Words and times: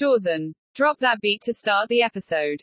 Dawson, 0.00 0.54
drop 0.74 0.98
that 1.00 1.20
beat 1.20 1.42
to 1.42 1.52
start 1.52 1.90
the 1.90 2.00
episode. 2.00 2.62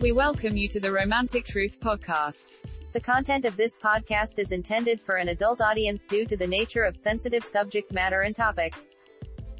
We 0.00 0.10
welcome 0.10 0.56
you 0.56 0.66
to 0.66 0.80
the 0.80 0.90
Romantic 0.90 1.44
Truth 1.44 1.78
Podcast. 1.78 2.54
The 2.92 2.98
content 2.98 3.44
of 3.44 3.56
this 3.56 3.78
podcast 3.78 4.40
is 4.40 4.50
intended 4.50 5.00
for 5.00 5.14
an 5.14 5.28
adult 5.28 5.60
audience 5.60 6.04
due 6.04 6.26
to 6.26 6.36
the 6.36 6.48
nature 6.48 6.82
of 6.82 6.96
sensitive 6.96 7.44
subject 7.44 7.92
matter 7.92 8.22
and 8.22 8.34
topics. 8.34 8.96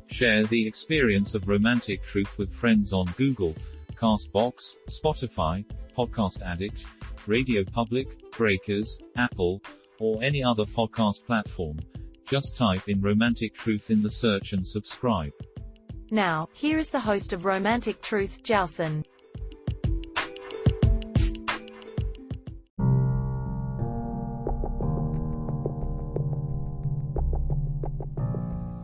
Share 0.08 0.44
the 0.44 0.66
experience 0.66 1.36
of 1.36 1.46
romantic 1.46 2.02
truth 2.02 2.36
with 2.38 2.52
friends 2.52 2.92
on 2.92 3.06
Google, 3.16 3.54
Castbox, 3.94 4.74
Spotify, 4.88 5.64
Podcast 5.96 6.42
Addict, 6.42 6.84
Radio 7.28 7.62
Public, 7.62 8.28
Breakers, 8.32 8.98
Apple, 9.16 9.62
or 10.00 10.20
any 10.20 10.42
other 10.42 10.64
podcast 10.64 11.24
platform. 11.24 11.78
Just 12.26 12.56
type 12.56 12.88
in 12.88 13.00
Romantic 13.00 13.54
Truth 13.54 13.90
in 13.90 14.02
the 14.02 14.10
search 14.10 14.52
and 14.52 14.66
subscribe. 14.66 15.32
Now, 16.10 16.48
here 16.52 16.78
is 16.78 16.90
the 16.90 17.00
host 17.00 17.32
of 17.32 17.44
Romantic 17.44 18.02
Truth, 18.02 18.42
Jowson. 18.42 19.04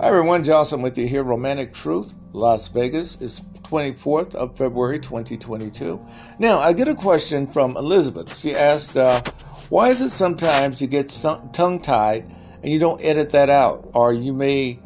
Hi 0.01 0.07
everyone, 0.07 0.45
Jocelyn 0.45 0.83
with 0.83 0.97
you 0.97 1.07
here. 1.07 1.25
Romantic 1.25 1.75
Truth, 1.75 2.15
Las 2.33 2.69
Vegas 2.69 3.21
is 3.21 3.41
24th 3.63 4.35
of 4.35 4.57
February 4.57 4.99
2022. 4.99 6.05
Now, 6.39 6.59
I 6.59 6.73
get 6.73 6.89
a 6.89 6.95
question 6.95 7.47
from 7.47 7.77
Elizabeth. 7.77 8.37
She 8.37 8.55
asked, 8.55 8.97
uh, 8.97 9.21
why 9.69 9.89
is 9.89 10.01
it 10.01 10.11
sometimes 10.11 10.81
you 10.81 10.87
get 10.87 11.09
tongue 11.53 11.81
tied 11.83 12.35
and 12.63 12.73
you 12.73 12.79
don't 12.79 13.03
edit 13.03 13.31
that 13.31 13.51
out? 13.51 13.91
Or 13.95 14.13
you 14.13 14.33
may 14.33 14.81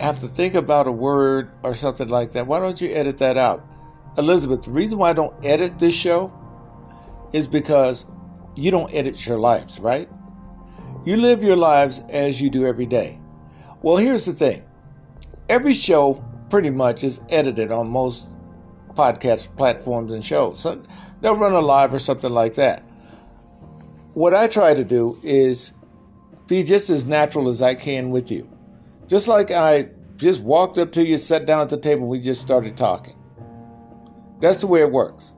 have 0.00 0.20
to 0.20 0.28
think 0.28 0.54
about 0.54 0.86
a 0.86 0.92
word 0.92 1.50
or 1.62 1.74
something 1.74 2.08
like 2.08 2.32
that. 2.32 2.46
Why 2.46 2.58
don't 2.58 2.80
you 2.80 2.90
edit 2.90 3.18
that 3.18 3.36
out? 3.36 3.64
Elizabeth, 4.18 4.62
the 4.64 4.70
reason 4.70 4.98
why 4.98 5.10
I 5.10 5.12
don't 5.12 5.34
edit 5.44 5.78
this 5.78 5.94
show 5.94 6.32
is 7.32 7.46
because 7.46 8.06
you 8.54 8.70
don't 8.70 8.92
edit 8.94 9.26
your 9.26 9.38
lives, 9.38 9.78
right? 9.78 10.08
You 11.04 11.16
live 11.16 11.42
your 11.42 11.56
lives 11.56 12.00
as 12.08 12.40
you 12.40 12.50
do 12.50 12.66
every 12.66 12.86
day. 12.86 13.20
Well, 13.82 13.96
here's 13.96 14.24
the 14.24 14.32
thing 14.32 14.64
every 15.48 15.74
show 15.74 16.24
pretty 16.50 16.70
much 16.70 17.04
is 17.04 17.20
edited 17.28 17.70
on 17.70 17.88
most 17.88 18.28
podcast 18.94 19.54
platforms 19.56 20.12
and 20.12 20.24
shows. 20.24 20.60
So 20.60 20.82
they'll 21.20 21.36
run 21.36 21.52
a 21.52 21.60
live 21.60 21.92
or 21.92 21.98
something 21.98 22.32
like 22.32 22.54
that. 22.54 22.82
What 24.14 24.34
I 24.34 24.46
try 24.46 24.74
to 24.74 24.84
do 24.84 25.18
is 25.22 25.72
be 26.46 26.62
just 26.62 26.90
as 26.90 27.06
natural 27.06 27.48
as 27.48 27.62
I 27.62 27.74
can 27.74 28.10
with 28.10 28.30
you. 28.30 28.48
Just 29.06 29.28
like 29.28 29.50
I 29.50 29.90
just 30.16 30.42
walked 30.42 30.78
up 30.78 30.92
to 30.92 31.04
you, 31.04 31.18
sat 31.18 31.46
down 31.46 31.60
at 31.60 31.68
the 31.68 31.76
table, 31.76 32.08
we 32.08 32.20
just 32.20 32.40
started 32.40 32.76
talking. 32.76 33.16
That's 34.40 34.60
the 34.60 34.66
way 34.66 34.80
it 34.80 34.92
works. 34.92 35.32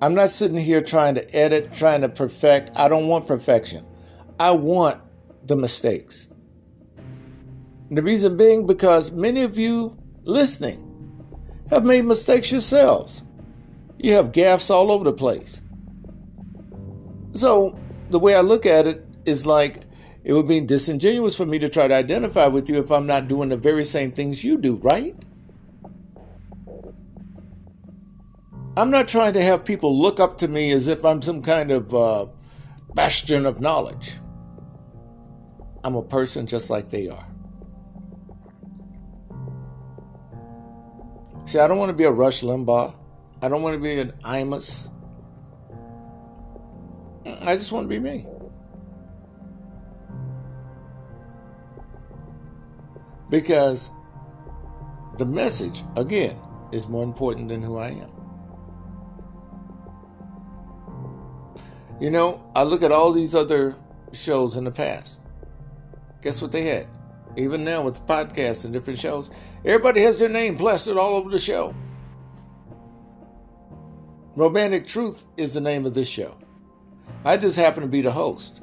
I'm 0.00 0.14
not 0.14 0.30
sitting 0.30 0.58
here 0.58 0.80
trying 0.80 1.14
to 1.14 1.34
edit, 1.34 1.72
trying 1.72 2.02
to 2.02 2.08
perfect. 2.08 2.76
I 2.76 2.88
don't 2.88 3.08
want 3.08 3.26
perfection. 3.26 3.84
I 4.38 4.50
want 4.50 5.00
the 5.46 5.56
mistakes. 5.56 6.28
The 7.90 8.02
reason 8.02 8.36
being 8.36 8.66
because 8.66 9.12
many 9.12 9.42
of 9.42 9.56
you 9.56 9.96
listening 10.24 10.82
have 11.70 11.84
made 11.84 12.04
mistakes 12.04 12.50
yourselves. 12.50 13.22
You 13.98 14.14
have 14.14 14.32
gaffes 14.32 14.70
all 14.70 14.90
over 14.90 15.04
the 15.04 15.12
place. 15.12 15.62
So, 17.32 17.78
the 18.10 18.18
way 18.18 18.34
I 18.34 18.40
look 18.40 18.66
at 18.66 18.86
it 18.86 19.04
is 19.24 19.46
like 19.46 19.85
it 20.26 20.32
would 20.32 20.48
be 20.48 20.58
disingenuous 20.58 21.36
for 21.36 21.46
me 21.46 21.56
to 21.60 21.68
try 21.68 21.86
to 21.86 21.94
identify 21.94 22.48
with 22.48 22.68
you 22.68 22.80
if 22.80 22.90
I'm 22.90 23.06
not 23.06 23.28
doing 23.28 23.48
the 23.48 23.56
very 23.56 23.84
same 23.84 24.10
things 24.10 24.42
you 24.42 24.58
do, 24.58 24.74
right? 24.74 25.14
I'm 28.76 28.90
not 28.90 29.06
trying 29.06 29.34
to 29.34 29.42
have 29.42 29.64
people 29.64 29.96
look 29.96 30.18
up 30.18 30.36
to 30.38 30.48
me 30.48 30.72
as 30.72 30.88
if 30.88 31.04
I'm 31.04 31.22
some 31.22 31.42
kind 31.42 31.70
of 31.70 31.94
uh, 31.94 32.26
bastion 32.92 33.46
of 33.46 33.60
knowledge. 33.60 34.16
I'm 35.84 35.94
a 35.94 36.02
person 36.02 36.48
just 36.48 36.70
like 36.70 36.90
they 36.90 37.06
are. 37.08 37.28
See, 41.44 41.60
I 41.60 41.68
don't 41.68 41.78
want 41.78 41.90
to 41.90 41.96
be 41.96 42.02
a 42.02 42.10
Rush 42.10 42.42
Limbaugh. 42.42 42.92
I 43.42 43.48
don't 43.48 43.62
want 43.62 43.76
to 43.76 43.80
be 43.80 44.00
an 44.00 44.12
Imus. 44.24 44.90
I 47.42 47.54
just 47.54 47.70
want 47.70 47.84
to 47.84 47.88
be 47.88 48.00
me. 48.00 48.26
Because 53.28 53.90
the 55.18 55.26
message, 55.26 55.82
again, 55.96 56.36
is 56.72 56.88
more 56.88 57.04
important 57.04 57.48
than 57.48 57.62
who 57.62 57.76
I 57.76 57.88
am. 57.88 58.10
You 62.00 62.10
know, 62.10 62.50
I 62.54 62.62
look 62.64 62.82
at 62.82 62.92
all 62.92 63.12
these 63.12 63.34
other 63.34 63.74
shows 64.12 64.56
in 64.56 64.64
the 64.64 64.70
past. 64.70 65.20
Guess 66.22 66.42
what 66.42 66.52
they 66.52 66.64
had? 66.64 66.86
Even 67.36 67.64
now 67.64 67.84
with 67.84 67.94
the 67.94 68.00
podcasts 68.12 68.64
and 68.64 68.72
different 68.72 68.98
shows, 68.98 69.30
everybody 69.64 70.00
has 70.02 70.18
their 70.18 70.28
name 70.28 70.56
plastered 70.56 70.96
all 70.96 71.16
over 71.16 71.30
the 71.30 71.38
show. 71.38 71.74
Romantic 74.34 74.86
Truth 74.86 75.24
is 75.38 75.54
the 75.54 75.60
name 75.60 75.86
of 75.86 75.94
this 75.94 76.08
show. 76.08 76.36
I 77.24 77.38
just 77.38 77.58
happen 77.58 77.82
to 77.82 77.88
be 77.88 78.02
the 78.02 78.12
host. 78.12 78.62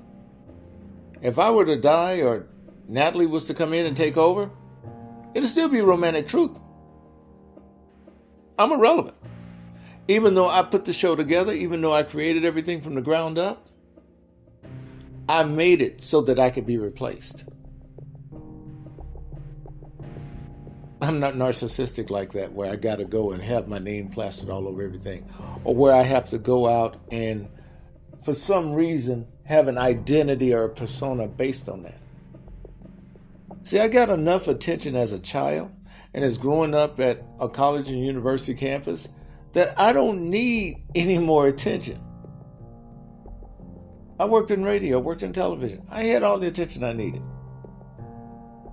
If 1.22 1.40
I 1.40 1.50
were 1.50 1.66
to 1.66 1.76
die 1.76 2.22
or 2.22 2.48
Natalie 2.88 3.26
was 3.26 3.48
to 3.48 3.54
come 3.54 3.74
in 3.74 3.86
and 3.86 3.96
take 3.96 4.18
over, 4.18 4.52
it'd 5.34 5.50
still 5.50 5.70
be 5.70 5.82
Romantic 5.82 6.28
Truth. 6.28 6.60
I'm 8.58 8.72
irrelevant. 8.72 9.16
Even 10.08 10.36
though 10.36 10.50
I 10.50 10.64
put 10.64 10.86
the 10.86 10.94
show 10.94 11.16
together, 11.16 11.54
even 11.54 11.82
though 11.82 11.94
I 11.94 12.04
created 12.04 12.46
everything 12.46 12.82
from 12.82 12.96
the 12.96 13.02
ground 13.02 13.40
up, 13.40 13.68
I 15.30 15.44
made 15.44 15.82
it 15.82 16.02
so 16.02 16.22
that 16.22 16.38
I 16.38 16.50
could 16.50 16.66
be 16.66 16.78
replaced. 16.78 17.46
I'm 21.02 21.20
not 21.20 21.34
narcissistic 21.34 22.10
like 22.10 22.34
that, 22.34 22.54
where 22.54 22.72
I 22.72 22.76
got 22.76 22.98
to 22.98 23.06
go 23.06 23.32
and 23.32 23.42
have 23.42 23.68
my 23.68 23.80
name 23.80 24.10
plastered 24.10 24.50
all 24.50 24.68
over 24.68 24.82
everything, 24.82 25.30
or 25.64 25.76
where 25.76 25.94
I 25.94 26.04
have 26.04 26.30
to 26.30 26.38
go 26.38 26.68
out 26.68 26.98
and, 27.12 27.50
for 28.24 28.34
some 28.34 28.74
reason, 28.74 29.28
have 29.46 29.68
an 29.68 29.78
identity 29.78 30.54
or 30.54 30.66
a 30.66 30.70
persona 30.70 31.28
based 31.28 31.68
on 31.68 31.84
that. 31.84 32.03
See, 33.64 33.80
I 33.80 33.88
got 33.88 34.10
enough 34.10 34.50
attention 34.50 34.96
as 34.96 35.14
a 35.14 35.20
child 35.20 35.72
and 36.14 36.24
as 36.24 36.38
growing 36.38 36.76
up 36.76 37.00
at 37.00 37.24
a 37.40 37.48
college 37.48 37.90
and 37.90 38.06
university 38.06 38.54
campus 38.54 39.08
that 39.54 39.80
I 39.80 39.94
don't 39.94 40.30
need 40.30 40.84
any 40.94 41.18
more 41.18 41.48
attention. 41.48 41.98
I 44.20 44.26
worked 44.26 44.52
in 44.52 44.64
radio, 44.64 45.00
worked 45.00 45.24
in 45.24 45.32
television. 45.32 45.82
I 45.90 46.04
had 46.04 46.24
all 46.24 46.40
the 46.40 46.48
attention 46.48 46.84
I 46.84 46.92
needed 46.92 47.22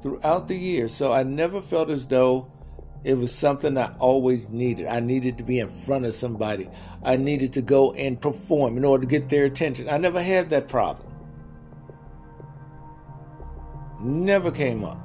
throughout 0.02 0.48
the 0.48 0.56
years. 0.56 0.92
So 0.92 1.12
I 1.12 1.22
never 1.22 1.62
felt 1.62 1.88
as 1.88 2.08
though 2.08 2.52
it 3.04 3.14
was 3.14 3.32
something 3.32 3.78
I 3.78 3.94
always 3.98 4.48
needed. 4.48 4.86
I 4.86 5.00
needed 5.00 5.38
to 5.38 5.44
be 5.44 5.60
in 5.60 5.68
front 5.68 6.04
of 6.04 6.14
somebody. 6.14 6.68
I 7.02 7.16
needed 7.16 7.52
to 7.54 7.62
go 7.62 7.92
and 7.92 8.20
perform 8.20 8.76
in 8.76 8.84
order 8.84 9.02
to 9.02 9.08
get 9.08 9.28
their 9.28 9.44
attention. 9.44 9.88
I 9.88 9.98
never 9.98 10.20
had 10.20 10.50
that 10.50 10.68
problem. 10.68 11.09
Never 14.00 14.50
came 14.50 14.84
up. 14.84 14.98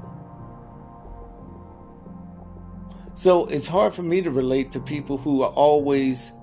So 3.16 3.45
it's 3.47 3.67
hard 3.67 3.94
for 3.94 4.03
me 4.03 4.22
to 4.22 4.31
relate 4.31 4.72
to 4.72 4.79
people 4.79 5.17
who 5.17 5.41
are 5.41 5.51
always 5.51 6.33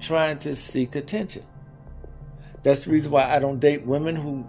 trying 0.00 0.38
to 0.40 0.54
seek 0.54 0.94
attention. 0.94 1.44
That's 2.62 2.84
the 2.84 2.90
reason 2.90 3.10
why 3.10 3.24
I 3.24 3.38
don't 3.38 3.58
date 3.58 3.86
women 3.86 4.16
who 4.16 4.46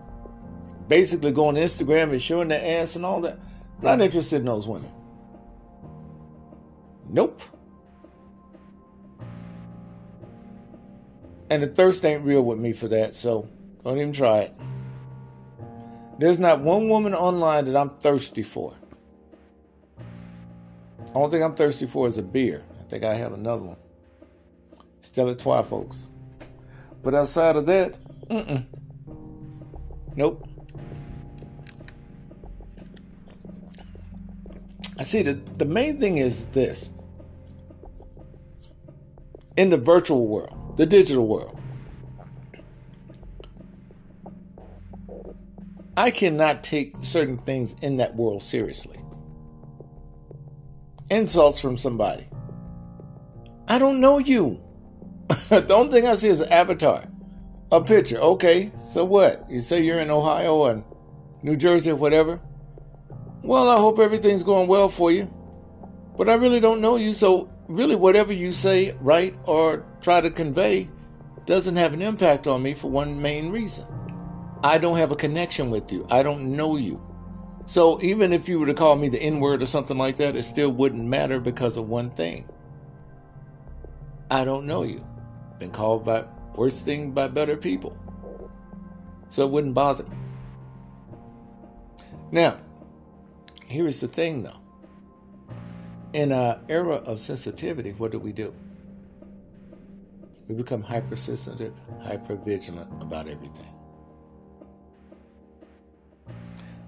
basically 0.88 1.31
go 1.31 1.47
on 1.47 1.56
Instagram 1.56 2.12
and 2.12 2.22
showing 2.22 2.50
their 2.50 2.81
ass 2.81 2.96
and 2.96 3.06
all 3.06 3.22
that. 3.22 3.40
Not 3.81 4.02
interested 4.02 4.38
in 4.38 4.46
those 4.46 4.68
women. 4.68 4.91
Nope. 7.08 7.41
And 11.49 11.64
the 11.64 11.67
thirst 11.67 12.05
ain't 12.05 12.23
real 12.23 12.43
with 12.43 12.59
me 12.59 12.73
for 12.73 12.88
that, 12.90 13.16
so 13.16 13.49
don't 13.84 13.97
even 13.97 14.11
try 14.14 14.40
it. 14.40 14.55
There's 16.19 16.37
not 16.37 16.59
one 16.59 16.89
woman 16.89 17.16
online 17.16 17.66
that 17.66 17.77
I'm 17.77 17.91
thirsty 17.91 18.43
for. 18.43 18.75
Only 21.16 21.31
thing 21.31 21.43
I'm 21.43 21.55
thirsty 21.55 21.87
for 21.87 22.09
is 22.09 22.17
a 22.17 22.21
beer. 22.21 22.61
I 22.77 22.83
think 22.83 23.05
I 23.05 23.16
have 23.16 23.31
another 23.31 23.63
one. 23.63 23.77
Stella 25.01 25.29
Artois, 25.29 25.63
folks. 25.63 26.09
But 27.01 27.16
outside 27.16 27.55
of 27.55 27.66
that, 27.67 27.95
mm-mm. 28.27 28.66
Nope. 30.16 30.45
I 34.97 35.03
see 35.03 35.21
the, 35.21 35.33
the 35.33 35.63
main 35.63 35.99
thing 35.99 36.17
is 36.17 36.47
this. 36.47 36.89
In 39.55 39.69
the 39.69 39.77
virtual 39.77 40.27
world, 40.27 40.75
the 40.75 40.85
digital 40.85 41.27
world, 41.27 41.59
I 45.99 46.11
cannot 46.11 46.63
take 46.63 46.96
certain 47.01 47.37
things 47.37 47.75
in 47.81 47.97
that 47.97 48.16
world 48.16 48.41
seriously. 48.41 48.97
Insults 51.11 51.59
from 51.59 51.78
somebody. 51.78 52.25
I 53.67 53.79
don't 53.79 53.99
know 53.99 54.17
you. 54.17 54.63
the 55.49 55.73
only 55.73 55.91
thing 55.91 56.07
I 56.07 56.16
see 56.16 56.29
is 56.29 56.40
an 56.40 56.53
avatar, 56.53 57.03
a 57.69 57.81
picture. 57.81 58.16
Okay, 58.16 58.72
so 58.93 59.03
what? 59.03 59.43
You 59.49 59.59
say 59.59 59.84
you're 59.84 59.99
in 59.99 60.09
Ohio 60.09 60.67
and 60.67 60.85
New 61.43 61.57
Jersey 61.57 61.91
or 61.91 61.97
whatever? 61.97 62.40
Well, 63.43 63.69
I 63.69 63.75
hope 63.75 63.99
everything's 63.99 64.41
going 64.41 64.69
well 64.69 64.87
for 64.87 65.11
you. 65.11 65.25
But 66.16 66.29
I 66.29 66.35
really 66.35 66.61
don't 66.61 66.79
know 66.79 66.95
you, 66.95 67.13
so 67.13 67.52
really 67.67 67.97
whatever 67.97 68.31
you 68.31 68.53
say, 68.53 68.95
write, 69.02 69.35
or 69.43 69.85
try 69.99 70.22
to 70.22 70.29
convey 70.29 70.87
doesn't 71.45 71.75
have 71.75 71.91
an 71.93 72.02
impact 72.02 72.47
on 72.47 72.63
me 72.63 72.73
for 72.73 72.90
one 72.90 73.22
main 73.22 73.49
reason. 73.49 73.85
I 74.64 74.78
don't 74.78 74.97
have 74.97 75.11
a 75.11 75.16
connection 75.16 75.70
with 75.70 75.91
you. 75.91 76.06
I 76.11 76.22
don't 76.22 76.56
know 76.56 76.76
you. 76.76 77.02
So 77.66 78.02
even 78.02 78.34
if 78.34 78.50
you 78.50 78.59
were 78.59 78.66
to 78.66 78.73
call 78.73 78.96
me 78.96 79.08
the 79.08 79.22
N 79.22 79.40
word 79.40 79.61
or 79.61 79.66
something 79.66 79.97
like 79.97 80.17
that, 80.17 80.35
it 80.35 80.44
still 80.44 80.72
wouldn't 80.72 81.06
matter 81.06 81.40
because 81.40 81.78
of 81.78 81.88
one 81.88 82.09
thing. 82.09 82.50
I 84.32 84.44
don't 84.44 84.66
know 84.66 84.84
you. 84.84 85.08
Been 85.59 85.72
called 85.72 86.03
by 86.03 86.26
worse 86.56 86.79
things 86.79 87.11
by 87.11 87.28
better 87.28 87.56
people. 87.56 87.97
So 89.29 89.46
it 89.46 89.52
wouldn't 89.52 89.76
bother 89.76 90.03
me. 90.03 90.17
Now, 92.32 92.58
here 93.66 93.88
is 93.88 94.02
the 94.02 94.08
thing 94.08 94.44
though. 94.44 94.59
In 96.14 96.32
an 96.32 96.59
era 96.67 96.96
of 96.96 97.20
sensitivity, 97.20 97.91
what 97.91 98.12
do 98.12 98.20
we 98.20 98.34
do? 98.34 98.53
We 100.47 100.55
become 100.55 100.82
hypersensitive, 100.82 101.73
hyper 102.02 102.35
vigilant 102.35 102.90
about 103.02 103.28
everything. 103.28 103.68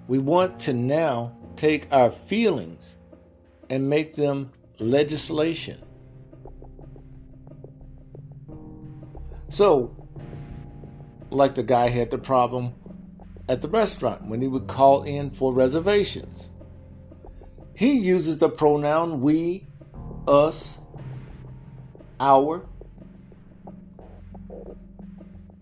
We 0.07 0.19
want 0.19 0.59
to 0.61 0.73
now 0.73 1.37
take 1.55 1.91
our 1.93 2.11
feelings 2.11 2.97
and 3.69 3.89
make 3.89 4.15
them 4.15 4.51
legislation. 4.79 5.81
So, 9.49 9.95
like 11.29 11.55
the 11.55 11.63
guy 11.63 11.89
had 11.89 12.09
the 12.11 12.17
problem 12.17 12.73
at 13.47 13.61
the 13.61 13.67
restaurant 13.67 14.27
when 14.27 14.41
he 14.41 14.47
would 14.47 14.67
call 14.67 15.03
in 15.03 15.29
for 15.29 15.53
reservations. 15.53 16.49
He 17.75 17.99
uses 17.99 18.37
the 18.37 18.49
pronoun 18.49 19.21
we, 19.21 19.67
us, 20.27 20.79
our, 22.19 22.65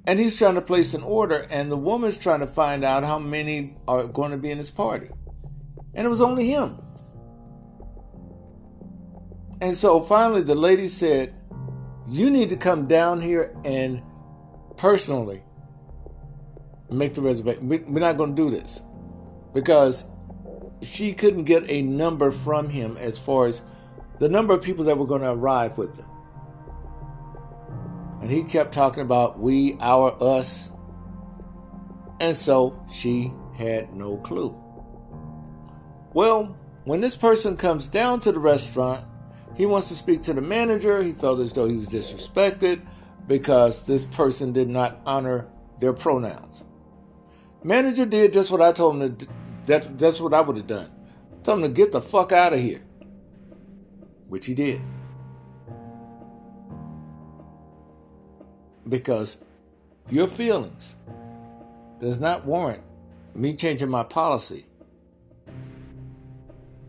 and 0.06 0.20
he's 0.20 0.38
trying 0.38 0.56
to 0.56 0.62
place 0.62 0.94
an 0.94 1.04
order, 1.04 1.46
and 1.50 1.72
the 1.72 1.78
woman's 1.78 2.18
trying 2.18 2.40
to 2.40 2.48
find 2.48 2.84
out 2.84 3.04
how 3.04 3.20
many 3.20 3.78
are 3.88 4.08
going 4.08 4.32
to 4.32 4.38
be 4.38 4.50
in 4.50 4.58
his 4.58 4.72
party. 4.72 5.10
And 5.94 6.06
it 6.06 6.10
was 6.10 6.22
only 6.22 6.48
him. 6.48 6.80
And 9.62 9.76
so 9.76 10.02
finally, 10.02 10.42
the 10.42 10.56
lady 10.56 10.88
said, 10.88 11.34
You 12.08 12.30
need 12.30 12.50
to 12.50 12.58
come 12.58 12.88
down 12.88 13.22
here 13.22 13.56
and 13.66 14.02
personally 14.78 15.44
make 16.90 17.14
the 17.14 17.22
reservation. 17.22 17.68
We're 17.68 18.00
not 18.00 18.18
going 18.18 18.36
to 18.36 18.42
do 18.42 18.50
this 18.50 18.82
because 19.54 20.06
she 20.82 21.14
couldn't 21.14 21.44
get 21.44 21.70
a 21.70 21.82
number 21.82 22.32
from 22.32 22.70
him 22.70 22.98
as 22.98 23.20
far 23.20 23.48
as 23.48 23.62
the 24.20 24.30
number 24.30 24.54
of 24.54 24.62
people 24.62 24.86
that 24.86 24.98
were 24.98 25.06
going 25.06 25.22
to 25.22 25.32
arrive 25.32 25.78
with 25.78 25.96
them. 25.98 26.08
And 28.22 28.30
he 28.30 28.44
kept 28.44 28.74
talking 28.74 29.04
about 29.04 29.40
we, 29.40 29.78
our, 29.80 30.16
us. 30.22 30.70
And 32.20 32.36
so 32.36 32.86
she 32.92 33.32
had 33.58 33.94
no 33.94 34.18
clue. 34.18 34.56
Well, 36.14 36.58
when 36.84 37.02
this 37.02 37.16
person 37.16 37.56
comes 37.56 37.88
down 37.88 38.20
to 38.22 38.32
the 38.32 38.40
restaurant, 38.40 39.06
he 39.56 39.66
wants 39.66 39.90
to 39.90 39.96
speak 39.96 40.24
to 40.24 40.34
the 40.34 40.42
manager. 40.42 41.02
He 41.02 41.12
felt 41.12 41.40
as 41.40 41.54
though 41.54 41.68
he 41.68 41.76
was 41.76 41.90
disrespected 41.90 42.86
because 43.28 43.84
this 43.84 44.04
person 44.06 44.52
did 44.52 44.70
not 44.70 45.00
honor 45.06 45.48
their 45.80 45.94
pronouns. 45.94 46.64
Manager 47.64 48.06
did 48.06 48.34
just 48.34 48.52
what 48.52 48.62
I 48.62 48.72
told 48.72 49.02
him 49.02 49.18
to. 49.18 49.28
That, 49.66 50.00
that's 50.00 50.20
what 50.20 50.34
I 50.34 50.42
would 50.42 50.58
have 50.58 50.68
done. 50.68 50.92
Told 51.44 51.60
him 51.60 51.68
to 51.68 51.74
get 51.74 51.92
the 51.92 52.02
fuck 52.02 52.32
out 52.32 52.54
of 52.54 52.60
here, 52.60 52.82
which 54.28 54.46
he 54.46 54.56
did. 54.56 54.82
Because 58.90 59.38
your 60.10 60.28
feelings 60.28 60.96
does 62.00 62.20
not 62.20 62.46
warrant 62.46 62.84
me 63.36 63.56
changing 63.56 63.90
my 63.90 64.04
policy 64.04 64.66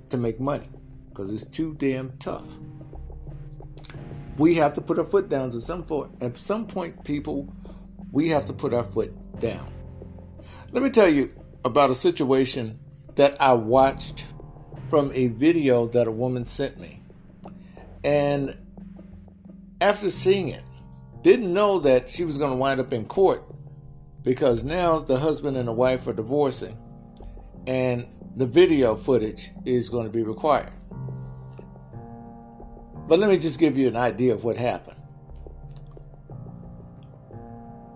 to 0.09 0.17
make 0.17 0.41
money 0.41 0.67
because 1.09 1.31
it's 1.31 1.45
too 1.45 1.75
damn 1.75 2.17
tough. 2.19 2.47
We 4.39 4.55
have 4.55 4.73
to 4.75 4.81
put 4.81 4.99
our 4.99 5.05
foot 5.05 5.29
down 5.29 5.49
at 5.49 5.63
some 5.63 5.83
point. 5.83 6.11
At 6.23 6.39
some 6.39 6.67
point, 6.67 7.05
people, 7.05 7.53
we 8.11 8.31
have 8.31 8.47
to 8.47 8.53
put 8.53 8.73
our 8.73 8.85
foot 8.85 9.39
down. 9.39 9.71
Let 10.73 10.83
me 10.83 10.91
tell 10.91 11.09
you 11.09 11.33
about 11.65 11.91
a 11.91 11.95
situation 11.95 12.79
that 13.17 13.41
I 13.41 13.53
watched 13.53 14.25
from 14.89 15.13
a 15.13 15.29
video 15.29 15.87
that 15.89 16.07
a 16.07 16.13
woman 16.13 16.47
sent 16.47 16.81
me. 16.81 17.03
And 18.03 18.57
after 19.81 20.11
seeing 20.11 20.49
it, 20.49 20.63
didn't 21.23 21.53
know 21.53 21.79
that 21.81 22.09
she 22.09 22.25
was 22.25 22.39
going 22.39 22.51
to 22.51 22.57
wind 22.57 22.81
up 22.81 22.93
in 22.93 23.05
court 23.05 23.45
because 24.23 24.65
now 24.65 24.99
the 24.99 25.19
husband 25.19 25.57
and 25.57 25.69
the 25.69 25.73
wife 25.73 26.07
are 26.07 26.13
divorcing 26.13 26.79
and 27.67 28.09
the 28.37 28.47
video 28.47 28.97
footage 28.97 29.51
is 29.65 29.89
going 29.89 30.05
to 30.05 30.11
be 30.11 30.23
required. 30.23 30.73
But 33.09 33.19
let 33.19 33.29
me 33.29 33.39
just 33.39 33.59
give 33.59 33.77
you 33.77 33.89
an 33.89 33.97
idea 33.97 34.33
of 34.35 34.45
what 34.45 34.57
happened. 34.57 34.97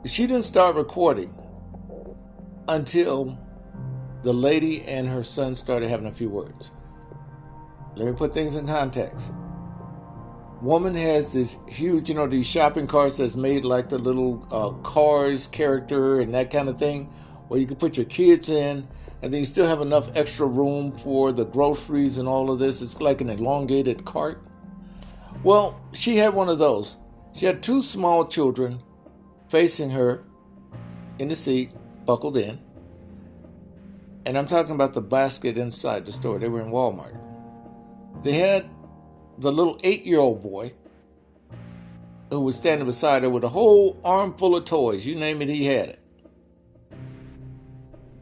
She 0.06 0.26
didn't 0.26 0.44
start 0.44 0.76
recording 0.76 1.34
until 2.68 3.38
the 4.22 4.34
lady 4.34 4.82
and 4.82 5.08
her 5.08 5.22
son 5.22 5.56
started 5.56 5.88
having 5.88 6.06
a 6.06 6.12
few 6.12 6.28
words. 6.28 6.70
Let 7.96 8.06
me 8.06 8.12
put 8.12 8.34
things 8.34 8.56
in 8.56 8.66
context 8.66 9.30
woman 10.64 10.94
has 10.94 11.32
this 11.32 11.56
huge, 11.68 12.08
you 12.08 12.14
know, 12.14 12.26
these 12.26 12.46
shopping 12.46 12.86
carts 12.86 13.18
that's 13.18 13.36
made 13.36 13.64
like 13.64 13.90
the 13.90 13.98
little 13.98 14.46
uh, 14.50 14.70
cars 14.82 15.46
character 15.46 16.20
and 16.20 16.32
that 16.34 16.50
kind 16.50 16.68
of 16.68 16.78
thing, 16.78 17.04
where 17.48 17.60
you 17.60 17.66
can 17.66 17.76
put 17.76 17.96
your 17.96 18.06
kids 18.06 18.48
in, 18.48 18.88
and 19.22 19.32
then 19.32 19.40
you 19.40 19.46
still 19.46 19.66
have 19.66 19.80
enough 19.80 20.16
extra 20.16 20.46
room 20.46 20.90
for 20.90 21.32
the 21.32 21.44
groceries 21.44 22.16
and 22.16 22.26
all 22.26 22.50
of 22.50 22.58
this. 22.58 22.82
It's 22.82 23.00
like 23.00 23.20
an 23.20 23.30
elongated 23.30 24.04
cart. 24.04 24.42
Well, 25.42 25.80
she 25.92 26.16
had 26.16 26.34
one 26.34 26.48
of 26.48 26.58
those. 26.58 26.96
She 27.34 27.46
had 27.46 27.62
two 27.62 27.82
small 27.82 28.26
children 28.26 28.80
facing 29.48 29.90
her 29.90 30.24
in 31.18 31.28
the 31.28 31.36
seat, 31.36 31.72
buckled 32.06 32.36
in. 32.36 32.58
And 34.26 34.38
I'm 34.38 34.46
talking 34.46 34.74
about 34.74 34.94
the 34.94 35.02
basket 35.02 35.58
inside 35.58 36.06
the 36.06 36.12
store. 36.12 36.38
They 36.38 36.48
were 36.48 36.62
in 36.62 36.70
Walmart. 36.70 37.20
They 38.22 38.32
had 38.32 38.70
the 39.38 39.52
little 39.52 39.78
eight 39.82 40.04
year 40.04 40.20
old 40.20 40.42
boy 40.42 40.72
who 42.30 42.40
was 42.40 42.56
standing 42.56 42.86
beside 42.86 43.22
her 43.22 43.30
with 43.30 43.44
a 43.44 43.48
whole 43.48 44.00
armful 44.04 44.56
of 44.56 44.64
toys. 44.64 45.06
You 45.06 45.14
name 45.14 45.42
it, 45.42 45.48
he 45.48 45.66
had 45.66 45.90
it. 45.90 46.00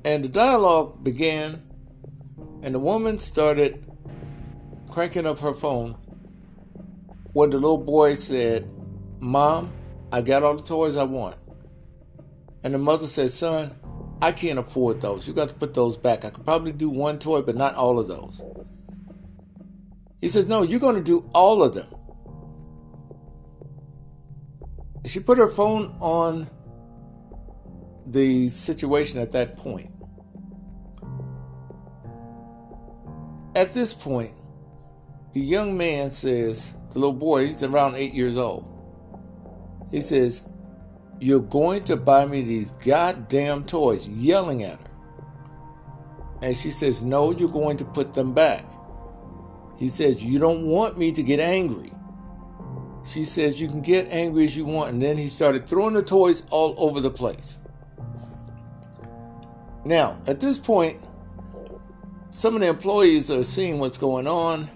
And 0.05 0.25
the 0.25 0.29
dialogue 0.29 1.03
began, 1.05 1.63
and 2.63 2.75
the 2.75 2.79
woman 2.79 3.19
started 3.19 3.85
cranking 4.91 5.27
up 5.27 5.39
her 5.39 5.55
phone 5.55 5.97
when 7.33 7.51
the 7.51 7.57
little 7.57 7.79
boy 7.79 8.15
said, 8.15 8.71
Mom, 9.21 9.73
I 10.11 10.21
got 10.21 10.43
all 10.43 10.57
the 10.57 10.63
toys 10.63 10.97
I 10.97 11.05
want. 11.05 11.37
And 12.65 12.75
the 12.75 12.79
mother 12.79 13.07
said, 13.07 13.31
Son, 13.31 13.75
I 14.21 14.33
can't 14.33 14.59
afford 14.59 15.01
those. 15.01 15.27
You 15.27 15.35
got 15.35 15.49
to 15.49 15.55
put 15.55 15.75
those 15.75 15.97
back. 15.97 16.25
I 16.25 16.31
could 16.31 16.45
probably 16.45 16.73
do 16.73 16.91
one 16.91 17.19
toy, 17.19 17.41
but 17.43 17.57
not 17.57 17.75
all 17.75 17.99
of 17.99 18.09
those. 18.09 18.41
He 20.23 20.31
says, 20.31 20.49
No, 20.49 20.63
you're 20.63 20.81
going 20.81 20.95
to 20.95 21.03
do 21.03 21.29
all 21.35 21.63
of 21.63 21.75
them. 21.75 21.89
She 25.05 25.21
put 25.21 25.37
her 25.37 25.49
phone 25.49 25.95
on 26.01 26.49
the 28.07 28.49
situation 28.49 29.21
at 29.21 29.33
that 29.33 29.59
point. 29.59 29.91
At 33.55 33.75
this 33.75 33.93
point, 33.93 34.33
the 35.33 35.41
young 35.41 35.77
man 35.77 36.11
says, 36.11 36.73
the 36.93 36.99
little 36.99 37.13
boy, 37.13 37.49
he's 37.49 37.63
around 37.63 37.97
eight 37.97 38.15
years 38.15 38.37
old. 38.37 38.69
He 39.91 40.01
says, 40.01 40.43
You're 41.21 41.41
going 41.41 41.85
to 41.85 41.97
buy 41.97 42.27
me 42.27 42.43
these 42.43 42.71
goddamn 42.73 43.65
toys, 43.65 44.07
yelling 44.09 44.63
at 44.63 44.79
her. 44.79 44.91
And 46.43 46.57
she 46.57 46.71
says, 46.71 47.03
No, 47.03 47.33
you're 47.33 47.49
going 47.49 47.77
to 47.79 47.85
put 47.85 48.15
them 48.15 48.33
back. 48.33 48.65
He 49.83 49.89
says, 49.89 50.23
You 50.23 50.39
don't 50.39 50.65
want 50.65 50.97
me 50.97 51.11
to 51.11 51.25
get 51.25 51.41
angry. 51.41 51.91
She 53.05 53.25
says, 53.25 53.61
You 53.61 53.67
can 53.67 53.81
get 53.81 54.07
angry 54.13 54.45
as 54.45 54.57
you 54.57 54.65
want. 54.65 54.93
And 54.93 55.03
then 55.03 55.19
he 55.19 55.27
started 55.27 55.67
throwing 55.67 55.95
the 55.95 56.05
toys 56.05 56.47
all 56.53 56.77
over 56.79 57.01
the 57.01 57.11
place. 57.11 57.59
Now, 59.85 60.21
at 60.29 60.39
this 60.39 60.57
point, 60.57 61.01
some 62.31 62.55
of 62.55 62.61
the 62.61 62.69
employees 62.69 63.29
are 63.29 63.43
seeing 63.43 63.81
what's 63.81 63.99
going 63.99 64.29
on 64.29 64.71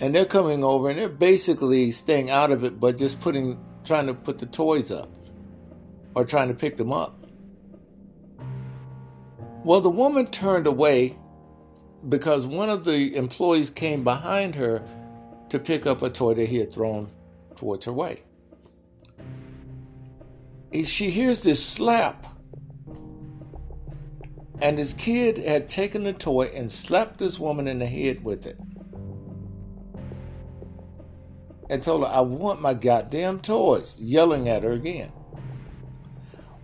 and 0.00 0.12
they're 0.12 0.24
coming 0.24 0.64
over 0.64 0.90
and 0.90 0.98
they're 0.98 1.08
basically 1.08 1.92
staying 1.92 2.28
out 2.28 2.50
of 2.50 2.64
it 2.64 2.80
but 2.80 2.98
just 2.98 3.20
putting 3.20 3.64
trying 3.84 4.08
to 4.08 4.14
put 4.14 4.38
the 4.38 4.46
toys 4.46 4.90
up 4.90 5.10
or 6.16 6.24
trying 6.24 6.48
to 6.48 6.54
pick 6.54 6.76
them 6.76 6.92
up. 6.92 7.24
Well, 9.62 9.80
the 9.80 9.90
woman 9.90 10.26
turned 10.26 10.66
away 10.66 11.18
because 12.08 12.46
one 12.46 12.68
of 12.68 12.84
the 12.84 13.14
employees 13.16 13.70
came 13.70 14.02
behind 14.04 14.54
her 14.56 14.82
to 15.48 15.58
pick 15.58 15.86
up 15.86 16.02
a 16.02 16.10
toy 16.10 16.34
that 16.34 16.46
he 16.46 16.56
had 16.56 16.72
thrown 16.72 17.10
towards 17.56 17.84
her 17.84 17.92
way. 17.92 18.22
And 20.72 20.86
She 20.86 21.10
hears 21.10 21.42
this 21.42 21.64
slap, 21.64 22.26
and 24.60 24.78
this 24.78 24.94
kid 24.94 25.38
had 25.38 25.68
taken 25.68 26.04
the 26.04 26.12
toy 26.12 26.50
and 26.54 26.70
slapped 26.70 27.18
this 27.18 27.38
woman 27.38 27.68
in 27.68 27.78
the 27.78 27.86
head 27.86 28.24
with 28.24 28.46
it. 28.46 28.58
And 31.68 31.82
told 31.82 32.04
her, 32.04 32.12
I 32.12 32.20
want 32.20 32.60
my 32.60 32.74
goddamn 32.74 33.40
toys, 33.40 33.98
yelling 33.98 34.48
at 34.48 34.62
her 34.62 34.72
again. 34.72 35.12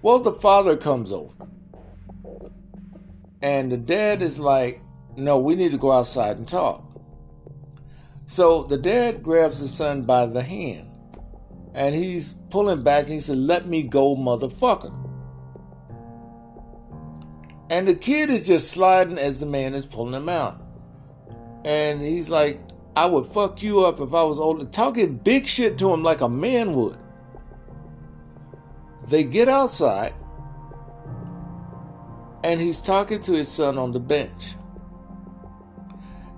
Well, 0.02 0.18
the 0.18 0.33
father 0.33 0.76
comes 0.76 1.12
over. 1.12 1.35
And 3.40 3.73
the 3.73 3.76
dad 3.76 4.21
is 4.21 4.38
like, 4.38 4.83
No, 5.18 5.40
we 5.40 5.56
need 5.56 5.72
to 5.72 5.78
go 5.78 5.90
outside 5.90 6.37
and 6.37 6.46
talk. 6.46 6.84
So 8.26 8.62
the 8.62 8.76
dad 8.76 9.20
grabs 9.20 9.58
his 9.58 9.75
son 9.75 10.02
by 10.02 10.26
the 10.26 10.42
hand 10.42 10.88
and 11.75 11.92
he's 11.92 12.34
pulling 12.50 12.84
back 12.84 13.06
and 13.06 13.14
he 13.14 13.20
said, 13.20 13.38
Let 13.38 13.66
me 13.66 13.82
go, 13.82 14.14
motherfucker. 14.14 14.94
And 17.68 17.88
the 17.88 17.96
kid 17.96 18.30
is 18.30 18.46
just 18.46 18.70
sliding 18.70 19.18
as 19.18 19.40
the 19.40 19.46
man 19.46 19.75
is 19.75 19.87
pulling 19.87 20.14
him 20.14 20.28
out. 20.28 20.62
And 21.64 22.00
he's 22.00 22.30
like, 22.30 22.60
I 22.94 23.06
would 23.06 23.26
fuck 23.26 23.60
you 23.60 23.80
up 23.80 24.00
if 24.00 24.14
I 24.14 24.22
was 24.22 24.38
older. 24.38 24.66
Talking 24.66 25.16
big 25.16 25.46
shit 25.46 25.78
to 25.78 25.92
him 25.92 26.04
like 26.04 26.20
a 26.20 26.28
man 26.28 26.75
would. 26.75 26.98
They 29.08 29.25
get 29.25 29.48
outside, 29.48 30.14
and 32.44 32.60
he's 32.60 32.80
talking 32.80 33.20
to 33.22 33.32
his 33.32 33.48
son 33.48 33.78
on 33.78 33.92
the 33.92 34.00
bench. 34.00 34.54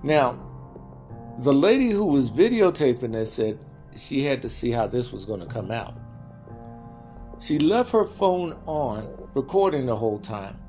Now, 0.03 0.39
the 1.39 1.53
lady 1.53 1.89
who 1.89 2.05
was 2.05 2.29
videotaping 2.29 3.13
this 3.13 3.33
said 3.33 3.59
she 3.95 4.23
had 4.23 4.41
to 4.41 4.49
see 4.49 4.71
how 4.71 4.87
this 4.87 5.11
was 5.11 5.25
going 5.25 5.41
to 5.41 5.45
come 5.45 5.71
out. 5.71 5.95
She 7.39 7.59
left 7.59 7.91
her 7.91 8.05
phone 8.05 8.57
on, 8.65 9.07
recording 9.33 9.85
the 9.85 9.95
whole 9.95 10.19
time. 10.19 10.59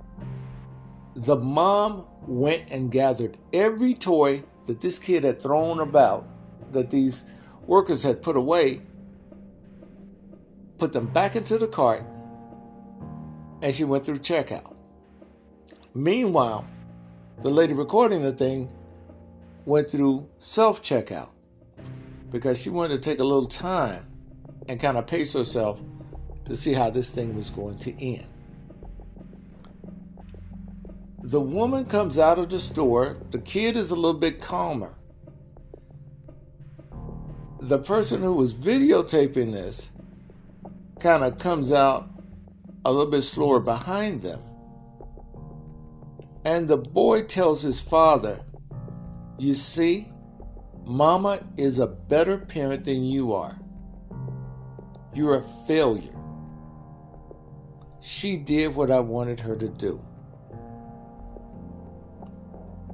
The 1.15 1.37
mom 1.37 2.07
went 2.27 2.71
and 2.71 2.91
gathered 2.91 3.37
every 3.53 3.95
toy 3.95 4.45
that 4.67 4.81
this 4.81 4.99
kid 4.99 5.25
had 5.25 5.41
thrown 5.41 5.81
about, 5.81 6.27
that 6.73 6.91
these 6.91 7.25
workers 7.67 8.03
had 8.03 8.23
put 8.23 8.37
away, 8.37 8.83
put 10.79 10.93
them 10.93 11.07
back 11.07 11.37
into 11.37 11.59
the 11.59 11.67
cart, 11.67 12.05
and 13.61 13.75
she 13.75 13.85
went 13.85 14.05
through 14.05 14.19
checkout. 14.19 14.75
Meanwhile, 15.95 16.67
the 17.43 17.51
lady 17.51 17.75
recording 17.75 18.23
the 18.23 18.33
thing 18.33 18.71
went 19.65 19.91
through 19.91 20.29
self 20.39 20.83
checkout 20.83 21.31
because 22.31 22.61
she 22.61 22.71
wanted 22.71 23.03
to 23.03 23.11
take 23.11 23.21
a 23.21 23.25
little 23.25 23.47
time 23.47 24.07
and 24.69 24.81
kind 24.81 24.97
of 24.97 25.07
pace 25.07 25.33
herself 25.35 25.81
to 26.47 26.57
see 26.57 26.73
how 26.73 26.91
this 26.91 27.15
thing 27.15 27.37
was 27.37 27.51
going 27.51 27.79
to 27.79 28.05
end. 28.05 28.27
The 31.23 31.41
woman 31.41 31.85
comes 31.85 32.19
out 32.19 32.39
of 32.39 32.51
the 32.51 32.59
store. 32.59 33.17
The 33.31 33.39
kid 33.39 33.77
is 33.77 33.91
a 33.91 33.95
little 33.95 34.19
bit 34.19 34.41
calmer. 34.41 34.95
The 37.61 37.79
person 37.79 38.23
who 38.23 38.35
was 38.35 38.53
videotaping 38.53 39.53
this 39.53 39.91
kind 40.99 41.23
of 41.23 41.39
comes 41.39 41.71
out 41.71 42.11
a 42.85 42.91
little 42.91 43.11
bit 43.11 43.23
slower 43.23 43.61
behind 43.61 44.23
them. 44.23 44.41
And 46.45 46.67
the 46.67 46.77
boy 46.77 47.23
tells 47.23 47.63
his 47.63 47.81
father, 47.81 48.41
You 49.39 49.55
see, 49.55 50.09
Mama 50.85 51.41
is 51.57 51.79
a 51.79 51.87
better 51.87 52.39
parent 52.39 52.85
than 52.85 53.05
you 53.05 53.33
are. 53.33 53.59
You're 55.15 55.39
a 55.39 55.67
failure. 55.67 56.17
She 58.01 58.37
did 58.37 58.75
what 58.75 58.91
I 58.91 59.01
wanted 59.01 59.41
her 59.41 59.57
to 59.57 59.69
do. 59.69 60.05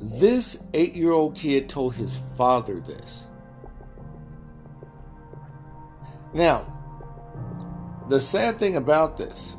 This 0.00 0.62
eight 0.74 0.94
year 0.94 1.12
old 1.12 1.34
kid 1.34 1.68
told 1.68 1.94
his 1.94 2.18
father 2.36 2.78
this. 2.80 3.26
Now, 6.34 6.74
the 8.08 8.20
sad 8.20 8.58
thing 8.58 8.76
about 8.76 9.16
this, 9.16 9.56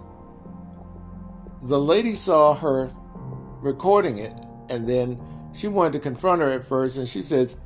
the 1.64 1.80
lady 1.80 2.16
saw 2.16 2.54
her 2.54 2.92
recording 3.62 4.20
it, 4.20 4.34
and 4.70 4.88
then 4.88 5.20
she 5.60 5.68
wanted 5.68 5.92
to 5.92 6.00
confront 6.00 6.42
her 6.42 6.50
at 6.52 6.66
first, 6.66 6.96
and 6.96 7.06
she 7.06 7.22
says, 7.22 7.58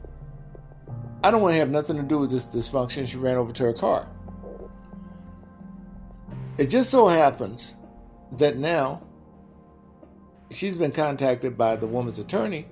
I 1.24 1.30
don't 1.30 1.44
want 1.44 1.54
to 1.54 1.60
have 1.60 1.70
nothing 1.70 1.96
to 1.98 2.02
do 2.02 2.18
with 2.18 2.32
this 2.32 2.44
dysfunction. 2.44 3.08
She 3.08 3.18
ran 3.18 3.38
over 3.38 3.52
to 3.52 3.64
her 3.66 3.74
car. 3.74 4.08
It 6.58 6.72
just 6.72 6.90
so 6.90 7.08
happens 7.08 7.76
that 8.32 8.58
now 8.58 9.04
she's 10.50 10.76
been 10.76 10.92
contacted 10.92 11.56
by 11.56 11.76
the 11.76 11.86
woman's 11.86 12.18
attorney 12.18 12.66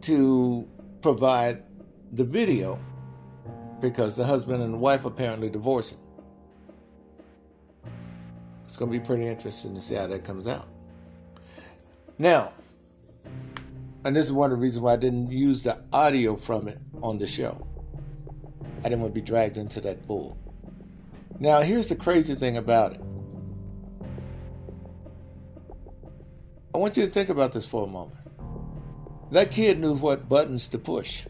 to 0.00 0.68
provide 1.00 1.62
the 2.12 2.24
video 2.24 2.80
because 3.80 4.16
the 4.16 4.24
husband 4.24 4.60
and 4.60 4.74
the 4.74 4.78
wife 4.78 5.04
apparently 5.04 5.48
divorcing. 5.48 5.98
It's 8.64 8.76
going 8.76 8.90
to 8.90 8.98
be 8.98 9.04
pretty 9.04 9.28
interesting 9.28 9.76
to 9.76 9.80
see 9.80 9.94
how 9.94 10.08
that 10.08 10.24
comes 10.24 10.48
out. 10.48 10.68
Now, 12.18 12.52
and 14.04 14.16
this 14.16 14.26
is 14.26 14.32
one 14.32 14.50
of 14.50 14.58
the 14.58 14.62
reasons 14.62 14.80
why 14.80 14.94
I 14.94 14.96
didn't 14.96 15.30
use 15.30 15.62
the 15.62 15.78
audio 15.92 16.36
from 16.36 16.68
it 16.68 16.78
on 17.02 17.18
the 17.18 17.26
show. 17.26 17.66
I 18.80 18.84
didn't 18.84 19.00
want 19.00 19.14
to 19.14 19.20
be 19.20 19.24
dragged 19.24 19.58
into 19.58 19.80
that 19.82 20.06
bull. 20.06 20.38
Now, 21.38 21.60
here's 21.60 21.88
the 21.88 21.96
crazy 21.96 22.34
thing 22.34 22.56
about 22.56 22.92
it. 22.92 23.00
I 26.74 26.78
want 26.78 26.96
you 26.96 27.04
to 27.04 27.10
think 27.10 27.28
about 27.28 27.52
this 27.52 27.66
for 27.66 27.84
a 27.84 27.86
moment. 27.86 28.20
That 29.32 29.50
kid 29.50 29.78
knew 29.78 29.94
what 29.94 30.28
buttons 30.28 30.68
to 30.68 30.78
push. 30.78 31.26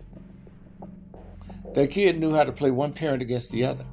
That 1.75 1.91
kid 1.91 2.19
knew 2.21 2.35
how 2.35 2.45
to 2.45 2.53
play 2.53 2.71
one 2.71 2.93
parent 2.93 3.23
against 3.23 3.50
the 3.50 3.65
other. 3.65 3.85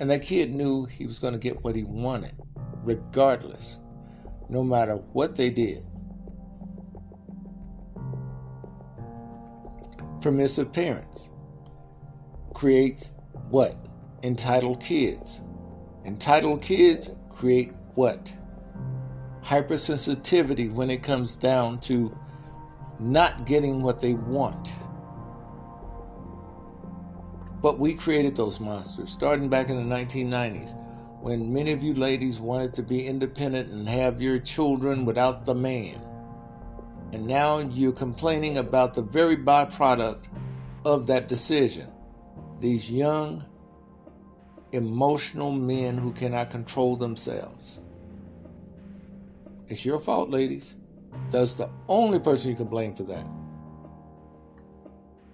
And 0.00 0.08
that 0.10 0.22
kid 0.22 0.54
knew 0.54 0.84
he 0.84 1.06
was 1.06 1.18
going 1.18 1.32
to 1.32 1.38
get 1.38 1.64
what 1.64 1.74
he 1.74 1.82
wanted, 1.82 2.34
regardless, 2.84 3.78
no 4.48 4.62
matter 4.62 4.96
what 4.96 5.34
they 5.34 5.50
did. 5.50 5.84
Permissive 10.20 10.72
parents 10.72 11.28
creates 12.54 13.12
what? 13.50 13.76
Entitled 14.22 14.80
kids. 14.80 15.40
Entitled 16.04 16.60
kids 16.60 17.10
create 17.30 17.72
what? 17.94 18.32
Hypersensitivity 19.42 20.72
when 20.72 20.90
it 20.90 21.02
comes 21.02 21.36
down 21.36 21.78
to 21.80 22.16
not 22.98 23.46
getting 23.46 23.82
what 23.82 24.00
they 24.00 24.14
want. 24.14 24.72
But 27.62 27.78
we 27.78 27.94
created 27.94 28.34
those 28.34 28.58
monsters 28.58 29.10
starting 29.10 29.48
back 29.48 29.68
in 29.68 29.76
the 29.76 29.94
1990s 29.94 30.76
when 31.20 31.52
many 31.52 31.72
of 31.72 31.82
you 31.82 31.94
ladies 31.94 32.38
wanted 32.38 32.74
to 32.74 32.82
be 32.82 33.06
independent 33.06 33.70
and 33.70 33.88
have 33.88 34.22
your 34.22 34.38
children 34.38 35.04
without 35.04 35.44
the 35.44 35.54
man. 35.54 36.00
And 37.12 37.26
now 37.26 37.58
you're 37.58 37.92
complaining 37.92 38.58
about 38.58 38.94
the 38.94 39.02
very 39.02 39.36
byproduct 39.36 40.28
of 40.84 41.06
that 41.06 41.28
decision. 41.28 41.88
These 42.60 42.90
young, 42.90 43.44
emotional 44.72 45.52
men 45.52 45.96
who 45.96 46.12
cannot 46.12 46.50
control 46.50 46.96
themselves. 46.96 47.78
It's 49.68 49.84
your 49.84 50.00
fault, 50.00 50.30
ladies. 50.30 50.76
That's 51.30 51.54
the 51.54 51.70
only 51.88 52.18
person 52.18 52.50
you 52.50 52.56
can 52.56 52.66
blame 52.66 52.94
for 52.94 53.04
that 53.04 53.26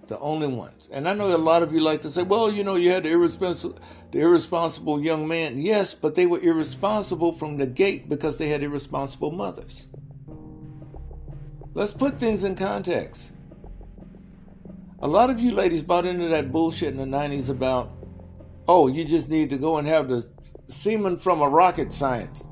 the 0.07 0.19
only 0.19 0.47
ones. 0.47 0.89
And 0.91 1.07
I 1.07 1.13
know 1.13 1.35
a 1.35 1.37
lot 1.37 1.63
of 1.63 1.73
you 1.73 1.81
like 1.81 2.01
to 2.01 2.09
say, 2.09 2.23
well, 2.23 2.51
you 2.51 2.63
know, 2.63 2.75
you 2.75 2.91
had 2.91 3.03
the 3.03 3.11
irresponsible, 3.11 3.79
the 4.11 4.19
irresponsible 4.19 5.01
young 5.01 5.27
man. 5.27 5.59
Yes, 5.59 5.93
but 5.93 6.15
they 6.15 6.25
were 6.25 6.39
irresponsible 6.39 7.33
from 7.33 7.57
the 7.57 7.67
gate 7.67 8.09
because 8.09 8.37
they 8.37 8.49
had 8.49 8.63
irresponsible 8.63 9.31
mothers. 9.31 9.87
Let's 11.75 11.91
put 11.91 12.17
things 12.17 12.45
in 12.45 12.55
context. 12.55 13.33
A 14.99 15.07
lot 15.09 15.29
of 15.29 15.41
you 15.41 15.53
ladies 15.53 15.83
bought 15.83 16.05
into 16.05 16.29
that 16.29 16.49
bullshit 16.49 16.93
in 16.93 16.97
the 16.97 17.17
90s 17.17 17.49
about, 17.49 17.91
oh, 18.65 18.87
you 18.87 19.03
just 19.03 19.29
need 19.29 19.49
to 19.49 19.57
go 19.57 19.77
and 19.77 19.85
have 19.85 20.07
the 20.07 20.25
semen 20.67 21.17
from 21.17 21.41
a 21.41 21.49
rocket 21.49 21.91
science, 21.91 22.45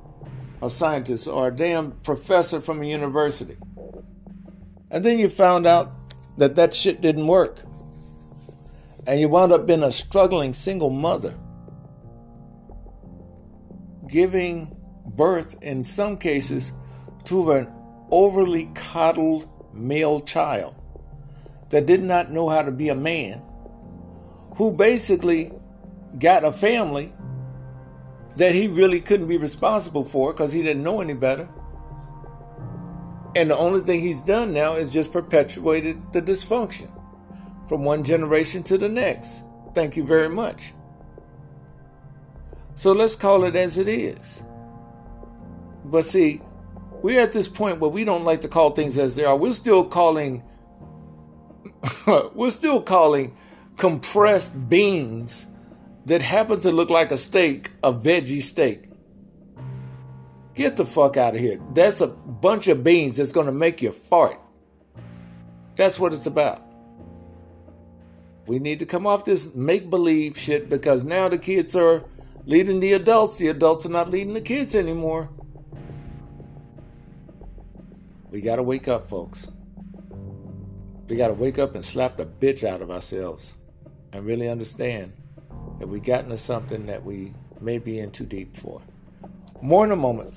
a 0.62 0.70
scientist, 0.70 1.26
or 1.30 1.48
a 1.48 1.56
damn 1.56 1.92
professor 2.02 2.60
from 2.60 2.82
a 2.82 2.86
university. 2.86 3.56
And 4.92 5.06
then 5.06 5.18
you 5.18 5.30
found 5.30 5.66
out 5.66 5.94
that 6.36 6.56
that 6.56 6.74
shit 6.74 7.00
didn't 7.00 7.26
work. 7.26 7.62
And 9.08 9.22
you 9.22 9.30
wound 9.30 9.54
up 9.54 9.66
being 9.66 9.84
a 9.84 9.92
struggling 9.94 10.52
single 10.52 10.90
mother, 10.90 11.34
giving 14.06 14.76
birth, 15.16 15.56
in 15.64 15.86
some 15.86 16.18
cases, 16.18 16.74
to 17.24 17.52
an 17.52 17.74
overly 18.14 18.70
coddled 18.76 19.50
male 19.74 20.22
child 20.22 20.76
that 21.70 21.88
did 21.88 22.04
not 22.04 22.32
know 22.32 22.48
how 22.48 22.62
to 22.62 22.70
be 22.70 22.90
a 22.90 22.96
man, 22.96 23.42
who 24.58 24.72
basically 24.72 25.52
got 26.20 26.44
a 26.44 26.52
family 26.52 27.12
that 28.36 28.54
he 28.54 28.68
really 28.68 29.02
couldn't 29.02 29.28
be 29.28 29.38
responsible 29.38 30.06
for 30.06 30.32
because 30.32 30.54
he 30.54 30.62
didn't 30.62 30.84
know 30.84 31.02
any 31.02 31.16
better. 31.16 31.50
And 33.36 33.50
the 33.50 33.58
only 33.58 33.82
thing 33.82 34.02
he's 34.02 34.22
done 34.22 34.54
now 34.54 34.76
is 34.76 34.94
just 34.94 35.12
perpetuated 35.12 36.14
the 36.14 36.22
dysfunction 36.22 36.92
from 37.68 37.84
one 37.84 38.04
generation 38.04 38.62
to 38.64 38.78
the 38.78 38.90
next. 38.90 39.42
Thank 39.74 39.98
you 39.98 40.04
very 40.04 40.30
much. 40.30 40.72
So 42.76 42.92
let's 42.92 43.16
call 43.16 43.44
it 43.44 43.56
as 43.56 43.80
it 43.80 43.88
is. 43.88 44.44
But 45.86 46.06
see, 46.06 46.42
we're 47.04 47.20
at 47.20 47.34
this 47.34 47.50
point 47.50 47.80
where 47.80 47.92
we 47.92 48.06
don't 48.06 48.24
like 48.24 48.42
to 48.42 48.48
call 48.48 48.72
things 48.72 48.98
as 48.98 49.16
they 49.16 49.26
are. 49.26 49.36
We're 49.36 49.54
still 49.54 49.84
calling 49.86 50.42
we're 52.34 52.50
still 52.50 52.82
calling 52.82 53.36
compressed 53.76 54.70
beans 54.70 55.46
that 56.06 56.22
happen 56.22 56.62
to 56.62 56.72
look 56.72 56.90
like 56.90 57.12
a 57.12 57.18
steak 57.18 57.72
a 57.84 57.94
veggie 57.94 58.42
steak. 58.42 58.90
Get 60.56 60.78
the 60.78 60.86
fuck 60.86 61.18
out 61.18 61.36
of 61.36 61.42
here. 61.42 61.60
That's 61.74 62.00
a 62.00 62.08
bunch 62.08 62.68
of 62.70 62.84
beans 62.84 63.18
that's 63.18 63.34
going 63.34 63.48
to 63.48 63.52
make 63.52 63.82
you 63.82 63.92
fart. 63.92 64.40
That's 65.76 66.00
what 66.00 66.14
it's 66.14 66.28
about. 66.28 66.62
We 68.46 68.60
need 68.60 68.80
to 68.80 68.86
come 68.86 69.08
off 69.08 69.26
this 69.26 69.54
make 69.56 69.90
believe 69.90 70.38
shit 70.38 70.70
because 70.70 71.04
now 71.04 71.28
the 71.28 71.38
kids 71.38 71.76
are 71.76 72.06
leading 72.46 72.80
the 72.80 72.94
adults. 72.94 73.40
The 73.40 73.48
adults 73.48 73.86
are 73.86 73.90
not 73.90 74.12
leading 74.12 74.36
the 74.36 74.42
kids 74.42 74.76
anymore. 74.76 75.30
We 78.34 78.42
got 78.42 78.56
to 78.56 78.64
wake 78.64 78.88
up, 78.88 79.08
folks. 79.08 79.48
We 81.08 81.16
got 81.16 81.28
to 81.28 81.36
wake 81.36 81.60
up 81.60 81.76
and 81.76 81.86
slap 81.86 82.18
the 82.18 82.26
bitch 82.26 82.68
out 82.68 82.82
of 82.82 82.90
ourselves 82.90 83.54
and 84.12 84.26
really 84.26 84.50
understand 84.50 85.14
that 85.78 85.88
we 85.88 86.00
got 86.00 86.24
into 86.24 86.40
something 86.40 86.88
that 86.88 87.06
we 87.06 87.36
may 87.62 87.78
be 87.78 88.00
in 88.00 88.10
too 88.10 88.26
deep 88.26 88.56
for. 88.56 88.82
More 89.62 89.86
in 89.86 89.92
a 89.92 89.96
moment. 89.96 90.34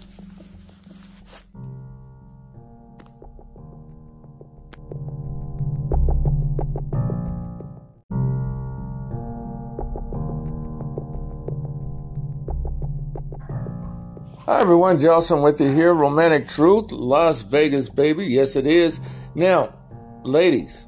Hi 14.46 14.60
everyone, 14.60 14.98
Jelson 14.98 15.42
with 15.42 15.60
you 15.60 15.72
here. 15.72 15.92
Romantic 15.92 16.46
Truth, 16.46 16.92
Las 16.92 17.42
Vegas, 17.42 17.88
baby. 17.88 18.26
Yes, 18.26 18.54
it 18.54 18.64
is. 18.64 19.00
Now, 19.34 19.74
ladies, 20.22 20.86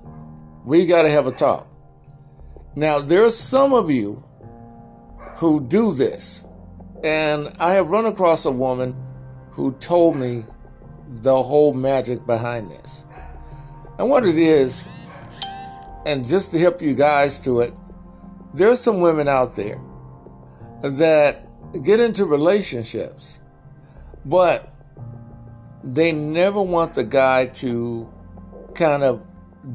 we 0.65 0.87
got 0.87 1.03
to 1.03 1.11
have 1.11 1.27
a 1.27 1.33
talk. 1.33 1.67
Now, 2.77 3.01
there 3.01 3.25
are 3.25 3.31
some 3.31 3.75
of 3.75 3.91
you 3.91 4.23
who 5.39 5.59
do 5.61 5.93
this, 5.93 6.45
and 7.03 7.53
I 7.59 7.73
have 7.73 7.89
run 7.89 8.07
across 8.07 8.45
a 8.45 8.53
woman 8.53 8.95
who 9.51 9.73
told 9.81 10.15
me 10.15 10.45
the 11.09 11.43
whole 11.43 11.73
magic 11.73 12.25
behind 12.27 12.71
this. 12.71 13.03
And 13.99 14.09
what 14.09 14.25
it 14.25 14.39
is, 14.39 14.85
and 16.07 16.25
just 16.25 16.53
to 16.53 16.61
help 16.61 16.81
you 16.81 16.95
guys 16.95 17.41
to 17.41 17.63
it, 17.63 17.75
there 18.55 18.69
are 18.69 18.77
some 18.77 19.01
women 19.01 19.27
out 19.27 19.57
there 19.57 19.81
that 20.81 21.43
get 21.83 21.99
into 21.99 22.25
relationships 22.25 23.41
but 24.29 24.71
they 25.83 26.13
never 26.13 26.61
want 26.61 26.93
the 26.95 27.05
guy 27.05 27.47
to 27.47 28.07
kind 28.75 29.03
of 29.03 29.23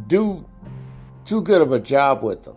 do 0.07 0.47
too 1.25 1.41
good 1.41 1.61
of 1.61 1.71
a 1.71 1.79
job 1.79 2.21
with 2.21 2.43
them. 2.43 2.55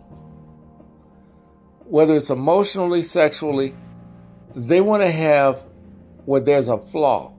Whether 1.85 2.15
it's 2.15 2.29
emotionally, 2.29 3.01
sexually, 3.01 3.73
they 4.55 4.79
want 4.79 5.01
to 5.01 5.09
have 5.09 5.63
where 6.25 6.41
there's 6.41 6.67
a 6.67 6.77
flaw. 6.77 7.35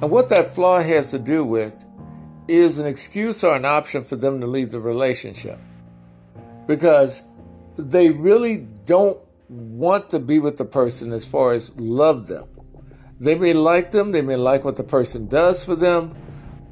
And 0.00 0.10
what 0.10 0.28
that 0.30 0.54
flaw 0.54 0.80
has 0.80 1.10
to 1.12 1.18
do 1.18 1.44
with 1.44 1.84
is 2.48 2.78
an 2.78 2.86
excuse 2.86 3.44
or 3.44 3.54
an 3.54 3.64
option 3.64 4.02
for 4.02 4.16
them 4.16 4.40
to 4.40 4.46
leave 4.46 4.70
the 4.70 4.80
relationship. 4.80 5.58
Because 6.66 7.22
they 7.76 8.10
really 8.10 8.66
don't 8.86 9.20
want 9.48 10.10
to 10.10 10.18
be 10.18 10.38
with 10.38 10.56
the 10.56 10.64
person 10.64 11.12
as 11.12 11.24
far 11.24 11.52
as 11.52 11.78
love 11.78 12.26
them. 12.26 12.48
They 13.18 13.34
may 13.34 13.54
like 13.54 13.90
them, 13.92 14.12
they 14.12 14.22
may 14.22 14.36
like 14.36 14.64
what 14.64 14.76
the 14.76 14.84
person 14.84 15.26
does 15.26 15.64
for 15.64 15.74
them, 15.74 16.14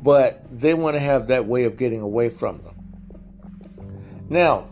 but 0.03 0.43
they 0.51 0.75
want 0.75 0.97
to 0.97 1.01
have 1.01 1.29
that 1.29 1.47
way 1.47 1.65
of 1.65 1.79
getting 1.79 2.01
away 2.01 2.29
from 2.29 2.63
them. 2.63 2.75
Now, 4.29 4.69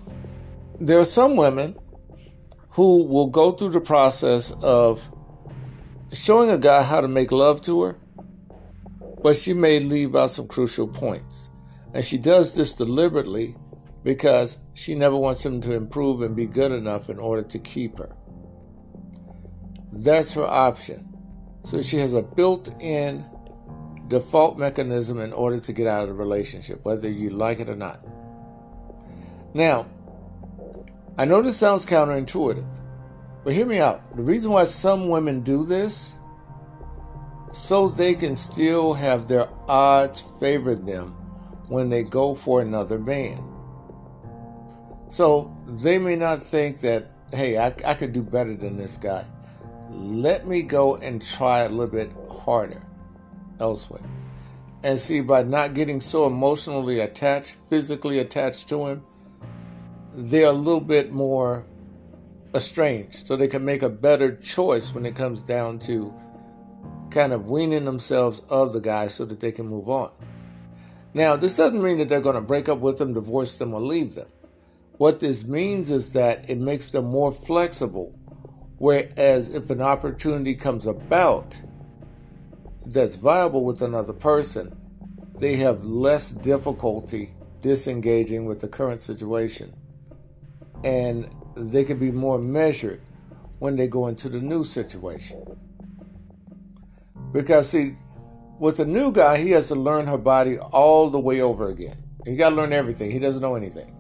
there 0.79 0.99
are 0.99 1.05
some 1.05 1.37
women 1.37 1.77
who 2.71 3.05
will 3.05 3.29
go 3.29 3.53
through 3.53 3.71
the 3.71 3.81
process 3.81 4.51
of 4.63 5.09
showing 6.13 6.51
a 6.51 6.59
guy 6.59 6.83
how 6.83 7.01
to 7.01 7.09
make 7.09 7.33
love 7.33 7.63
to 7.63 7.83
her, 7.83 7.97
but 9.23 9.37
she 9.37 9.53
may 9.53 9.79
leave 9.79 10.15
out 10.17 10.31
some 10.31 10.49
crucial 10.49 10.89
points. 10.89 11.49
And 11.95 12.05
she 12.05 12.19
does 12.19 12.55
this 12.55 12.75
deliberately 12.75 13.57
because 14.03 14.59
she 14.75 14.95
never 14.95 15.17
wants 15.17 15.45
him 15.45 15.61
to 15.63 15.73
improve 15.73 16.23
and 16.23 16.35
be 16.35 16.47
good 16.47 16.73
enough 16.73 17.09
in 17.09 17.19
order 17.19 17.43
to 17.43 17.59
keep 17.59 17.99
her. 17.99 18.15
That's 19.93 20.33
her 20.33 20.47
option. 20.47 21.12
So 21.65 21.81
she 21.81 21.99
has 21.99 22.15
a 22.15 22.23
built 22.23 22.69
in 22.81 23.25
default 24.09 24.59
mechanism 24.59 25.19
in 25.19 25.33
order 25.33 25.59
to 25.61 25.73
get 25.73 25.87
out 25.87 26.03
of 26.03 26.09
the 26.09 26.15
relationship, 26.15 26.85
whether 26.85 27.09
you 27.09 27.31
like 27.31 27.61
it 27.61 27.69
or 27.69 27.77
not. 27.77 28.05
Now, 29.55 29.87
I 31.17 31.25
know 31.25 31.41
this 31.43 31.57
sounds 31.57 31.87
counterintuitive, 31.87 32.67
but 33.45 33.53
hear 33.53 33.67
me 33.67 33.79
out. 33.79 34.17
The 34.17 34.23
reason 34.23 34.51
why 34.51 34.65
some 34.65 35.09
women 35.09 35.41
do 35.41 35.65
this, 35.65 36.15
so 37.53 37.89
they 37.89 38.15
can 38.15 38.35
still 38.35 38.95
have 38.95 39.29
their 39.29 39.49
odds 39.69 40.25
favored 40.41 40.85
them 40.85 41.13
when 41.69 41.91
they 41.91 42.03
go 42.03 42.35
for 42.35 42.61
another 42.61 42.99
man. 42.99 43.43
So 45.11 45.55
they 45.67 45.99
may 45.99 46.17
not 46.17 46.43
think 46.43 46.81
that, 46.81 47.11
hey, 47.33 47.59
I, 47.59 47.75
I 47.87 47.95
could 47.95 48.13
do 48.13 48.23
better 48.23 48.55
than 48.57 48.77
this 48.77 48.97
guy 48.97 49.27
let 49.93 50.47
me 50.47 50.63
go 50.63 50.97
and 50.97 51.25
try 51.25 51.61
a 51.61 51.69
little 51.69 51.87
bit 51.87 52.13
harder 52.31 52.83
elsewhere. 53.61 54.03
And 54.83 54.99
see, 54.99 55.21
by 55.21 55.43
not 55.43 55.75
getting 55.75 56.01
so 56.01 56.27
emotionally 56.27 56.99
attached, 56.99 57.57
physically 57.69 58.19
attached 58.19 58.69
to 58.71 58.87
him, 58.87 59.05
they're 60.13 60.49
a 60.49 60.53
little 60.53 60.81
bit 60.81 61.13
more 61.13 61.65
estranged. 62.55 63.27
So 63.27 63.37
they 63.37 63.49
can 63.49 63.65
make 63.65 63.83
a 63.83 63.89
better 63.89 64.35
choice 64.37 64.93
when 64.93 65.07
it 65.07 65.15
comes 65.15 65.43
down 65.43 65.79
to 65.81 66.13
kind 67.11 67.33
of 67.33 67.47
weaning 67.47 67.85
themselves 67.85 68.41
of 68.49 68.73
the 68.73 68.81
guy 68.81 69.07
so 69.07 69.25
that 69.25 69.41
they 69.41 69.53
can 69.53 69.67
move 69.67 69.89
on. 69.89 70.11
Now, 71.15 71.37
this 71.37 71.57
doesn't 71.57 71.83
mean 71.83 71.99
that 71.99 72.09
they're 72.09 72.21
going 72.21 72.35
to 72.35 72.41
break 72.41 72.69
up 72.69 72.79
with 72.79 72.99
them, 72.99 73.13
divorce 73.13 73.57
them, 73.57 73.75
or 73.75 73.81
leave 73.81 74.15
them. 74.15 74.29
What 74.97 75.21
this 75.21 75.45
means 75.45 75.91
is 75.91 76.13
that 76.13 76.49
it 76.49 76.59
makes 76.59 76.89
them 76.89 77.05
more 77.05 77.33
flexible 77.33 78.15
Whereas 78.83 79.55
if 79.55 79.71
an 79.71 79.81
opportunity 79.81 80.57
comes 80.57 80.87
about 80.87 81.61
that's 82.85 83.15
viable 83.15 83.65
with 83.65 83.81
another 83.81 84.13
person, 84.13 84.77
they 85.39 85.55
have 85.59 85.85
less 85.85 86.33
difficulty 86.33 87.33
disengaging 87.61 88.45
with 88.45 88.61
the 88.61 88.67
current 88.67 89.01
situation. 89.01 89.73
And 90.83 91.31
they 91.55 91.85
can 91.85 92.01
be 92.01 92.11
more 92.11 92.41
measured 92.41 93.01
when 93.61 93.77
they 93.77 93.87
go 93.87 94.09
into 94.09 94.29
the 94.29 94.41
new 94.41 94.65
situation. 94.65 95.57
Because, 97.31 97.69
see, 97.69 97.95
with 98.59 98.81
a 98.81 98.85
new 98.85 99.13
guy, 99.13 99.39
he 99.39 99.53
has 99.53 99.69
to 99.69 99.77
learn 99.77 100.09
her 100.09 100.19
body 100.19 100.59
all 100.59 101.09
the 101.09 101.21
way 101.21 101.41
over 101.41 101.69
again. 101.69 102.03
He 102.25 102.35
got 102.35 102.51
to 102.51 102.57
learn 102.57 102.73
everything. 102.73 103.13
He 103.13 103.21
doesn't 103.21 103.43
know 103.43 103.55
anything. 103.55 103.97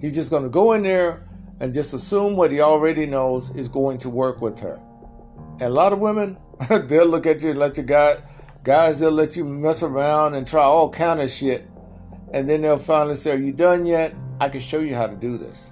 He's 0.00 0.14
just 0.14 0.30
going 0.30 0.44
to 0.44 0.48
go 0.48 0.74
in 0.74 0.84
there 0.84 1.28
and 1.62 1.72
just 1.72 1.94
assume 1.94 2.34
what 2.34 2.50
he 2.50 2.60
already 2.60 3.06
knows 3.06 3.50
is 3.54 3.68
going 3.68 3.96
to 3.96 4.10
work 4.10 4.42
with 4.42 4.58
her. 4.58 4.80
And 5.52 5.62
a 5.62 5.68
lot 5.68 5.92
of 5.92 6.00
women, 6.00 6.36
they'll 6.68 7.06
look 7.06 7.24
at 7.24 7.40
you 7.40 7.50
and 7.50 7.58
let 7.58 7.76
you 7.76 7.84
guys, 7.84 8.20
guys, 8.64 8.98
they'll 8.98 9.12
let 9.12 9.36
you 9.36 9.44
mess 9.44 9.84
around 9.84 10.34
and 10.34 10.44
try 10.44 10.64
all 10.64 10.90
kind 10.90 11.20
of 11.20 11.30
shit. 11.30 11.70
And 12.34 12.50
then 12.50 12.62
they'll 12.62 12.78
finally 12.78 13.14
say, 13.14 13.30
Are 13.30 13.38
you 13.38 13.52
done 13.52 13.86
yet? 13.86 14.12
I 14.40 14.48
can 14.48 14.60
show 14.60 14.80
you 14.80 14.96
how 14.96 15.06
to 15.06 15.14
do 15.14 15.38
this. 15.38 15.70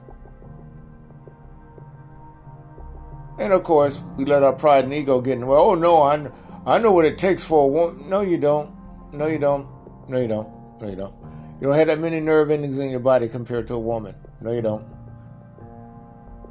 And 3.41 3.53
of 3.53 3.65
course, 3.65 4.01
we 4.17 4.25
let 4.25 4.45
our 4.45 4.53
pride 4.53 4.85
and 4.85 4.95
ego 4.95 5.21
get 5.21 5.33
in 5.33 5.41
the 5.41 5.47
way. 5.47 5.59
Oh 5.59 5.75
no, 5.75 6.03
I, 6.03 6.31
I 6.67 6.79
know 6.79 6.93
what 6.93 7.05
it 7.05 7.19
takes 7.19 7.43
for 7.43 7.65
a 7.65 7.67
woman. 7.67 8.09
No, 8.09 8.21
you 8.21 8.39
don't. 8.39 8.73
No, 9.13 9.27
you 9.27 9.41
don't. 9.41 9.69
No, 10.09 10.21
you 10.21 10.29
don't. 10.29 10.81
No, 10.81 10.89
you 10.89 10.95
don't. 10.95 11.15
You 11.61 11.67
don't 11.67 11.77
have 11.77 11.89
that 11.89 11.99
many 11.99 12.21
nerve 12.21 12.53
endings 12.53 12.79
in 12.79 12.91
your 12.91 13.01
body 13.01 13.27
compared 13.27 13.67
to 13.67 13.75
a 13.75 13.79
woman. 13.81 14.15
No, 14.41 14.53
you 14.53 14.63
don't. 14.63 15.00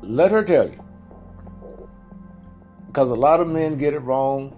Let 0.02 0.32
her 0.32 0.44
tell 0.44 0.70
you. 0.70 0.84
Because 2.88 3.10
a 3.12 3.16
lot 3.16 3.40
of 3.40 3.48
men 3.48 3.78
get 3.78 3.94
it 3.94 4.00
wrong 4.00 4.56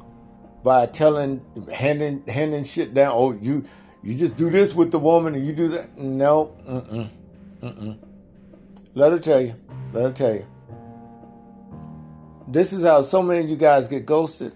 by 0.64 0.86
telling, 0.86 1.42
handing, 1.74 2.24
handing 2.28 2.64
shit 2.64 2.94
down. 2.94 3.12
Oh, 3.14 3.34
you, 3.34 3.66
you 4.04 4.18
just 4.18 4.38
do 4.38 4.50
this 4.50 4.74
with 4.74 4.92
the 4.92 5.00
woman 5.00 5.36
and 5.36 5.46
you 5.46 5.54
do 5.54 5.68
that. 5.70 5.98
No, 5.98 6.56
mm-mm, 6.68 7.10
mm-mm. 7.62 7.98
Let 8.94 9.12
her 9.12 9.20
tell 9.20 9.42
you. 9.42 9.56
Let 9.94 10.04
her 10.04 10.12
tell 10.12 10.34
you. 10.34 10.48
This 12.48 12.74
is 12.74 12.84
how 12.84 13.02
so 13.02 13.22
many 13.22 13.44
of 13.44 13.50
you 13.50 13.56
guys 13.56 13.88
get 13.88 14.06
ghosted. 14.06 14.54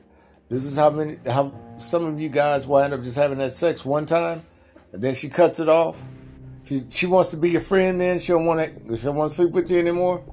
This 0.49 0.65
is 0.65 0.75
how 0.75 0.89
many, 0.89 1.17
how 1.25 1.53
some 1.77 2.05
of 2.05 2.19
you 2.19 2.29
guys 2.29 2.67
wind 2.67 2.93
up 2.93 3.01
just 3.03 3.17
having 3.17 3.37
that 3.37 3.51
sex 3.51 3.85
one 3.85 4.05
time, 4.05 4.45
and 4.91 5.01
then 5.01 5.15
she 5.15 5.29
cuts 5.29 5.59
it 5.59 5.69
off. 5.69 5.97
She 6.63 6.83
she 6.89 7.05
wants 7.05 7.31
to 7.31 7.37
be 7.37 7.51
your 7.51 7.61
friend. 7.61 7.99
Then 7.99 8.19
she 8.19 8.33
don't 8.33 8.45
want 8.45 8.59
to. 8.59 8.97
She 8.97 9.03
don't 9.03 9.15
want 9.15 9.29
to 9.29 9.35
sleep 9.35 9.51
with 9.51 9.71
you 9.71 9.79
anymore. 9.79 10.23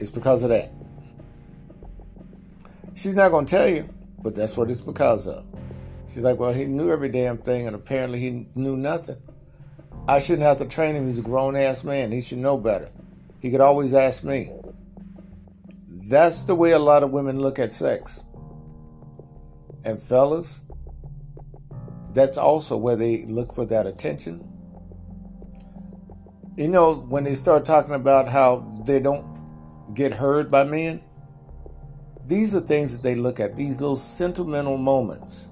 It's 0.00 0.10
because 0.10 0.42
of 0.42 0.48
that. 0.48 0.72
She's 2.94 3.14
not 3.14 3.30
going 3.30 3.46
to 3.46 3.50
tell 3.54 3.68
you, 3.68 3.88
but 4.22 4.34
that's 4.34 4.56
what 4.56 4.70
it's 4.70 4.80
because 4.80 5.26
of. 5.26 5.44
She's 6.08 6.22
like, 6.22 6.38
well, 6.38 6.52
he 6.52 6.64
knew 6.64 6.90
every 6.90 7.08
damn 7.08 7.38
thing, 7.38 7.66
and 7.66 7.76
apparently 7.76 8.18
he 8.18 8.46
knew 8.54 8.76
nothing. 8.76 9.18
I 10.08 10.18
shouldn't 10.18 10.42
have 10.42 10.58
to 10.58 10.64
train 10.64 10.96
him. 10.96 11.06
He's 11.06 11.18
a 11.18 11.22
grown 11.22 11.54
ass 11.54 11.84
man. 11.84 12.10
He 12.10 12.20
should 12.20 12.38
know 12.38 12.56
better. 12.56 12.90
He 13.40 13.50
could 13.50 13.60
always 13.60 13.94
ask 13.94 14.24
me. 14.24 14.50
That's 15.88 16.42
the 16.42 16.54
way 16.54 16.72
a 16.72 16.78
lot 16.78 17.02
of 17.02 17.10
women 17.10 17.38
look 17.38 17.58
at 17.58 17.72
sex. 17.72 18.20
And 19.84 20.02
fellas, 20.02 20.60
that's 22.12 22.36
also 22.36 22.76
where 22.76 22.96
they 22.96 23.24
look 23.26 23.54
for 23.54 23.64
that 23.66 23.86
attention. 23.86 24.46
You 26.56 26.68
know, 26.68 26.94
when 26.94 27.24
they 27.24 27.34
start 27.34 27.64
talking 27.64 27.94
about 27.94 28.28
how 28.28 28.82
they 28.84 28.98
don't 28.98 29.29
get 29.94 30.14
heard 30.14 30.50
by 30.50 30.64
men, 30.64 31.02
these 32.26 32.54
are 32.54 32.60
things 32.60 32.92
that 32.92 33.02
they 33.02 33.14
look 33.14 33.40
at, 33.40 33.56
these 33.56 33.80
little 33.80 33.96
sentimental 33.96 34.76
moments 34.76 35.48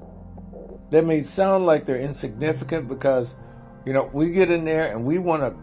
that 0.90 1.04
may 1.04 1.20
sound 1.22 1.66
like 1.66 1.84
they're 1.84 2.00
insignificant 2.00 2.88
because, 2.88 3.34
you 3.84 3.92
know, 3.92 4.08
we 4.12 4.30
get 4.30 4.50
in 4.50 4.64
there 4.64 4.92
and 4.92 5.04
we 5.04 5.18
want 5.18 5.42
to 5.42 5.54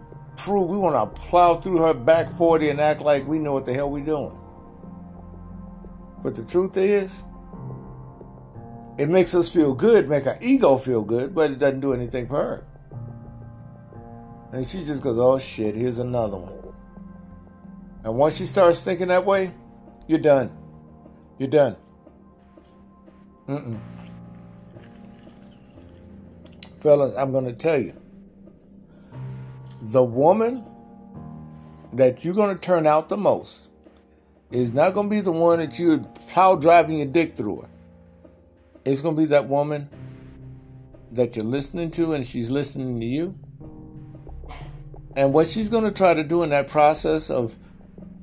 prove, 0.44 0.70
we 0.70 0.78
want 0.78 0.96
to 1.16 1.22
plow 1.22 1.56
through 1.56 1.78
her 1.78 1.94
back 1.94 2.32
40 2.34 2.70
and 2.70 2.82
act 2.82 3.02
like 3.02 3.28
we 3.28 3.40
know 3.40 3.54
what 3.54 3.66
the 3.66 3.74
hell 3.74 3.90
we're 3.90 4.04
doing. 4.06 4.38
But 6.22 6.36
the 6.36 6.44
truth 6.44 6.78
is, 6.78 7.24
it 8.98 9.10
makes 9.10 9.36
us 9.36 9.50
feel 9.50 9.74
good, 9.74 10.08
make 10.08 10.26
our 10.26 10.38
ego 10.42 10.78
feel 10.78 11.04
good, 11.04 11.36
but 11.36 11.52
it 11.52 11.60
doesn't 11.60 11.82
do 11.82 11.94
anything 11.94 12.28
for 12.28 12.36
her. 12.36 12.68
And 14.52 14.66
she 14.66 14.86
just 14.86 15.02
goes, 15.02 15.18
oh 15.18 15.38
shit, 15.38 15.76
here's 15.76 16.00
another 16.00 16.38
one. 16.38 16.55
And 18.06 18.16
once 18.16 18.38
she 18.38 18.46
starts 18.46 18.84
thinking 18.84 19.08
that 19.08 19.26
way, 19.26 19.52
you're 20.06 20.20
done. 20.20 20.56
You're 21.40 21.50
done. 21.50 21.76
Mm-mm. 23.50 23.80
Fellas, 26.82 27.16
I'm 27.16 27.32
going 27.32 27.46
to 27.46 27.54
tell 27.54 27.80
you. 27.80 28.00
The 29.82 30.04
woman 30.04 30.68
that 31.94 32.24
you're 32.24 32.36
going 32.36 32.56
to 32.56 32.62
turn 32.62 32.86
out 32.86 33.10
the 33.10 33.18
most 33.18 33.70
is 34.52 34.72
not 34.72 34.94
going 34.94 35.10
to 35.10 35.16
be 35.16 35.22
the 35.22 35.32
one 35.32 35.58
that 35.58 35.80
you're 35.80 35.98
plow 36.30 36.56
driving 36.56 37.00
your 37.00 37.08
dick 37.08 37.36
through 37.36 37.62
her. 37.62 37.70
It's 38.86 39.02
going 39.02 39.16
to 39.16 39.22
be 39.22 39.26
that 39.30 39.48
woman 39.48 39.90
that 41.12 41.36
you're 41.36 41.46
listening 41.46 41.90
to 41.92 42.14
and 42.14 42.24
she's 42.24 42.52
listening 42.52 43.00
to 43.00 43.06
you. 43.06 43.40
And 45.16 45.34
what 45.34 45.48
she's 45.48 45.70
going 45.70 45.86
to 45.86 45.92
try 45.92 46.14
to 46.14 46.24
do 46.24 46.44
in 46.44 46.52
that 46.52 46.68
process 46.68 47.32
of 47.32 47.56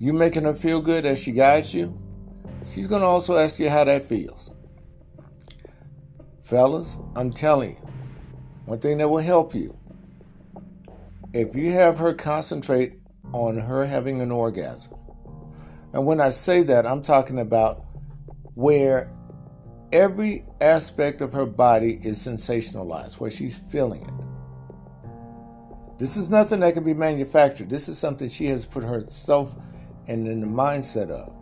you 0.02 0.12
making 0.12 0.42
her 0.42 0.52
feel 0.52 0.82
good 0.82 1.06
as 1.06 1.22
she 1.22 1.30
guides 1.30 1.72
you, 1.72 1.96
she's 2.66 2.88
going 2.88 3.02
to 3.02 3.06
also 3.06 3.36
ask 3.36 3.60
you 3.60 3.70
how 3.70 3.84
that 3.84 4.04
feels. 4.04 4.50
Fellas, 6.40 6.96
I'm 7.14 7.32
telling 7.32 7.76
you, 7.76 7.88
one 8.64 8.80
thing 8.80 8.98
that 8.98 9.08
will 9.08 9.18
help 9.18 9.54
you 9.54 9.78
if 11.32 11.54
you 11.54 11.70
have 11.70 11.98
her 11.98 12.12
concentrate 12.14 12.94
on 13.32 13.58
her 13.58 13.86
having 13.86 14.20
an 14.20 14.32
orgasm. 14.32 14.92
And 15.92 16.04
when 16.04 16.20
I 16.20 16.30
say 16.30 16.64
that, 16.64 16.84
I'm 16.84 17.02
talking 17.02 17.38
about 17.38 17.84
where 18.54 19.14
every 19.92 20.44
aspect 20.60 21.20
of 21.20 21.32
her 21.32 21.46
body 21.46 22.00
is 22.02 22.18
sensationalized, 22.18 23.20
where 23.20 23.30
she's 23.30 23.56
feeling 23.70 24.02
it. 24.02 24.10
This 26.00 26.16
is 26.16 26.28
nothing 26.28 26.58
that 26.58 26.74
can 26.74 26.82
be 26.82 26.92
manufactured. 26.92 27.70
This 27.70 27.88
is 27.88 27.98
something 27.98 28.28
she 28.28 28.46
has 28.46 28.66
put 28.66 28.82
herself 28.82 29.54
in, 30.06 30.26
in 30.26 30.40
the 30.40 30.46
mindset 30.46 31.10
of. 31.10 31.32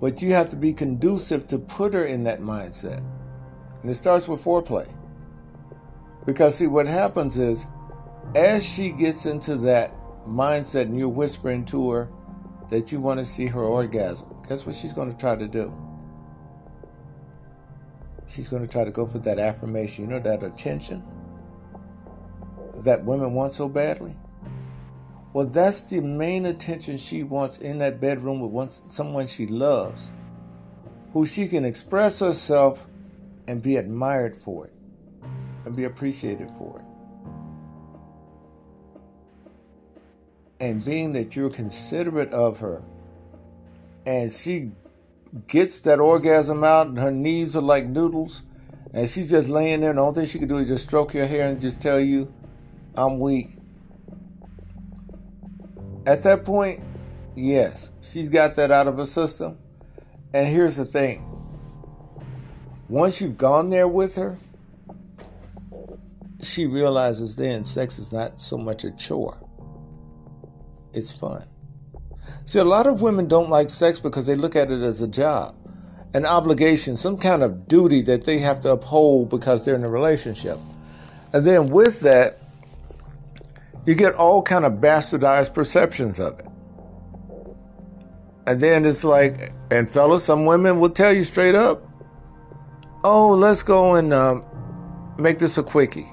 But 0.00 0.22
you 0.22 0.32
have 0.32 0.50
to 0.50 0.56
be 0.56 0.72
conducive 0.72 1.46
to 1.48 1.58
put 1.58 1.94
her 1.94 2.04
in 2.04 2.24
that 2.24 2.40
mindset. 2.40 3.02
And 3.82 3.90
it 3.90 3.94
starts 3.94 4.28
with 4.28 4.42
foreplay. 4.42 4.88
Because, 6.24 6.56
see, 6.56 6.66
what 6.66 6.86
happens 6.86 7.38
is, 7.38 7.66
as 8.34 8.64
she 8.66 8.90
gets 8.90 9.26
into 9.26 9.56
that 9.56 9.92
mindset 10.26 10.82
and 10.82 10.98
you're 10.98 11.08
whispering 11.08 11.64
to 11.66 11.90
her 11.90 12.10
that 12.68 12.90
you 12.90 13.00
want 13.00 13.20
to 13.20 13.24
see 13.24 13.46
her 13.46 13.62
orgasm, 13.62 14.26
guess 14.48 14.66
what 14.66 14.74
she's 14.74 14.92
going 14.92 15.10
to 15.10 15.18
try 15.18 15.36
to 15.36 15.46
do? 15.46 15.72
She's 18.28 18.48
going 18.48 18.66
to 18.66 18.68
try 18.68 18.84
to 18.84 18.90
go 18.90 19.06
for 19.06 19.18
that 19.20 19.38
affirmation, 19.38 20.04
you 20.04 20.10
know, 20.10 20.18
that 20.18 20.42
attention 20.42 21.04
that 22.84 23.04
women 23.04 23.34
want 23.34 23.52
so 23.52 23.68
badly. 23.68 24.16
Well, 25.36 25.44
that's 25.44 25.82
the 25.82 26.00
main 26.00 26.46
attention 26.46 26.96
she 26.96 27.22
wants 27.22 27.58
in 27.58 27.76
that 27.80 28.00
bedroom 28.00 28.40
with 28.40 28.52
one, 28.52 28.70
someone 28.70 29.26
she 29.26 29.46
loves, 29.46 30.10
who 31.12 31.26
she 31.26 31.46
can 31.46 31.62
express 31.62 32.20
herself 32.20 32.86
and 33.46 33.62
be 33.62 33.76
admired 33.76 34.34
for 34.34 34.64
it 34.64 34.72
and 35.66 35.76
be 35.76 35.84
appreciated 35.84 36.50
for 36.56 36.78
it. 36.78 36.84
And 40.58 40.82
being 40.82 41.12
that 41.12 41.36
you're 41.36 41.50
considerate 41.50 42.32
of 42.32 42.60
her 42.60 42.82
and 44.06 44.32
she 44.32 44.70
gets 45.48 45.80
that 45.80 46.00
orgasm 46.00 46.64
out 46.64 46.86
and 46.86 46.98
her 46.98 47.10
knees 47.10 47.54
are 47.54 47.60
like 47.60 47.84
noodles 47.84 48.42
and 48.94 49.06
she's 49.06 49.28
just 49.28 49.50
laying 49.50 49.82
there 49.82 49.90
and 49.90 49.98
the 49.98 50.02
only 50.02 50.14
thing 50.14 50.26
she 50.28 50.38
can 50.38 50.48
do 50.48 50.56
is 50.56 50.68
just 50.68 50.84
stroke 50.84 51.12
your 51.12 51.26
hair 51.26 51.46
and 51.46 51.60
just 51.60 51.82
tell 51.82 52.00
you, 52.00 52.32
I'm 52.94 53.18
weak. 53.18 53.55
At 56.06 56.22
that 56.22 56.44
point, 56.44 56.80
yes, 57.34 57.90
she's 58.00 58.28
got 58.28 58.54
that 58.54 58.70
out 58.70 58.86
of 58.86 58.96
her 58.96 59.06
system. 59.06 59.58
And 60.32 60.46
here's 60.46 60.76
the 60.76 60.84
thing 60.84 61.24
once 62.88 63.20
you've 63.20 63.36
gone 63.36 63.70
there 63.70 63.88
with 63.88 64.14
her, 64.14 64.38
she 66.42 66.66
realizes 66.66 67.34
then 67.34 67.64
sex 67.64 67.98
is 67.98 68.12
not 68.12 68.40
so 68.40 68.56
much 68.56 68.84
a 68.84 68.92
chore, 68.92 69.38
it's 70.92 71.10
fun. 71.10 71.44
See, 72.44 72.60
a 72.60 72.64
lot 72.64 72.86
of 72.86 73.02
women 73.02 73.26
don't 73.26 73.50
like 73.50 73.70
sex 73.70 73.98
because 73.98 74.26
they 74.26 74.36
look 74.36 74.54
at 74.54 74.70
it 74.70 74.80
as 74.82 75.02
a 75.02 75.08
job, 75.08 75.56
an 76.14 76.24
obligation, 76.24 76.96
some 76.96 77.18
kind 77.18 77.42
of 77.42 77.66
duty 77.66 78.02
that 78.02 78.24
they 78.24 78.38
have 78.38 78.60
to 78.60 78.70
uphold 78.70 79.28
because 79.28 79.64
they're 79.64 79.74
in 79.74 79.82
a 79.82 79.88
relationship. 79.88 80.58
And 81.32 81.44
then 81.44 81.70
with 81.70 82.00
that, 82.00 82.38
you 83.86 83.94
get 83.94 84.14
all 84.14 84.42
kind 84.42 84.64
of 84.64 84.74
bastardized 84.74 85.54
perceptions 85.54 86.18
of 86.18 86.38
it. 86.40 86.46
And 88.46 88.60
then 88.60 88.84
it's 88.84 89.04
like, 89.04 89.52
and 89.70 89.88
fellas, 89.88 90.24
some 90.24 90.44
women 90.44 90.78
will 90.78 90.90
tell 90.90 91.12
you 91.12 91.24
straight 91.24 91.54
up, 91.54 91.82
oh, 93.04 93.30
let's 93.30 93.62
go 93.62 93.94
and 93.94 94.12
um, 94.12 94.44
make 95.18 95.38
this 95.38 95.56
a 95.58 95.62
quickie. 95.62 96.08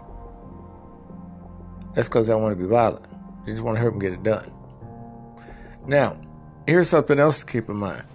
That's 1.95 2.07
because 2.07 2.29
I 2.29 2.36
want 2.36 2.57
to 2.57 2.63
be 2.63 2.67
violent. 2.67 3.05
I 3.43 3.47
just 3.47 3.62
want 3.62 3.75
to 3.75 3.81
help 3.81 3.93
them 3.93 3.99
get 3.99 4.13
it 4.13 4.23
done. 4.23 4.51
Now, 5.86 6.17
here's 6.67 6.89
something 6.89 7.19
else 7.19 7.39
to 7.39 7.45
keep 7.45 7.69
in 7.69 7.75
mind. 7.75 8.05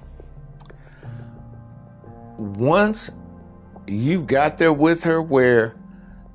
Once 2.39 3.11
you 3.87 4.23
got 4.23 4.59
there 4.59 4.73
with 4.73 5.05
her 5.05 5.21
where 5.21 5.77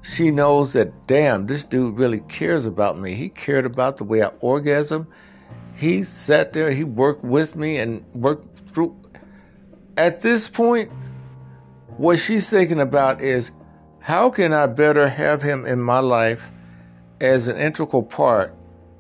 she 0.04 0.32
knows 0.32 0.74
that, 0.74 1.08
damn, 1.08 1.48
this 1.48 1.64
dude 1.64 1.98
really 1.98 2.20
cares 2.20 2.66
about 2.66 3.00
me. 3.00 3.16
He 3.16 3.30
cared 3.30 3.66
about 3.66 3.98
the 3.98 4.04
way 4.04 4.22
I 4.22 4.28
orgasm. 4.42 5.08
He 5.76 6.04
sat 6.04 6.52
there, 6.54 6.72
he 6.72 6.84
worked 6.84 7.24
with 7.24 7.56
me 7.56 7.78
and 7.78 8.06
worked 8.14 8.70
through. 8.74 9.00
At 9.98 10.22
this 10.22 10.48
point, 10.50 10.92
what 11.98 12.20
she's 12.20 12.50
thinking 12.50 12.82
about 12.82 13.22
is 13.22 13.52
how 14.02 14.30
can 14.30 14.52
I 14.52 14.68
better 14.68 15.08
have 15.08 15.42
him 15.42 15.66
in 15.66 15.82
my 15.82 16.00
life 16.00 16.50
as 17.22 17.48
an 17.48 17.58
integral 17.58 18.04
part 18.04 18.54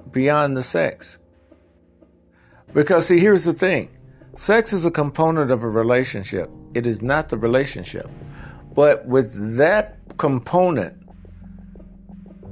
beyond 0.09 0.55
the 0.55 0.63
sex? 0.63 1.17
Because, 2.73 3.07
see, 3.07 3.19
here's 3.19 3.43
the 3.43 3.53
thing 3.53 3.89
Sex 4.37 4.71
is 4.71 4.85
a 4.85 4.91
component 4.91 5.51
of 5.51 5.63
a 5.63 5.69
relationship. 5.69 6.49
It 6.73 6.87
is 6.87 7.01
not 7.01 7.29
the 7.29 7.37
relationship. 7.37 8.09
But 8.73 9.05
with 9.05 9.57
that 9.57 10.02
component 10.23 10.95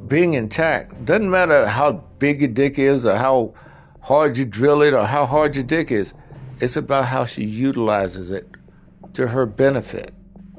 being 0.10 0.34
intact, 0.34 1.06
doesn't 1.06 1.30
matter 1.30 1.66
how 1.66 1.94
big 2.20 2.42
your 2.42 2.50
dick 2.50 2.78
is 2.78 3.06
or 3.06 3.16
how 3.16 3.54
hard 4.02 4.38
you 4.38 4.44
drill 4.44 4.82
it 4.82 4.94
or 4.94 5.06
how 5.06 5.26
hard 5.26 5.56
your 5.56 5.64
dick 5.64 5.90
is, 5.90 6.14
it's 6.60 6.76
about 6.76 7.06
how 7.06 7.24
she 7.24 7.46
utilizes 7.46 8.30
it 8.30 8.46
to 9.14 9.28
her 9.28 9.46
benefit. 9.46 10.14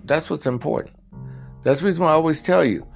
That's 0.04 0.30
what's 0.30 0.46
important. 0.46 0.96
That's 1.64 1.80
the 1.80 1.86
reason 1.88 2.02
why 2.02 2.12
I 2.12 2.14
always 2.14 2.40
tell 2.40 2.64
you 2.64 2.86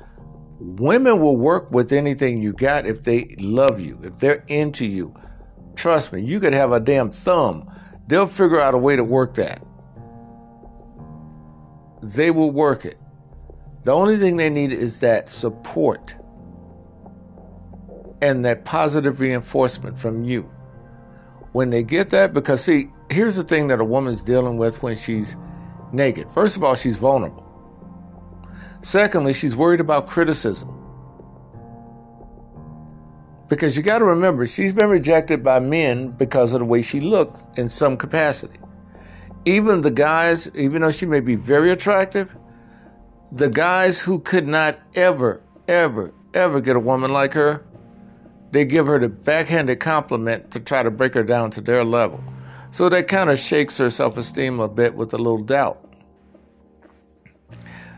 women 0.61 1.21
will 1.21 1.37
work 1.37 1.71
with 1.71 1.93
anything 1.93 2.41
you 2.41 2.55
got 2.55 2.87
if 2.87 3.03
they 3.03 3.37
love 3.39 3.81
you, 3.81 4.01
if 4.03 4.19
they're 4.19 4.45
into 4.49 4.87
you. 4.87 5.15
Trust 5.75 6.11
me, 6.11 6.23
you 6.23 6.41
could 6.41 6.55
have 6.55 6.73
a 6.73 6.81
damn 6.81 7.11
thumb. 7.11 7.71
They'll 8.07 8.29
figure 8.29 8.61
out 8.61 8.73
a 8.73 8.79
way 8.79 8.97
to 8.97 9.05
work 9.05 9.35
that. 9.35 9.63
They 12.03 12.31
will 12.31 12.51
work 12.51 12.87
it. 12.87 12.97
The 13.87 13.93
only 13.93 14.17
thing 14.17 14.37
they 14.37 14.51
need 14.51 14.73
is 14.73 14.99
that 14.99 15.31
support 15.31 16.17
and 18.21 18.45
that 18.45 18.65
positive 18.65 19.21
reinforcement 19.21 19.97
from 19.97 20.25
you. 20.25 20.51
When 21.53 21.71
they 21.71 21.85
get 21.85 22.11
that, 22.11 22.35
because 22.35 22.65
see, 22.65 22.89
here's 23.09 23.37
the 23.37 23.45
thing 23.45 23.69
that 23.69 23.79
a 23.79 23.85
woman's 23.85 24.23
dealing 24.23 24.57
with 24.57 24.83
when 24.83 24.97
she's 24.97 25.37
naked. 25.93 26.29
First 26.33 26.57
of 26.57 26.65
all, 26.65 26.75
she's 26.75 26.97
vulnerable. 26.97 27.47
Secondly, 28.83 29.33
she's 29.33 29.55
worried 29.55 29.79
about 29.79 30.09
criticism. 30.09 30.69
Because 33.49 33.77
you 33.77 33.85
got 33.85 34.01
to 34.01 34.05
remember, 34.05 34.49
she's 34.49 34.73
been 34.73 34.89
rejected 34.89 35.45
by 35.45 35.61
men 35.61 36.09
because 36.09 36.53
of 36.53 36.59
the 36.59 36.65
way 36.65 36.83
she 36.83 36.99
looked 36.99 37.57
in 37.57 37.69
some 37.69 37.97
capacity. 37.97 38.59
Even 39.45 39.83
the 39.83 39.93
guys, 39.93 40.51
even 40.57 40.83
though 40.83 40.91
she 40.91 41.07
may 41.07 41.21
be 41.21 41.37
very 41.37 41.71
attractive, 41.71 42.35
the 43.37 43.51
guys 43.51 44.01
who 44.01 44.19
could 44.19 44.47
not 44.47 44.79
ever, 44.95 45.43
ever, 45.69 46.15
ever 46.33 46.61
get 46.61 46.75
a 46.75 46.81
woman 46.81 47.13
like 47.13 47.35
her, 47.35 47.63
they 48.51 48.65
give 48.65 48.87
her 48.87 48.99
the 48.99 49.11
backhanded 49.11 49.79
compliment 49.79 50.51
to 50.53 50.61
try 50.61 50.83
to 50.83 50.91
break 50.91 51.13
her 51.13 51.23
down 51.23 51.51
to 51.51 51.61
their 51.61 51.85
level. 51.85 52.25
So 52.71 52.89
that 52.89 53.09
kind 53.09 53.29
of 53.29 53.39
shakes 53.39 53.77
her 53.77 53.91
self 53.91 54.17
esteem 54.17 54.59
a 54.59 54.69
bit 54.69 54.95
with 54.95 55.13
a 55.13 55.19
little 55.19 55.43
doubt. 55.43 55.83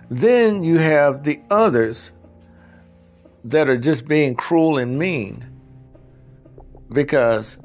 Then 0.08 0.64
you 0.64 0.78
have 0.78 1.22
the 1.22 1.40
others 1.50 2.10
that 3.44 3.68
are 3.68 3.78
just 3.78 4.08
being 4.08 4.34
cruel 4.34 4.76
and 4.76 4.98
mean 4.98 5.46
because 6.88 7.58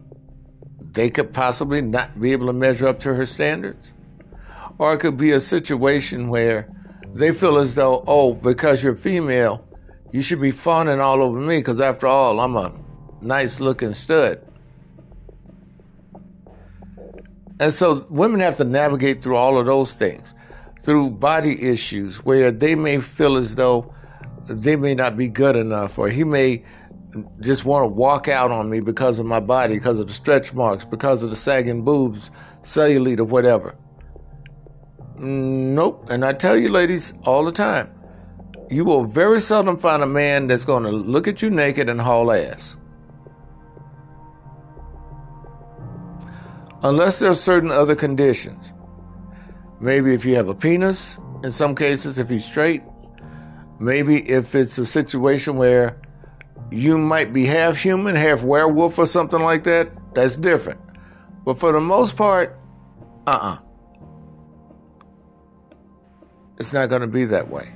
they 0.80 1.10
could 1.10 1.34
possibly 1.34 1.82
not 1.82 2.20
be 2.22 2.34
able 2.34 2.48
to 2.48 2.54
measure 2.54 2.88
up 2.88 3.00
to 3.00 3.16
her 3.16 3.26
standards. 3.26 3.92
Or 4.78 4.94
it 4.94 5.00
could 5.00 5.18
be 5.18 5.32
a 5.32 5.40
situation 5.40 6.28
where 6.28 6.73
they 7.14 7.32
feel 7.32 7.58
as 7.58 7.76
though, 7.76 8.04
oh, 8.08 8.34
because 8.34 8.84
you're 8.84 8.96
female, 8.96 9.66
you 10.12 10.22
should 10.22 10.42
be 10.42 10.52
fawning 10.52 11.00
all 11.00 11.22
over 11.22 11.40
me 11.40 11.60
because 11.60 11.80
after 11.80 12.08
all, 12.08 12.40
I'm 12.40 12.56
a 12.56 12.74
nice 13.22 13.60
looking 13.60 13.94
stud. 13.94 14.42
And 17.60 17.74
so 17.74 18.06
women 18.10 18.40
have 18.40 18.58
to 18.58 18.64
navigate 18.64 19.22
through 19.22 19.38
all 19.38 19.60
of 19.60 19.66
those 19.66 19.94
things, 19.94 20.34
through 20.84 21.12
body 21.12 21.62
issues 21.70 22.18
where 22.26 22.52
they 22.52 22.76
may 22.76 23.00
feel 23.00 23.38
as 23.38 23.56
though 23.56 23.94
they 24.46 24.76
may 24.76 24.96
not 24.96 25.16
be 25.16 25.28
good 25.28 25.56
enough, 25.56 25.98
or 25.98 26.10
he 26.10 26.24
may 26.24 26.64
just 27.40 27.64
want 27.64 27.84
to 27.84 27.88
walk 27.88 28.28
out 28.28 28.52
on 28.52 28.70
me 28.70 28.80
because 28.80 29.20
of 29.20 29.26
my 29.26 29.40
body, 29.40 29.76
because 29.76 30.00
of 30.00 30.08
the 30.08 30.14
stretch 30.14 30.54
marks, 30.54 30.84
because 30.84 31.24
of 31.24 31.30
the 31.30 31.36
sagging 31.36 31.84
boobs, 31.84 32.32
cellulite, 32.64 33.20
or 33.20 33.24
whatever. 33.24 33.76
Nope. 35.24 36.10
And 36.10 36.26
I 36.26 36.34
tell 36.34 36.58
you, 36.58 36.70
ladies, 36.70 37.14
all 37.24 37.46
the 37.46 37.52
time, 37.52 37.90
you 38.70 38.84
will 38.84 39.06
very 39.06 39.40
seldom 39.40 39.78
find 39.78 40.04
a 40.04 40.08
man 40.08 40.48
that's 40.48 40.66
going 40.66 40.84
to 40.84 40.92
look 40.92 41.28
at 41.28 41.42
you 41.42 41.50
naked 41.50 41.88
and 41.88 42.02
haul 42.02 42.32
ass. 42.32 42.76
Unless 46.82 47.20
there 47.20 47.32
are 47.32 47.36
certain 47.36 47.72
other 47.72 47.96
conditions. 47.96 48.74
Maybe 49.80 50.14
if 50.14 50.26
you 50.26 50.36
have 50.36 50.50
a 50.50 50.56
penis, 50.56 51.18
in 51.42 51.52
some 51.52 51.74
cases, 51.76 52.20
if 52.20 52.28
he's 52.28 52.44
straight. 52.44 52.84
Maybe 53.80 54.30
if 54.30 54.56
it's 54.56 54.78
a 54.78 54.86
situation 54.86 55.56
where 55.56 56.02
you 56.70 56.98
might 56.98 57.32
be 57.32 57.46
half 57.46 57.78
human, 57.78 58.16
half 58.16 58.44
werewolf, 58.44 58.98
or 58.98 59.06
something 59.06 59.40
like 59.40 59.64
that, 59.64 59.90
that's 60.14 60.36
different. 60.36 60.82
But 61.46 61.60
for 61.60 61.72
the 61.72 61.80
most 61.80 62.18
part, 62.18 62.58
uh 63.26 63.32
uh-uh. 63.32 63.54
uh. 63.54 63.73
It's 66.58 66.74
not 66.74 66.90
going 66.90 67.02
to 67.02 67.08
be 67.08 67.26
that 67.26 67.50
way. 67.50 67.74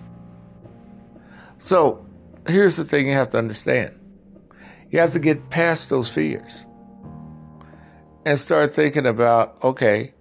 So, 1.57 2.05
here's 2.47 2.77
the 2.77 2.85
thing 2.85 3.07
you 3.07 3.13
have 3.13 3.31
to 3.31 3.37
understand 3.37 3.93
you 4.89 4.99
have 4.99 5.11
to 5.13 5.19
get 5.19 5.49
past 5.49 5.89
those 5.89 6.09
fears 6.09 6.65
and 8.25 8.39
start 8.39 8.73
thinking 8.73 9.05
about 9.05 9.61
okay, 9.63 10.13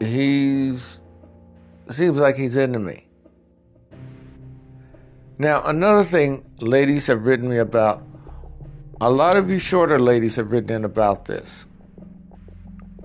he's 0.00 1.00
seems 1.90 2.18
like 2.18 2.36
he's 2.36 2.56
into 2.56 2.78
me. 2.78 3.06
Now, 5.38 5.62
another 5.62 6.04
thing 6.04 6.44
ladies 6.58 7.06
have 7.06 7.24
written 7.24 7.48
me 7.48 7.58
about, 7.58 8.02
a 9.00 9.10
lot 9.10 9.36
of 9.36 9.48
you 9.48 9.58
shorter 9.58 9.98
ladies 9.98 10.36
have 10.36 10.50
written 10.50 10.70
in 10.70 10.84
about 10.84 11.26
this. 11.26 11.64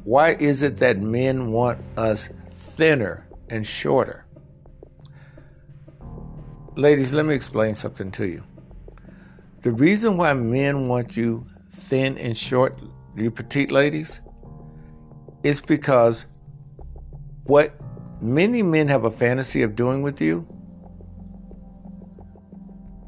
Why 0.03 0.31
is 0.31 0.63
it 0.63 0.77
that 0.77 0.97
men 0.97 1.51
want 1.51 1.79
us 1.95 2.29
thinner 2.75 3.27
and 3.53 3.67
shorter? 3.67 4.25
Ladies, 6.75 7.13
let 7.13 7.25
me 7.25 7.35
explain 7.35 7.75
something 7.75 8.11
to 8.11 8.27
you. 8.27 8.43
The 9.61 9.71
reason 9.71 10.17
why 10.17 10.33
men 10.33 10.87
want 10.87 11.15
you 11.15 11.45
thin 11.71 12.17
and 12.17 12.35
short, 12.35 12.81
you 13.15 13.29
petite 13.29 13.71
ladies, 13.71 14.21
is 15.43 15.61
because 15.61 16.25
what 17.43 17.75
many 18.19 18.63
men 18.63 18.87
have 18.87 19.05
a 19.05 19.11
fantasy 19.11 19.61
of 19.61 19.75
doing 19.75 20.01
with 20.01 20.19
you 20.19 20.47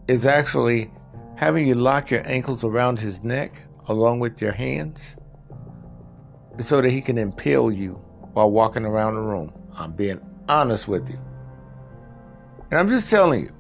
is 0.08 0.28
actually 0.28 0.92
having 1.38 1.66
you 1.66 1.74
lock 1.74 2.12
your 2.12 2.22
ankles 2.28 2.64
around 2.64 3.00
his 3.00 3.24
neck 3.24 3.64
along 3.88 4.20
with 4.20 4.40
your 4.42 4.52
hands 4.52 5.16
so 6.60 6.82
that 6.82 6.92
he 6.92 7.02
can 7.02 7.18
impale 7.18 7.72
you 7.72 7.94
while 8.34 8.52
walking 8.52 8.86
around 8.86 9.16
the 9.16 9.22
room. 9.22 9.52
I'm 9.74 9.94
being 9.94 10.22
honest 10.48 10.88
with 10.88 11.10
you. 11.10 11.20
And 12.72 12.80
I'm 12.80 12.90
just 12.90 13.10
telling 13.10 13.42
you. 13.42 13.52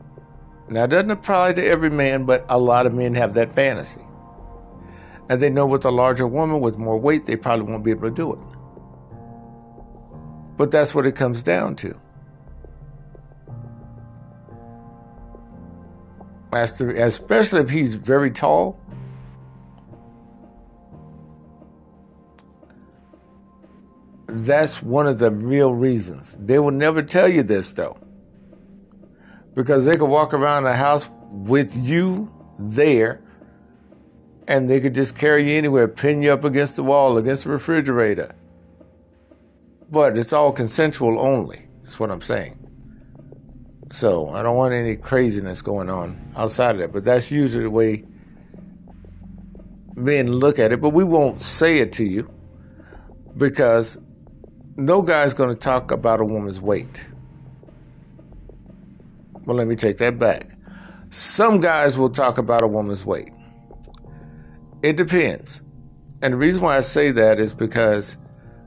Now, 0.67 0.86
it 0.86 0.88
doesn't 0.88 1.12
apply 1.12 1.54
to 1.54 1.65
every 1.65 1.91
man, 1.91 2.26
but 2.26 2.45
a 2.50 2.58
lot 2.58 2.86
of 2.86 2.93
men 2.93 3.13
have 3.15 3.36
that 3.36 3.54
fantasy. 3.54 4.02
And 5.30 5.41
they 5.41 5.50
know 5.50 5.65
with 5.65 5.86
a 5.86 5.91
larger 5.91 6.28
woman 6.28 6.60
with 6.60 6.78
more 6.78 6.98
weight, 6.98 7.26
they 7.26 7.36
probably 7.36 7.71
won't 7.71 7.84
be 7.84 7.91
able 7.91 8.10
to 8.10 8.15
do 8.15 8.34
it. 8.34 8.39
But 10.58 10.71
that's 10.71 10.95
what 10.95 11.06
it 11.06 11.15
comes 11.15 11.43
down 11.43 11.76
to. 11.78 12.00
especially 16.56 17.60
if 17.62 17.69
he's 17.69 17.95
very 17.95 18.32
tall. 18.32 18.80
That's 24.45 24.84
one 24.84 25.08
of 25.08 25.17
the 25.17 25.31
real 25.31 25.73
reasons. 25.73 26.38
They 26.39 26.60
will 26.60 26.69
never 26.71 27.01
tell 27.01 27.27
you 27.27 27.41
this 27.41 27.71
though. 27.71 27.97
Because 29.55 29.86
they 29.86 29.95
could 29.95 30.10
walk 30.10 30.34
around 30.34 30.65
the 30.65 30.75
house 30.75 31.10
with 31.31 31.75
you 31.75 32.31
there 32.60 33.23
and 34.47 34.69
they 34.69 34.79
could 34.79 34.93
just 34.93 35.17
carry 35.17 35.51
you 35.51 35.58
anywhere, 35.58 35.88
pin 35.88 36.21
you 36.21 36.31
up 36.31 36.43
against 36.43 36.75
the 36.75 36.84
wall, 36.84 37.17
against 37.17 37.45
the 37.45 37.49
refrigerator. 37.49 38.36
But 39.89 40.15
it's 40.15 40.31
all 40.31 40.51
consensual 40.51 41.19
only, 41.19 41.67
That's 41.81 41.99
what 41.99 42.12
I'm 42.12 42.21
saying. 42.21 42.60
So 43.91 44.29
I 44.29 44.43
don't 44.43 44.58
want 44.58 44.75
any 44.75 44.95
craziness 44.95 45.63
going 45.63 45.89
on 45.89 46.34
outside 46.36 46.75
of 46.75 46.81
that. 46.81 46.91
But 46.93 47.03
that's 47.03 47.31
usually 47.31 47.63
the 47.63 47.71
way 47.71 48.03
men 49.95 50.31
look 50.34 50.60
at 50.60 50.71
it. 50.71 50.81
But 50.81 50.89
we 50.89 51.03
won't 51.03 51.41
say 51.41 51.77
it 51.77 51.93
to 51.93 52.05
you 52.05 52.29
because 53.38 53.97
no 54.76 55.02
guy's 55.02 55.34
going 55.34 55.50
to 55.50 55.56
talk 55.56 55.92
about 55.92 56.20
a 56.20 56.26
woman's 56.26 56.60
weight. 56.60 57.06
Well, 59.46 59.58
let 59.58 59.68
me 59.68 59.76
take 59.76 59.98
that 60.00 60.20
back. 60.20 60.58
Some 61.10 61.60
guys 61.62 61.98
will 61.98 62.10
talk 62.10 62.38
about 62.38 62.64
a 62.64 62.68
woman's 62.68 63.06
weight. 63.06 63.32
It 64.82 64.98
depends. 64.98 65.62
And 66.22 66.34
the 66.34 66.38
reason 66.38 66.62
why 66.62 66.78
I 66.78 66.82
say 66.82 67.12
that 67.12 67.40
is 67.40 67.54
because 67.54 68.18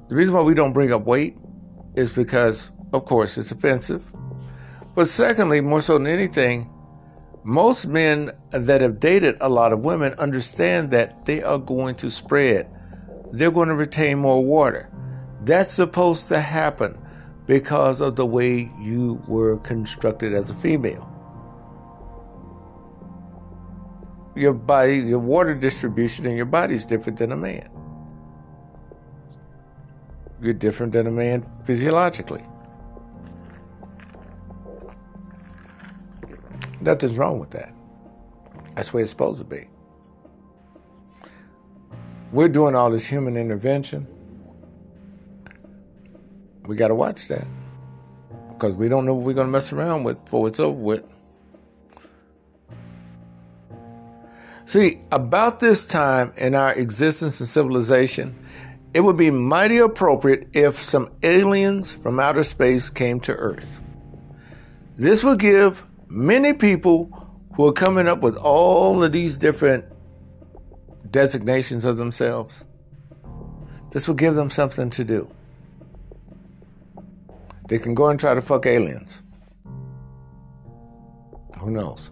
the 0.09 0.15
reason 0.15 0.35
why 0.35 0.41
we 0.43 0.55
don't 0.55 0.73
bring 0.73 0.93
up 0.93 1.05
weight 1.05 1.37
is 1.95 2.11
because, 2.11 2.71
of 2.93 3.05
course, 3.05 3.37
it's 3.37 3.51
offensive. 3.51 4.05
But 4.95 5.09
secondly, 5.09 5.61
more 5.61 5.83
so 5.83 5.95
than 5.95 6.07
anything, 6.07 6.71
most 7.45 7.87
men 7.87 8.33
that 8.51 8.81
have 8.81 9.01
dated 9.01 9.37
a 9.41 9.49
lot 9.49 9.73
of 9.73 9.81
women 9.81 10.15
understand 10.15 10.91
that 10.91 11.27
they 11.27 11.43
are 11.43 11.59
going 11.59 11.97
to 11.97 12.11
spread 12.11 12.69
they're 13.33 13.51
going 13.51 13.69
to 13.69 13.75
retain 13.75 14.19
more 14.19 14.45
water. 14.45 14.91
That's 15.49 15.73
supposed 15.73 16.29
to 16.29 16.41
happen 16.41 16.99
because 17.47 18.03
of 18.03 18.17
the 18.17 18.27
way 18.27 18.71
you 18.79 19.23
were 19.27 19.57
constructed 19.57 20.35
as 20.35 20.51
a 20.51 20.55
female. 20.55 21.11
Your 24.37 24.53
body, 24.53 24.99
your 24.99 25.21
water 25.21 25.55
distribution 25.55 26.27
in 26.27 26.37
your 26.37 26.45
body 26.45 26.75
is 26.75 26.85
different 26.85 27.19
than 27.19 27.33
a 27.33 27.37
man. 27.37 27.67
You're 30.43 30.53
different 30.53 30.93
than 30.93 31.07
a 31.07 31.11
man 31.11 31.51
physiologically. 31.65 32.45
Nothing's 36.83 37.17
wrong 37.17 37.39
with 37.39 37.53
that. 37.53 37.75
That's 38.75 38.91
the 38.91 38.99
way 38.99 39.03
it's 39.03 39.13
supposed 39.13 39.39
to 39.39 39.47
be. 39.47 39.67
We're 42.33 42.51
doing 42.51 42.75
all 42.75 42.91
this 42.91 43.07
human 43.07 43.39
intervention. 43.39 44.18
We 46.69 46.77
got 46.77 46.89
to 46.89 46.95
watch 46.95 47.29
that 47.29 47.47
because 48.51 48.75
we 48.75 48.91
don't 48.91 49.07
know 49.07 49.15
what 49.15 49.25
we're 49.25 49.33
going 49.33 49.47
to 49.47 49.51
mess 49.51 49.73
around 49.73 50.05
with 50.05 50.23
before 50.23 50.49
it's 50.49 50.61
over 50.61 50.79
with. 50.79 51.05
See, 54.67 55.01
about 55.11 55.61
this 55.61 55.87
time 55.87 56.35
in 56.37 56.55
our 56.55 56.75
existence 56.75 57.41
and 57.41 57.49
civilization, 57.49 58.39
it 58.93 59.01
would 59.01 59.17
be 59.17 59.31
mighty 59.31 59.79
appropriate 59.79 60.51
if 60.53 60.83
some 60.83 61.11
aliens 61.23 61.93
from 61.93 62.21
outer 62.21 62.45
space 62.45 62.91
came 62.91 63.19
to 63.21 63.33
Earth. 63.33 63.81
This 64.95 65.25
would 65.25 65.39
give 65.39 65.85
many 66.07 66.53
people 66.53 67.07
who 67.57 67.67
are 67.67 67.73
coming 67.73 68.07
up 68.07 68.21
with 68.21 68.37
all 68.37 69.03
of 69.03 69.13
these 69.13 69.39
different 69.39 69.87
designations 71.11 71.87
of 71.87 71.97
themselves, 71.97 72.63
this 73.93 74.07
would 74.07 74.19
give 74.19 74.35
them 74.35 74.51
something 74.51 74.91
to 74.91 75.03
do. 75.03 75.31
They 77.69 77.79
can 77.79 77.95
go 77.95 78.09
and 78.09 78.19
try 78.19 78.35
to 78.35 78.43
fuck 78.43 78.67
aliens. 78.67 79.23
Who 81.59 81.71
knows? 81.71 82.11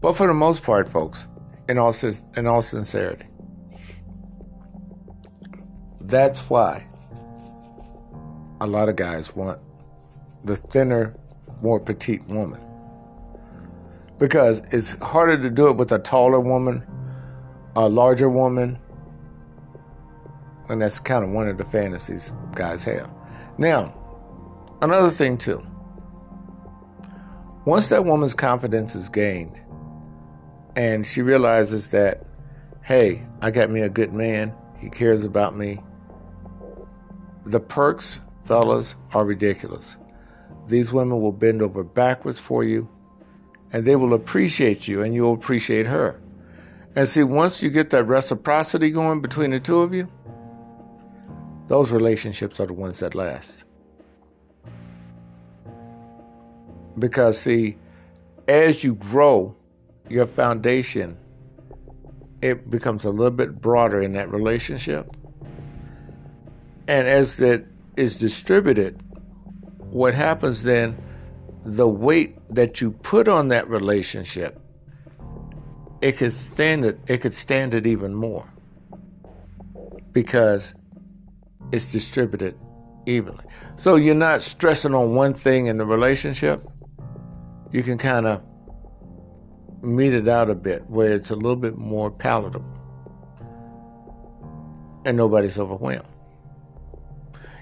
But 0.00 0.16
for 0.16 0.26
the 0.26 0.34
most 0.34 0.62
part, 0.62 0.88
folks, 0.88 1.26
in 1.68 1.78
all, 1.78 1.94
in 2.36 2.46
all 2.46 2.62
sincerity, 2.62 3.26
that's 6.00 6.40
why 6.50 6.86
a 8.60 8.66
lot 8.66 8.88
of 8.88 8.96
guys 8.96 9.34
want 9.34 9.58
the 10.44 10.56
thinner, 10.56 11.16
more 11.60 11.80
petite 11.80 12.24
woman. 12.28 12.60
Because 14.18 14.62
it's 14.70 14.96
harder 15.00 15.42
to 15.42 15.50
do 15.50 15.68
it 15.68 15.76
with 15.76 15.90
a 15.90 15.98
taller 15.98 16.38
woman, 16.38 16.86
a 17.74 17.88
larger 17.88 18.30
woman, 18.30 18.78
and 20.68 20.80
that's 20.80 21.00
kind 21.00 21.24
of 21.24 21.30
one 21.30 21.48
of 21.48 21.58
the 21.58 21.64
fantasies 21.64 22.30
guys 22.54 22.84
have. 22.84 23.10
Now, 23.56 23.94
another 24.82 25.10
thing 25.10 25.38
too. 25.38 25.64
Once 27.64 27.88
that 27.88 28.04
woman's 28.04 28.34
confidence 28.34 28.94
is 28.94 29.08
gained 29.08 29.60
and 30.76 31.06
she 31.06 31.22
realizes 31.22 31.88
that, 31.88 32.26
hey, 32.82 33.26
I 33.40 33.50
got 33.50 33.70
me 33.70 33.80
a 33.80 33.88
good 33.88 34.12
man, 34.12 34.54
he 34.78 34.90
cares 34.90 35.24
about 35.24 35.56
me, 35.56 35.80
the 37.44 37.60
perks, 37.60 38.18
fellas, 38.46 38.96
are 39.12 39.24
ridiculous. 39.24 39.96
These 40.66 40.92
women 40.92 41.20
will 41.20 41.32
bend 41.32 41.62
over 41.62 41.84
backwards 41.84 42.38
for 42.38 42.64
you, 42.64 42.88
and 43.72 43.84
they 43.84 43.96
will 43.96 44.14
appreciate 44.14 44.88
you, 44.88 45.02
and 45.02 45.14
you'll 45.14 45.34
appreciate 45.34 45.86
her. 45.86 46.20
And 46.96 47.08
see, 47.08 47.22
once 47.22 47.62
you 47.62 47.70
get 47.70 47.90
that 47.90 48.04
reciprocity 48.04 48.90
going 48.90 49.20
between 49.20 49.50
the 49.50 49.60
two 49.60 49.80
of 49.80 49.92
you, 49.92 50.10
those 51.68 51.90
relationships 51.90 52.60
are 52.60 52.66
the 52.66 52.72
ones 52.72 53.00
that 53.00 53.14
last. 53.14 53.64
Because, 56.98 57.40
see, 57.40 57.76
as 58.46 58.84
you 58.84 58.94
grow, 58.94 59.56
your 60.08 60.26
foundation 60.26 61.18
it 62.44 62.68
becomes 62.68 63.06
a 63.06 63.10
little 63.10 63.30
bit 63.30 63.58
broader 63.62 64.02
in 64.02 64.12
that 64.12 64.30
relationship. 64.30 65.10
And 66.86 67.08
as 67.08 67.38
that 67.38 67.64
is 67.96 68.18
distributed, 68.18 69.00
what 69.78 70.14
happens 70.14 70.62
then, 70.62 71.02
the 71.64 71.88
weight 71.88 72.36
that 72.50 72.82
you 72.82 72.90
put 72.90 73.28
on 73.28 73.48
that 73.48 73.66
relationship, 73.70 74.60
it 76.02 76.18
could 76.18 76.34
stand 76.34 76.84
it, 76.84 77.00
it 77.06 77.22
could 77.22 77.32
stand 77.32 77.72
it 77.72 77.86
even 77.86 78.14
more. 78.14 78.46
Because 80.12 80.74
it's 81.74 81.90
distributed 81.90 82.56
evenly. 83.04 83.44
So 83.76 83.96
you're 83.96 84.14
not 84.14 84.42
stressing 84.42 84.94
on 84.94 85.14
one 85.14 85.34
thing 85.34 85.66
in 85.66 85.76
the 85.76 85.84
relationship. 85.84 86.60
You 87.72 87.82
can 87.82 87.98
kind 87.98 88.26
of 88.26 88.42
mete 89.82 90.14
it 90.14 90.28
out 90.28 90.48
a 90.48 90.54
bit 90.54 90.88
where 90.88 91.12
it's 91.12 91.30
a 91.30 91.36
little 91.36 91.56
bit 91.56 91.76
more 91.76 92.10
palatable 92.10 92.70
and 95.04 95.16
nobody's 95.16 95.58
overwhelmed. 95.58 96.08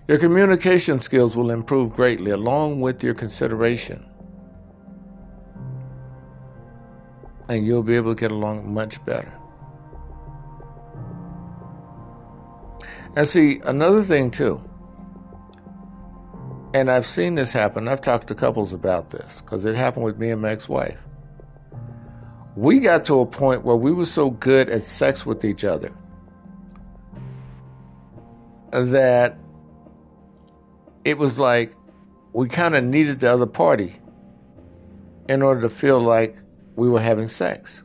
Your 0.06 0.18
communication 0.18 1.00
skills 1.00 1.34
will 1.34 1.50
improve 1.50 1.94
greatly 1.94 2.30
along 2.30 2.80
with 2.80 3.02
your 3.02 3.14
consideration. 3.14 4.06
And 7.48 7.66
you'll 7.66 7.82
be 7.82 7.96
able 7.96 8.14
to 8.14 8.20
get 8.20 8.30
along 8.30 8.72
much 8.72 9.04
better. 9.04 9.32
And 13.14 13.28
see, 13.28 13.60
another 13.64 14.02
thing 14.02 14.30
too, 14.30 14.62
and 16.74 16.90
I've 16.90 17.06
seen 17.06 17.34
this 17.34 17.52
happen, 17.52 17.86
I've 17.86 18.00
talked 18.00 18.28
to 18.28 18.34
couples 18.34 18.72
about 18.72 19.10
this 19.10 19.42
because 19.42 19.64
it 19.64 19.74
happened 19.74 20.04
with 20.04 20.18
me 20.18 20.30
and 20.30 20.40
my 20.40 20.50
ex 20.50 20.68
wife. 20.68 20.98
We 22.56 22.80
got 22.80 23.04
to 23.06 23.20
a 23.20 23.26
point 23.26 23.64
where 23.64 23.76
we 23.76 23.92
were 23.92 24.06
so 24.06 24.30
good 24.30 24.68
at 24.68 24.82
sex 24.82 25.26
with 25.26 25.44
each 25.44 25.64
other 25.64 25.92
that 28.70 29.36
it 31.04 31.18
was 31.18 31.38
like 31.38 31.74
we 32.32 32.48
kind 32.48 32.74
of 32.74 32.84
needed 32.84 33.20
the 33.20 33.30
other 33.30 33.46
party 33.46 33.96
in 35.28 35.42
order 35.42 35.60
to 35.62 35.68
feel 35.68 36.00
like 36.00 36.36
we 36.76 36.88
were 36.88 37.00
having 37.00 37.28
sex. 37.28 37.82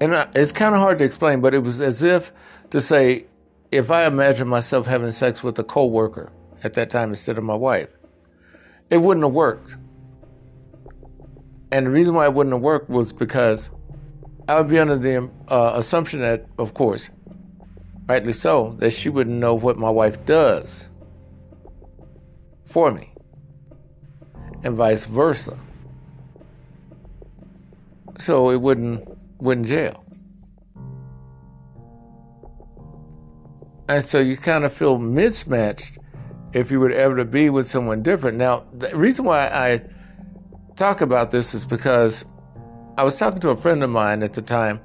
And 0.00 0.14
it's 0.34 0.52
kind 0.52 0.74
of 0.74 0.80
hard 0.80 0.98
to 1.00 1.04
explain, 1.04 1.42
but 1.42 1.52
it 1.52 1.58
was 1.58 1.80
as 1.80 2.02
if 2.02 2.32
to 2.70 2.80
say, 2.80 3.26
if 3.70 3.90
I 3.90 4.06
imagine 4.06 4.48
myself 4.48 4.86
having 4.86 5.12
sex 5.12 5.42
with 5.42 5.58
a 5.58 5.64
coworker 5.64 6.32
at 6.62 6.74
that 6.74 6.90
time 6.90 7.10
instead 7.10 7.38
of 7.38 7.44
my 7.44 7.54
wife, 7.54 7.88
it 8.90 8.98
wouldn't 8.98 9.24
have 9.24 9.32
worked. 9.32 9.76
And 11.70 11.86
the 11.86 11.90
reason 11.90 12.14
why 12.14 12.26
it 12.26 12.34
wouldn't 12.34 12.54
have 12.54 12.62
worked 12.62 12.90
was 12.90 13.12
because 13.12 13.70
I 14.48 14.56
would 14.56 14.68
be 14.68 14.80
under 14.80 14.96
the 14.96 15.30
uh, 15.46 15.72
assumption 15.76 16.20
that, 16.20 16.46
of 16.58 16.74
course, 16.74 17.10
rightly 18.06 18.32
so, 18.32 18.74
that 18.80 18.90
she 18.90 19.08
wouldn't 19.08 19.36
know 19.36 19.54
what 19.54 19.78
my 19.78 19.90
wife 19.90 20.26
does 20.26 20.88
for 22.64 22.90
me, 22.90 23.12
and 24.64 24.74
vice 24.74 25.04
versa. 25.04 25.58
So 28.18 28.50
it 28.50 28.60
wouldn't 28.60 29.08
wouldn't 29.38 29.68
jail. 29.68 30.04
And 33.90 34.04
so 34.04 34.20
you 34.20 34.36
kind 34.36 34.64
of 34.64 34.72
feel 34.72 34.98
mismatched 34.98 35.98
if 36.52 36.70
you 36.70 36.78
were 36.78 36.92
ever 36.92 37.16
to 37.16 37.24
be 37.24 37.50
with 37.50 37.68
someone 37.68 38.04
different. 38.04 38.38
Now, 38.38 38.64
the 38.72 38.96
reason 38.96 39.24
why 39.24 39.48
I 39.48 39.82
talk 40.76 41.00
about 41.00 41.32
this 41.32 41.54
is 41.54 41.64
because 41.64 42.24
I 42.96 43.02
was 43.02 43.16
talking 43.16 43.40
to 43.40 43.50
a 43.50 43.56
friend 43.56 43.82
of 43.82 43.90
mine 43.90 44.22
at 44.22 44.34
the 44.34 44.42
time, 44.42 44.80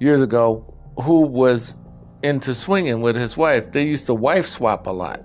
years 0.00 0.20
ago, 0.20 0.74
who 1.00 1.20
was 1.20 1.76
into 2.24 2.52
swinging 2.52 3.00
with 3.00 3.14
his 3.14 3.36
wife. 3.36 3.70
They 3.70 3.84
used 3.84 4.06
to 4.06 4.14
wife 4.14 4.48
swap 4.48 4.88
a 4.88 4.90
lot. 4.90 5.24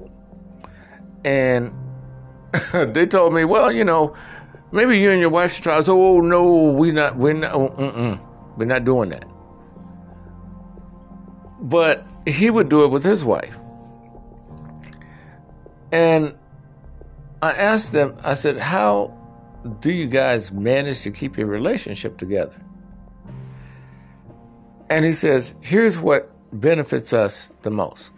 And 1.24 1.74
they 2.74 3.08
told 3.08 3.34
me, 3.34 3.44
well, 3.44 3.72
you 3.72 3.86
know, 3.86 4.16
maybe 4.72 5.00
you 5.00 5.10
and 5.10 5.20
your 5.20 5.32
wife 5.32 5.56
should 5.56 5.64
try. 5.64 5.80
Said, 5.80 5.90
oh, 5.90 6.22
no, 6.22 6.74
we 6.74 6.92
not, 6.92 7.18
we're 7.18 7.34
not, 7.34 7.58
we're 8.56 8.66
not 8.66 8.86
doing 8.86 9.10
that. 9.10 9.26
But 11.60 12.06
he 12.26 12.50
would 12.50 12.70
do 12.70 12.84
it 12.84 12.88
with 12.88 13.04
his 13.04 13.24
wife. 13.24 13.56
And 15.92 16.36
I 17.42 17.52
asked 17.52 17.92
them, 17.92 18.18
I 18.24 18.34
said, 18.34 18.58
how 18.58 19.16
do 19.80 19.92
you 19.92 20.08
guys 20.08 20.52
manage 20.52 21.02
to 21.04 21.12
keep 21.12 21.38
your 21.38 21.48
relationship 21.48 22.18
together? 22.18 22.56
And 24.90 25.06
he 25.06 25.14
says, 25.14 25.54
here's 25.62 25.98
what 25.98 26.32
benefits 26.52 27.14
us 27.14 27.52
the 27.62 27.72
most. 27.72 28.10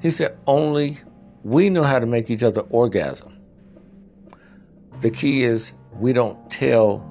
He 0.00 0.10
said, 0.10 0.36
only 0.46 0.98
we 1.42 1.70
know 1.70 1.82
how 1.82 1.98
to 1.98 2.06
make 2.06 2.30
each 2.30 2.42
other 2.42 2.62
orgasm. 2.62 3.38
The 5.00 5.10
key 5.10 5.44
is 5.44 5.72
we 5.94 6.12
don't 6.12 6.50
tell 6.50 7.08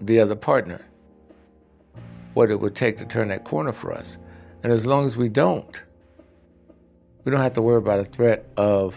the 0.00 0.20
other 0.20 0.36
partner 0.36 0.84
what 2.34 2.50
it 2.50 2.60
would 2.60 2.74
take 2.74 2.98
to 2.98 3.06
turn 3.06 3.28
that 3.28 3.44
corner 3.44 3.72
for 3.72 3.92
us. 3.92 4.18
And 4.62 4.72
as 4.72 4.86
long 4.86 5.06
as 5.06 5.16
we 5.16 5.28
don't, 5.28 5.82
we 7.24 7.32
don't 7.32 7.40
have 7.40 7.54
to 7.54 7.62
worry 7.62 7.78
about 7.78 8.00
a 8.00 8.04
threat 8.04 8.46
of 8.56 8.94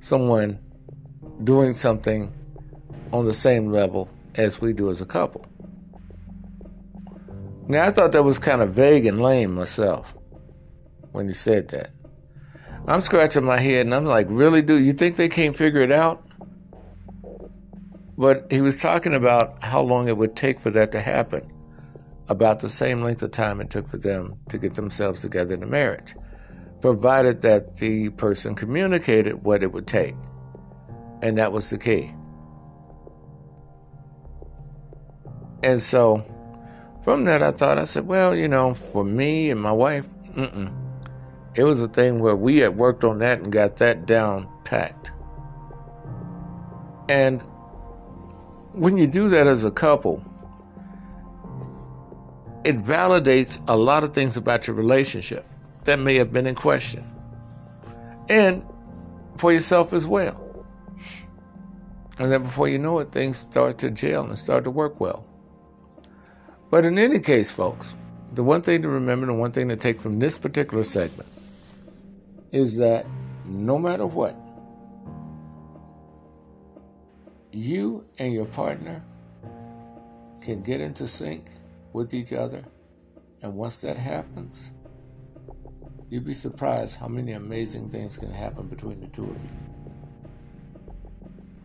someone 0.00 0.58
doing 1.42 1.72
something 1.72 2.32
on 3.12 3.24
the 3.24 3.34
same 3.34 3.70
level 3.70 4.08
as 4.34 4.60
we 4.60 4.72
do 4.72 4.90
as 4.90 5.00
a 5.00 5.06
couple. 5.06 5.46
Now, 7.66 7.84
I 7.84 7.90
thought 7.90 8.12
that 8.12 8.24
was 8.24 8.38
kind 8.38 8.60
of 8.60 8.74
vague 8.74 9.06
and 9.06 9.22
lame 9.22 9.54
myself 9.54 10.14
when 11.12 11.28
he 11.28 11.34
said 11.34 11.68
that. 11.68 11.90
I'm 12.86 13.00
scratching 13.00 13.44
my 13.44 13.58
head 13.58 13.86
and 13.86 13.94
I'm 13.94 14.04
like, 14.04 14.26
really, 14.28 14.60
dude? 14.60 14.84
You 14.84 14.92
think 14.92 15.16
they 15.16 15.28
can't 15.28 15.56
figure 15.56 15.80
it 15.80 15.92
out? 15.92 16.22
But 18.18 18.46
he 18.50 18.60
was 18.60 18.80
talking 18.80 19.14
about 19.14 19.62
how 19.62 19.80
long 19.80 20.08
it 20.08 20.16
would 20.18 20.36
take 20.36 20.60
for 20.60 20.70
that 20.70 20.92
to 20.92 21.00
happen, 21.00 21.50
about 22.28 22.60
the 22.60 22.68
same 22.68 23.02
length 23.02 23.22
of 23.22 23.30
time 23.30 23.60
it 23.60 23.70
took 23.70 23.88
for 23.88 23.98
them 23.98 24.38
to 24.48 24.58
get 24.58 24.74
themselves 24.74 25.20
together 25.20 25.54
in 25.54 25.62
a 25.62 25.66
marriage, 25.66 26.14
provided 26.80 27.42
that 27.42 27.76
the 27.76 28.08
person 28.10 28.54
communicated 28.54 29.44
what 29.44 29.62
it 29.62 29.72
would 29.72 29.86
take. 29.86 30.14
And 31.22 31.38
that 31.38 31.52
was 31.52 31.70
the 31.70 31.78
key. 31.78 32.14
And 35.62 35.82
so 35.82 36.24
from 37.04 37.24
that, 37.24 37.42
I 37.42 37.52
thought, 37.52 37.78
I 37.78 37.84
said, 37.84 38.06
well, 38.06 38.34
you 38.34 38.48
know, 38.48 38.74
for 38.74 39.04
me 39.04 39.50
and 39.50 39.60
my 39.60 39.72
wife, 39.72 40.06
mm-mm. 40.36 40.72
it 41.54 41.64
was 41.64 41.80
a 41.80 41.88
thing 41.88 42.18
where 42.18 42.36
we 42.36 42.58
had 42.58 42.76
worked 42.76 43.04
on 43.04 43.18
that 43.18 43.40
and 43.40 43.52
got 43.52 43.76
that 43.76 44.06
down 44.06 44.48
packed. 44.64 45.12
And 47.08 47.42
when 48.72 48.96
you 48.96 49.06
do 49.06 49.28
that 49.28 49.46
as 49.46 49.64
a 49.64 49.70
couple, 49.70 50.24
it 52.64 52.82
validates 52.82 53.62
a 53.68 53.76
lot 53.76 54.04
of 54.04 54.14
things 54.14 54.36
about 54.36 54.66
your 54.66 54.74
relationship 54.74 55.44
that 55.84 55.98
may 55.98 56.14
have 56.16 56.32
been 56.32 56.46
in 56.46 56.54
question. 56.54 57.04
And 58.28 58.64
for 59.36 59.52
yourself 59.52 59.92
as 59.92 60.06
well. 60.06 60.40
And 62.18 62.32
then 62.32 62.44
before 62.44 62.68
you 62.68 62.78
know 62.78 63.00
it, 63.00 63.10
things 63.10 63.36
start 63.36 63.78
to 63.78 63.90
gel 63.90 64.24
and 64.24 64.38
start 64.38 64.64
to 64.64 64.70
work 64.70 65.00
well. 65.00 65.26
But 66.70 66.84
in 66.84 66.98
any 66.98 67.18
case, 67.20 67.50
folks, 67.50 67.92
the 68.32 68.42
one 68.42 68.62
thing 68.62 68.82
to 68.82 68.88
remember, 68.88 69.26
the 69.26 69.34
one 69.34 69.52
thing 69.52 69.68
to 69.68 69.76
take 69.76 70.00
from 70.00 70.18
this 70.18 70.38
particular 70.38 70.84
segment 70.84 71.28
is 72.52 72.76
that 72.78 73.06
no 73.44 73.78
matter 73.78 74.06
what, 74.06 74.36
you 77.52 78.06
and 78.18 78.32
your 78.32 78.46
partner 78.46 79.04
can 80.40 80.62
get 80.62 80.80
into 80.80 81.06
sync 81.06 81.50
with 81.94 82.12
each 82.12 82.32
other. 82.32 82.66
And 83.40 83.54
once 83.54 83.80
that 83.80 83.96
happens, 83.96 84.72
you'd 86.10 86.26
be 86.26 86.34
surprised 86.34 86.98
how 86.98 87.08
many 87.08 87.32
amazing 87.32 87.88
things 87.88 88.18
can 88.18 88.30
happen 88.30 88.68
between 88.68 89.00
the 89.00 89.06
two 89.06 89.24
of 89.24 89.42
you. 89.42 89.50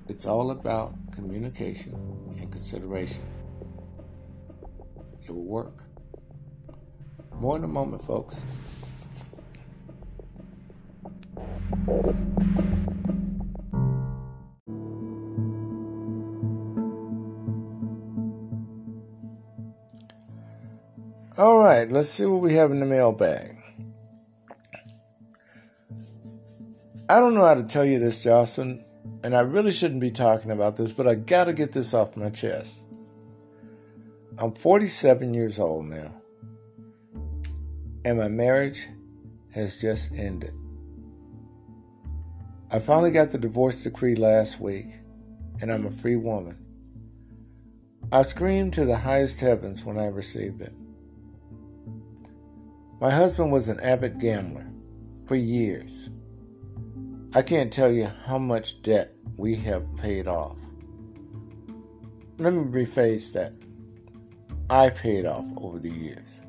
It's 0.08 0.26
all 0.26 0.52
about 0.52 0.94
communication 1.12 1.94
and 2.40 2.52
consideration. 2.52 3.24
It 5.28 5.32
will 5.32 5.44
work. 5.44 5.84
More 7.34 7.58
in 7.58 7.64
a 7.64 7.68
moment, 7.68 8.06
folks. 8.06 8.44
All 21.40 21.60
right, 21.60 21.90
let's 21.90 22.10
see 22.10 22.26
what 22.26 22.42
we 22.42 22.56
have 22.56 22.70
in 22.70 22.82
the 22.82 22.86
mailbag. 22.86 23.56
I 27.08 27.22
don't 27.22 27.34
know 27.34 27.46
how 27.46 27.54
to 27.54 27.64
tell 27.64 27.86
you 27.86 27.98
this, 27.98 28.22
Jocelyn, 28.22 28.84
and 29.24 29.34
I 29.34 29.40
really 29.40 29.72
shouldn't 29.72 30.02
be 30.02 30.12
talking 30.12 30.52
about 30.52 30.76
this, 30.76 30.92
but 30.92 31.08
I 31.08 31.16
gotta 31.16 31.54
get 31.54 31.72
this 31.72 31.94
off 31.94 32.18
my 32.18 32.30
chest. 32.30 32.82
I'm 34.38 34.52
47 34.52 35.34
years 35.34 35.60
old 35.60 35.86
now, 35.86 36.12
and 38.04 38.18
my 38.18 38.28
marriage 38.28 38.90
has 39.52 39.78
just 39.78 40.12
ended. 40.12 40.54
I 42.70 42.80
finally 42.80 43.12
got 43.12 43.32
the 43.32 43.38
divorce 43.38 43.82
decree 43.82 44.16
last 44.16 44.60
week, 44.60 44.88
and 45.62 45.72
I'm 45.72 45.86
a 45.86 45.92
free 45.92 46.18
woman. 46.18 46.58
I 48.12 48.24
screamed 48.24 48.74
to 48.74 48.84
the 48.84 48.98
highest 48.98 49.40
heavens 49.40 49.86
when 49.86 49.98
I 49.98 50.08
received 50.08 50.60
it. 50.60 50.74
My 53.02 53.12
husband 53.12 53.54
was 53.54 53.70
an 53.70 53.80
avid 53.80 54.20
gambler 54.20 54.68
for 55.26 55.38
years. 55.38 56.10
I 57.34 57.42
can't 57.42 57.72
tell 57.72 57.90
you 57.90 58.10
how 58.26 58.38
much 58.38 58.82
debt 58.82 59.14
we 59.38 59.56
have 59.56 59.96
paid 59.96 60.28
off. 60.28 60.58
Let 62.40 62.54
me 62.54 62.64
rephrase 62.64 63.32
that. 63.34 63.54
I 64.70 64.90
paid 64.90 65.26
off 65.26 65.46
over 65.56 65.80
the 65.80 65.90
years. 65.90 66.42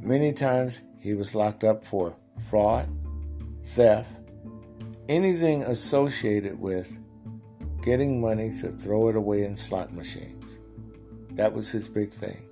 Many 0.00 0.32
times 0.32 0.80
he 1.00 1.12
was 1.12 1.34
locked 1.34 1.64
up 1.64 1.84
for 1.84 2.16
fraud, 2.48 2.88
theft, 3.66 4.10
anything 5.06 5.64
associated 5.64 6.58
with 6.58 6.96
getting 7.82 8.22
money 8.22 8.58
to 8.60 8.72
throw 8.72 9.08
it 9.08 9.16
away 9.16 9.44
in 9.44 9.54
slot 9.54 9.92
machines. 9.92 10.58
That 11.32 11.52
was 11.52 11.70
his 11.72 11.88
big 11.88 12.10
thing. 12.10 12.47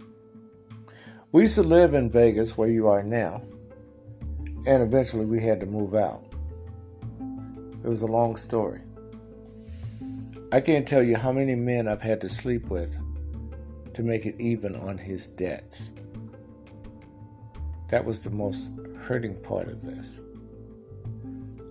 We 1.36 1.42
used 1.42 1.56
to 1.56 1.62
live 1.62 1.92
in 1.92 2.08
Vegas, 2.08 2.56
where 2.56 2.70
you 2.70 2.86
are 2.86 3.02
now, 3.02 3.42
and 4.66 4.82
eventually 4.82 5.26
we 5.26 5.42
had 5.42 5.60
to 5.60 5.66
move 5.66 5.94
out. 5.94 6.24
It 7.84 7.86
was 7.86 8.00
a 8.00 8.06
long 8.06 8.36
story. 8.36 8.80
I 10.50 10.62
can't 10.62 10.88
tell 10.88 11.02
you 11.02 11.14
how 11.14 11.32
many 11.32 11.54
men 11.54 11.88
I've 11.88 12.00
had 12.00 12.22
to 12.22 12.30
sleep 12.30 12.70
with 12.70 12.96
to 13.92 14.02
make 14.02 14.24
it 14.24 14.36
even 14.38 14.74
on 14.76 14.96
his 14.96 15.26
debts. 15.26 15.92
That 17.90 18.06
was 18.06 18.20
the 18.20 18.30
most 18.30 18.70
hurting 19.02 19.38
part 19.42 19.68
of 19.68 19.82
this. 19.82 20.20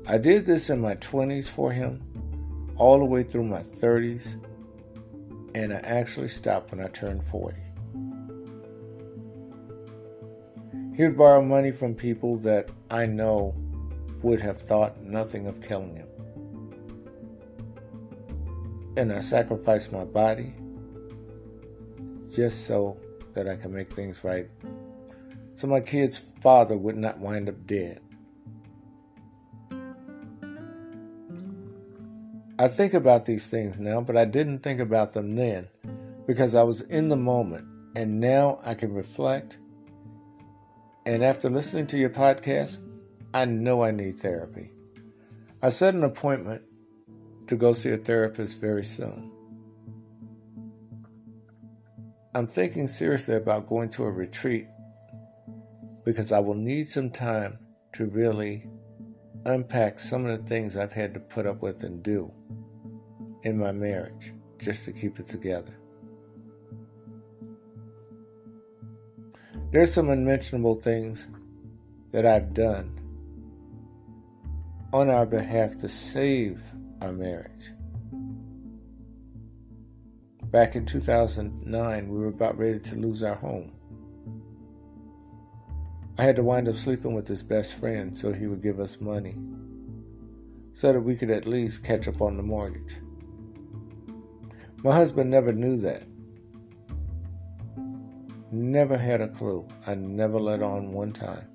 I 0.08 0.20
did 0.20 0.46
this 0.46 0.70
in 0.70 0.80
my 0.80 0.94
20s 0.98 1.50
for 1.50 1.72
him, 1.72 2.04
all 2.78 3.00
the 3.00 3.06
way 3.06 3.24
through 3.24 3.46
my 3.46 3.64
30s, 3.64 4.36
and 5.56 5.74
I 5.74 5.78
actually 5.78 6.28
stopped 6.28 6.70
when 6.70 6.86
I 6.86 6.88
turned 6.90 7.24
40. 7.32 7.65
He 10.96 11.04
would 11.04 11.18
borrow 11.18 11.42
money 11.42 11.72
from 11.72 11.94
people 11.94 12.38
that 12.38 12.70
I 12.90 13.06
know 13.06 13.54
would 14.22 14.40
have 14.40 14.62
thought 14.62 15.02
nothing 15.02 15.46
of 15.46 15.62
killing 15.62 15.98
him. 15.98 16.08
And 18.96 19.12
I 19.12 19.20
sacrificed 19.20 19.92
my 19.92 20.06
body 20.06 20.54
just 22.34 22.66
so 22.66 22.98
that 23.34 23.46
I 23.48 23.58
can 23.58 23.74
make 23.74 23.92
things 23.92 24.24
right. 24.24 24.48
So 25.56 25.68
my 25.68 25.82
kid's 25.82 26.18
father 26.42 26.78
would 26.78 26.96
not 26.96 27.20
wind 27.20 27.50
up 27.50 27.68
dead. 27.68 28.00
I 32.58 32.70
think 32.70 32.94
about 32.94 33.26
these 33.26 33.48
things 33.48 33.78
now, 33.78 34.00
but 34.00 34.16
I 34.16 34.24
didn't 34.24 34.60
think 34.60 34.80
about 34.80 35.12
them 35.12 35.36
then 35.36 35.68
because 36.26 36.56
I 36.56 36.64
was 36.64 36.80
in 36.80 37.10
the 37.10 37.18
moment. 37.18 37.68
And 37.98 38.22
now 38.22 38.60
I 38.64 38.76
can 38.76 38.94
reflect. 38.94 39.58
And 41.06 41.24
after 41.24 41.50
listening 41.50 41.86
to 41.88 41.98
your 41.98 42.10
podcast, 42.10 42.80
I 43.34 43.46
know 43.46 43.84
I 43.84 43.92
need 43.92 44.20
therapy. 44.20 44.72
I 45.62 45.70
set 45.70 45.94
an 45.94 46.04
appointment 46.04 46.64
to 47.48 47.56
go 47.56 47.74
see 47.74 47.92
a 47.92 47.98
therapist 47.98 48.60
very 48.60 48.84
soon. 48.84 49.32
I'm 52.34 52.48
thinking 52.48 52.88
seriously 52.88 53.36
about 53.36 53.68
going 53.68 53.90
to 53.92 54.04
a 54.04 54.12
retreat 54.12 54.68
because 56.04 56.32
I 56.32 56.40
will 56.40 56.56
need 56.56 56.90
some 56.90 57.10
time 57.10 57.60
to 57.94 58.06
really 58.08 58.68
unpack 59.46 60.00
some 60.00 60.26
of 60.26 60.38
the 60.38 60.44
things 60.50 60.76
I've 60.76 60.92
had 60.92 61.14
to 61.14 61.20
put 61.20 61.46
up 61.46 61.62
with 61.62 61.84
and 61.84 62.02
do 62.02 62.34
in 63.44 63.60
my 63.60 63.72
marriage 63.72 64.34
just 64.58 64.86
to 64.86 64.92
keep 64.92 65.20
it 65.20 65.28
together. 65.28 65.78
There's 69.72 69.94
some 69.94 70.10
unmentionable 70.10 70.76
things 70.76 71.28
that 72.12 72.26
I've 72.26 72.54
done 72.54 73.00
on 74.94 75.10
our 75.10 75.26
behalf 75.26 75.78
to 75.80 75.90
save 75.90 76.62
our 77.02 77.12
marriage. 77.12 77.72
Back 80.44 80.76
in 80.76 80.86
2009, 80.86 82.08
we 82.08 82.18
were 82.18 82.28
about 82.28 82.58
ready 82.58 82.80
to 82.80 82.96
lose 82.96 83.22
our 83.22 83.36
home. 83.36 83.74
I 86.18 86.24
had 86.24 86.38
to 86.38 86.44
wind 86.44 86.70
up 86.70 86.78
sleeping 86.78 87.14
with 87.14 87.28
his 87.28 87.44
best 87.44 87.74
friend 87.74 88.18
so 88.18 88.32
he 88.32 88.48
would 88.48 88.64
give 88.64 88.80
us 88.80 89.02
money 89.02 89.36
so 90.74 90.94
that 90.94 91.02
we 91.02 91.18
could 91.18 91.30
at 91.30 91.46
least 91.46 91.84
catch 91.84 92.08
up 92.08 92.22
on 92.22 92.38
the 92.38 92.44
mortgage. 92.44 92.96
My 94.78 94.96
husband 94.96 95.30
never 95.30 95.52
knew 95.52 95.76
that. 95.82 96.04
Never 98.52 98.98
had 98.98 99.22
a 99.22 99.28
clue. 99.28 99.68
I 99.88 99.96
never 99.96 100.40
let 100.40 100.62
on 100.62 100.92
one 100.92 101.12
time. 101.12 101.48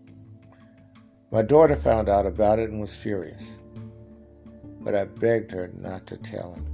My 1.31 1.43
daughter 1.43 1.77
found 1.77 2.09
out 2.09 2.27
about 2.27 2.59
it 2.59 2.71
and 2.71 2.81
was 2.81 2.93
furious, 2.93 3.57
but 4.81 4.97
I 4.97 5.05
begged 5.05 5.53
her 5.53 5.71
not 5.75 6.07
to 6.09 6.17
tell 6.17 6.55
him. 6.55 6.67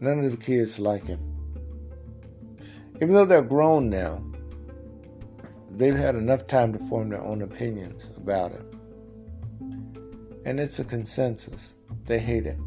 None 0.00 0.24
of 0.24 0.30
the 0.30 0.36
kids 0.36 0.78
like 0.78 1.06
him. 1.06 1.20
Even 2.96 3.14
though 3.14 3.24
they're 3.24 3.42
grown 3.42 3.90
now, 3.90 4.22
they've 5.68 5.96
had 5.96 6.14
enough 6.14 6.46
time 6.46 6.72
to 6.72 6.78
form 6.88 7.08
their 7.08 7.20
own 7.20 7.42
opinions 7.42 8.10
about 8.16 8.52
it. 8.52 8.64
And 10.44 10.60
it's 10.60 10.78
a 10.78 10.84
consensus. 10.84 11.72
They 12.06 12.20
hate 12.20 12.46
it. 12.46 12.58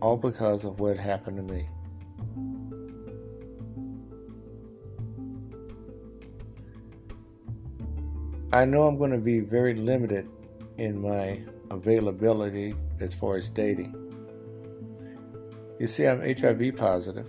All 0.00 0.16
because 0.16 0.64
of 0.64 0.80
what 0.80 0.96
happened 0.96 1.36
to 1.38 1.42
me. 1.42 1.68
I 8.52 8.64
know 8.64 8.84
I'm 8.84 8.96
going 8.96 9.10
to 9.10 9.18
be 9.18 9.40
very 9.40 9.74
limited 9.74 10.28
in 10.78 11.00
my 11.00 11.42
availability 11.70 12.74
as 13.00 13.12
far 13.12 13.36
as 13.36 13.48
dating. 13.48 13.94
You 15.78 15.86
see, 15.86 16.06
I'm 16.06 16.20
HIV 16.20 16.76
positive. 16.76 17.26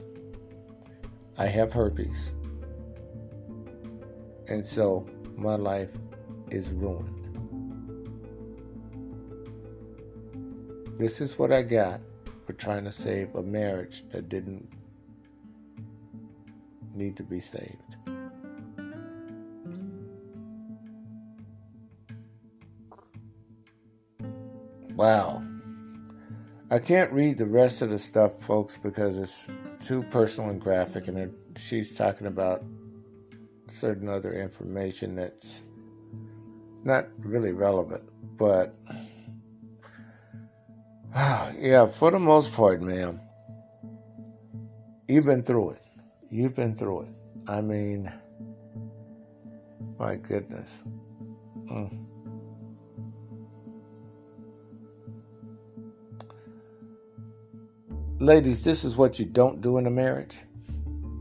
I 1.37 1.47
have 1.47 1.73
herpes. 1.73 2.31
And 4.47 4.65
so 4.65 5.05
my 5.35 5.55
life 5.55 5.89
is 6.49 6.69
ruined. 6.69 7.13
This 10.97 11.19
is 11.19 11.37
what 11.37 11.51
I 11.51 11.61
got 11.61 11.99
for 12.47 12.53
trying 12.53 12.85
to 12.85 12.91
save 12.93 13.35
a 13.35 13.43
marriage 13.43 14.05
that 14.13 14.29
didn't 14.29 14.69
need 16.95 17.17
to 17.17 17.23
be 17.23 17.41
saved. 17.41 17.97
Wow. 24.95 25.43
I 26.71 26.79
can't 26.79 27.11
read 27.11 27.37
the 27.37 27.45
rest 27.45 27.81
of 27.81 27.89
the 27.89 27.99
stuff, 27.99 28.41
folks, 28.41 28.77
because 28.81 29.17
it's 29.17 29.45
too 29.85 30.03
personal 30.03 30.49
and 30.49 30.59
graphic, 30.59 31.09
and 31.09 31.17
it, 31.17 31.31
she's 31.57 31.93
talking 31.93 32.27
about 32.27 32.63
certain 33.73 34.07
other 34.07 34.31
information 34.33 35.15
that's 35.15 35.63
not 36.85 37.07
really 37.19 37.51
relevant. 37.51 38.03
But 38.37 38.73
yeah, 41.15 41.87
for 41.87 42.11
the 42.11 42.19
most 42.19 42.53
part, 42.53 42.81
ma'am, 42.81 43.21
you've 45.07 45.25
been 45.25 45.43
through 45.43 45.71
it. 45.71 45.81
You've 46.29 46.55
been 46.55 46.75
through 46.75 47.03
it. 47.03 47.09
I 47.47 47.61
mean, 47.61 48.11
my 49.97 50.15
goodness. 50.15 50.83
Mm. 51.71 52.03
Ladies, 58.19 58.61
this 58.61 58.83
is 58.83 58.97
what 58.97 59.19
you 59.19 59.25
don't 59.25 59.61
do 59.61 59.77
in 59.77 59.85
a 59.85 59.91
marriage 59.91 60.39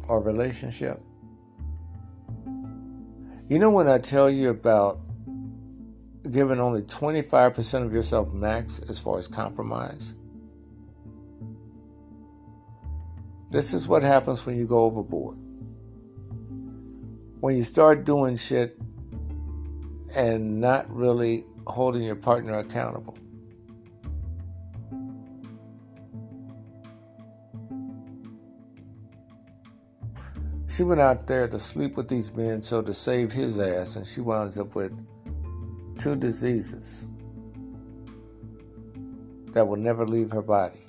or 0.08 0.20
relationship. 0.20 1.00
You 3.48 3.60
know, 3.60 3.70
when 3.70 3.86
I 3.86 3.98
tell 3.98 4.28
you 4.28 4.50
about 4.50 5.05
giving 6.32 6.60
only 6.60 6.82
25% 6.82 7.84
of 7.84 7.92
yourself 7.92 8.32
max 8.32 8.78
as 8.88 8.98
far 8.98 9.18
as 9.18 9.28
compromise, 9.28 10.14
this 13.50 13.72
is 13.72 13.86
what 13.86 14.02
happens 14.02 14.44
when 14.44 14.56
you 14.56 14.66
go 14.66 14.80
overboard. 14.80 15.38
When 17.40 17.56
you 17.56 17.64
start 17.64 18.04
doing 18.04 18.36
shit 18.36 18.78
and 20.16 20.60
not 20.60 20.92
really 20.94 21.44
holding 21.66 22.02
your 22.02 22.16
partner 22.16 22.58
accountable. 22.58 23.16
She 30.68 30.82
went 30.82 31.00
out 31.00 31.26
there 31.26 31.48
to 31.48 31.58
sleep 31.58 31.96
with 31.96 32.08
these 32.08 32.30
men 32.34 32.60
so 32.60 32.82
to 32.82 32.92
save 32.92 33.32
his 33.32 33.58
ass, 33.58 33.96
and 33.96 34.06
she 34.06 34.20
winds 34.20 34.58
up 34.58 34.74
with 34.74 34.92
two 35.98 36.16
diseases 36.16 37.04
that 39.52 39.66
will 39.66 39.76
never 39.76 40.06
leave 40.06 40.30
her 40.30 40.42
body. 40.42 40.80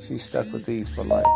She's 0.00 0.22
stuck 0.22 0.50
with 0.52 0.64
these 0.64 0.88
for 0.88 1.04
life. 1.04 1.26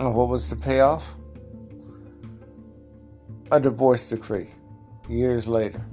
And 0.00 0.14
what 0.14 0.28
was 0.28 0.48
the 0.48 0.56
payoff? 0.56 1.04
A 3.50 3.60
divorce 3.60 4.08
decree 4.08 4.48
years 5.08 5.46
later. 5.46 5.84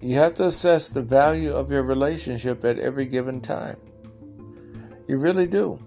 You 0.00 0.16
have 0.16 0.34
to 0.34 0.46
assess 0.46 0.90
the 0.90 1.02
value 1.02 1.52
of 1.52 1.70
your 1.70 1.82
relationship 1.82 2.64
at 2.64 2.78
every 2.78 3.06
given 3.06 3.40
time. 3.40 3.78
You 5.08 5.18
really 5.18 5.46
do. 5.46 5.82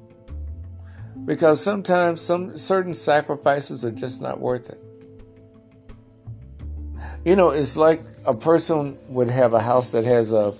Because 1.25 1.61
sometimes 1.61 2.21
some 2.21 2.57
certain 2.57 2.95
sacrifices 2.95 3.85
are 3.85 3.91
just 3.91 4.21
not 4.21 4.39
worth 4.39 4.69
it. 4.69 4.81
You 7.25 7.35
know, 7.35 7.49
it's 7.49 7.75
like 7.75 8.01
a 8.25 8.33
person 8.33 8.97
would 9.09 9.29
have 9.29 9.53
a 9.53 9.59
house 9.59 9.91
that 9.91 10.05
has 10.05 10.31
a 10.31 10.53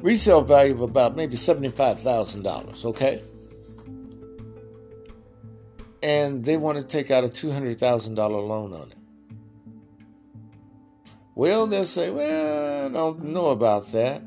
resale 0.00 0.42
value 0.42 0.74
of 0.74 0.82
about 0.82 1.16
maybe 1.16 1.36
$75,000, 1.36 2.84
okay? 2.84 3.22
And 6.02 6.44
they 6.44 6.56
want 6.56 6.78
to 6.78 6.84
take 6.84 7.10
out 7.10 7.24
a 7.24 7.28
$200,000 7.28 8.16
loan 8.16 8.72
on 8.72 8.90
it. 8.90 8.95
Well, 11.36 11.66
they'll 11.66 11.84
say, 11.84 12.10
well, 12.10 12.86
I 12.86 12.88
don't 12.88 13.24
know 13.24 13.48
about 13.48 13.92
that 13.92 14.22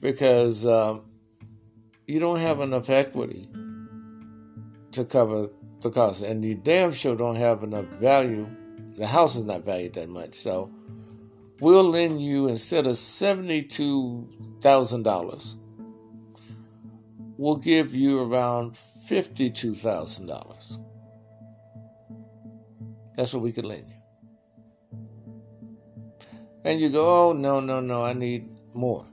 because 0.00 0.66
um, 0.66 1.02
you 2.04 2.18
don't 2.18 2.40
have 2.40 2.58
enough 2.58 2.90
equity 2.90 3.48
to 4.90 5.04
cover 5.04 5.50
the 5.82 5.90
cost, 5.90 6.22
and 6.22 6.44
you 6.44 6.56
damn 6.56 6.92
sure 6.92 7.14
don't 7.14 7.36
have 7.36 7.62
enough 7.62 7.84
value. 7.84 8.48
The 8.98 9.06
house 9.06 9.36
is 9.36 9.44
not 9.44 9.64
valued 9.64 9.94
that 9.94 10.08
much, 10.08 10.34
so 10.34 10.72
we'll 11.60 11.88
lend 11.88 12.20
you 12.20 12.48
instead 12.48 12.88
of 12.88 12.98
seventy-two 12.98 14.58
thousand 14.60 15.04
dollars, 15.04 15.54
we'll 17.38 17.56
give 17.56 17.94
you 17.94 18.20
around 18.20 18.76
fifty-two 19.06 19.76
thousand 19.76 20.26
dollars. 20.26 20.76
That's 23.16 23.32
what 23.32 23.44
we 23.44 23.52
could 23.52 23.64
lend 23.64 23.88
you. 23.88 23.99
And 26.64 26.80
you 26.80 26.90
go, 26.90 27.30
oh, 27.30 27.32
no, 27.32 27.60
no, 27.60 27.80
no, 27.80 28.04
I 28.04 28.12
need 28.12 28.48
more. 28.74 29.06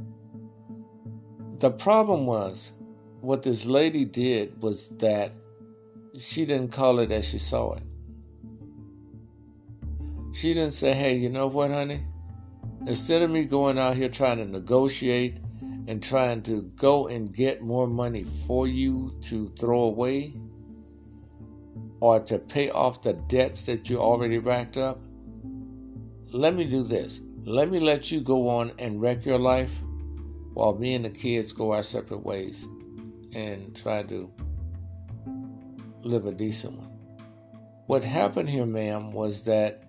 The 1.60 1.72
problem 1.72 2.26
was, 2.26 2.74
what 3.22 3.44
this 3.44 3.66
lady 3.66 4.06
did 4.06 4.62
was 4.62 4.90
that 4.98 5.32
she 6.18 6.46
didn't 6.46 6.72
call 6.72 7.00
it 7.00 7.12
as 7.12 7.26
she 7.26 7.40
saw 7.40 7.74
it. 7.74 7.84
She 10.34 10.54
didn't 10.54 10.74
say, 10.74 10.94
hey, 10.94 11.16
you 11.16 11.30
know 11.30 11.48
what, 11.48 11.72
honey? 11.72 12.06
Instead 12.86 13.22
of 13.22 13.32
me 13.32 13.46
going 13.46 13.80
out 13.80 13.96
here 13.96 14.10
trying 14.10 14.38
to 14.38 14.46
negotiate 14.46 15.38
and 15.88 16.04
trying 16.04 16.42
to 16.44 16.62
go 16.76 17.08
and 17.08 17.34
get 17.34 17.62
more 17.62 17.88
money 17.88 18.26
for 18.46 18.68
you 18.68 19.18
to 19.22 19.52
throw 19.58 19.82
away 19.82 20.34
or 22.00 22.20
to 22.20 22.38
pay 22.38 22.70
off 22.70 23.02
the 23.02 23.14
debts 23.14 23.64
that 23.64 23.90
you 23.90 24.00
already 24.00 24.38
racked 24.38 24.78
up, 24.78 25.00
let 26.32 26.54
me 26.54 26.66
do 26.66 26.84
this. 26.84 27.22
Let 27.48 27.72
me 27.72 27.80
let 27.80 28.12
you 28.12 28.20
go 28.20 28.50
on 28.50 28.74
and 28.78 29.02
wreck 29.02 29.26
your 29.26 29.40
life 29.40 29.74
while 30.54 30.76
me 30.76 30.96
and 30.96 31.06
the 31.06 31.10
kids 31.10 31.54
go 31.54 31.72
our 31.72 31.82
separate 31.82 32.26
ways 32.26 32.68
and 33.34 33.74
try 33.74 34.04
to 34.04 34.30
live 36.02 36.26
a 36.26 36.34
decent 36.34 36.78
one. 36.78 36.92
What 37.86 38.04
happened 38.04 38.50
here, 38.50 38.66
ma'am, 38.66 39.14
was 39.14 39.44
that 39.44 39.86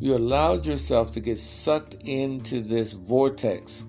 you 0.00 0.16
allowed 0.16 0.66
yourself 0.66 1.12
to 1.12 1.20
get 1.20 1.38
sucked 1.38 1.94
into 2.02 2.60
this 2.60 2.90
vortex 2.90 3.84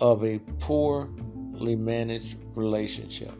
of 0.00 0.24
a 0.24 0.40
poorly 0.58 1.76
managed 1.76 2.36
relationship. 2.56 3.32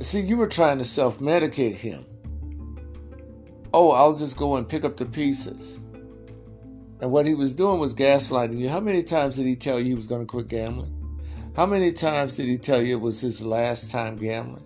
See, 0.00 0.22
you 0.22 0.36
were 0.36 0.48
trying 0.48 0.78
to 0.78 0.84
self 0.84 1.20
medicate 1.20 1.76
him 1.76 2.04
oh, 3.72 3.92
I'll 3.92 4.16
just 4.16 4.36
go 4.36 4.56
and 4.56 4.68
pick 4.68 4.84
up 4.84 4.96
the 4.96 5.06
pieces. 5.06 5.78
And 7.00 7.12
what 7.12 7.26
he 7.26 7.34
was 7.34 7.52
doing 7.52 7.78
was 7.78 7.94
gaslighting 7.94 8.58
you. 8.58 8.68
How 8.68 8.80
many 8.80 9.02
times 9.02 9.36
did 9.36 9.46
he 9.46 9.56
tell 9.56 9.78
you 9.78 9.86
he 9.86 9.94
was 9.94 10.06
going 10.06 10.22
to 10.22 10.26
quit 10.26 10.48
gambling? 10.48 10.94
How 11.54 11.66
many 11.66 11.92
times 11.92 12.36
did 12.36 12.46
he 12.46 12.58
tell 12.58 12.82
you 12.82 12.96
it 12.96 13.00
was 13.00 13.20
his 13.20 13.42
last 13.42 13.90
time 13.90 14.16
gambling? 14.16 14.64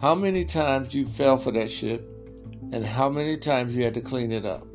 How 0.00 0.14
many 0.14 0.44
times 0.44 0.94
you 0.94 1.06
fell 1.06 1.38
for 1.38 1.50
that 1.52 1.70
shit? 1.70 2.04
And 2.72 2.84
how 2.84 3.08
many 3.08 3.36
times 3.36 3.74
you 3.74 3.84
had 3.84 3.94
to 3.94 4.00
clean 4.00 4.32
it 4.32 4.44
up? 4.44 4.66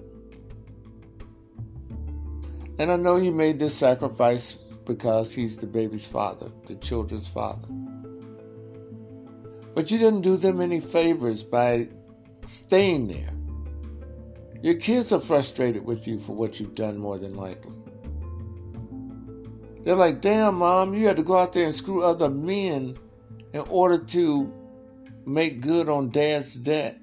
And 2.80 2.92
I 2.92 2.96
know 2.96 3.18
you 3.18 3.32
made 3.32 3.60
this 3.60 3.76
sacrifice 3.76 4.54
because 4.54 5.34
he's 5.34 5.58
the 5.58 5.68
baby's 5.68 6.08
father, 6.08 6.50
the 6.66 6.76
children's 6.76 7.28
father. 7.28 7.68
But 9.76 9.92
you 9.92 9.98
didn't 9.98 10.22
do 10.22 10.38
them 10.38 10.62
any 10.62 10.80
favors 10.80 11.44
by 11.44 11.90
staying 12.48 13.08
there. 13.08 13.39
Your 14.62 14.76
kids 14.76 15.12
are 15.14 15.22
frustrated 15.22 15.86
with 15.86 16.08
you 16.08 16.20
for 16.20 16.36
what 16.36 16.60
you've 16.60 16.76
done, 16.76 16.98
more 16.98 17.18
than 17.18 17.36
likely. 17.36 17.74
They're 19.84 19.96
like, 19.96 20.20
damn, 20.20 20.56
mom, 20.56 20.94
you 20.94 21.08
had 21.08 21.18
to 21.18 21.24
go 21.24 21.38
out 21.38 21.54
there 21.54 21.66
and 21.66 21.74
screw 21.74 22.04
other 22.04 22.30
men 22.30 22.98
in 23.54 23.62
order 23.70 23.98
to 23.98 24.54
make 25.26 25.62
good 25.62 25.88
on 25.88 26.10
dad's 26.10 26.56
debt. 26.56 27.00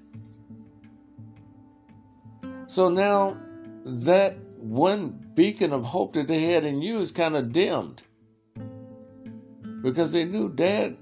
So 2.66 2.90
now 2.90 3.38
that 3.84 4.36
one 4.58 5.26
beacon 5.34 5.72
of 5.72 5.84
hope 5.84 6.12
that 6.14 6.28
they 6.28 6.42
had 6.42 6.64
in 6.64 6.82
you 6.82 6.98
is 6.98 7.10
kind 7.10 7.36
of 7.36 7.52
dimmed 7.52 8.02
because 9.82 10.12
they 10.12 10.24
knew 10.24 10.50
dad 10.50 10.96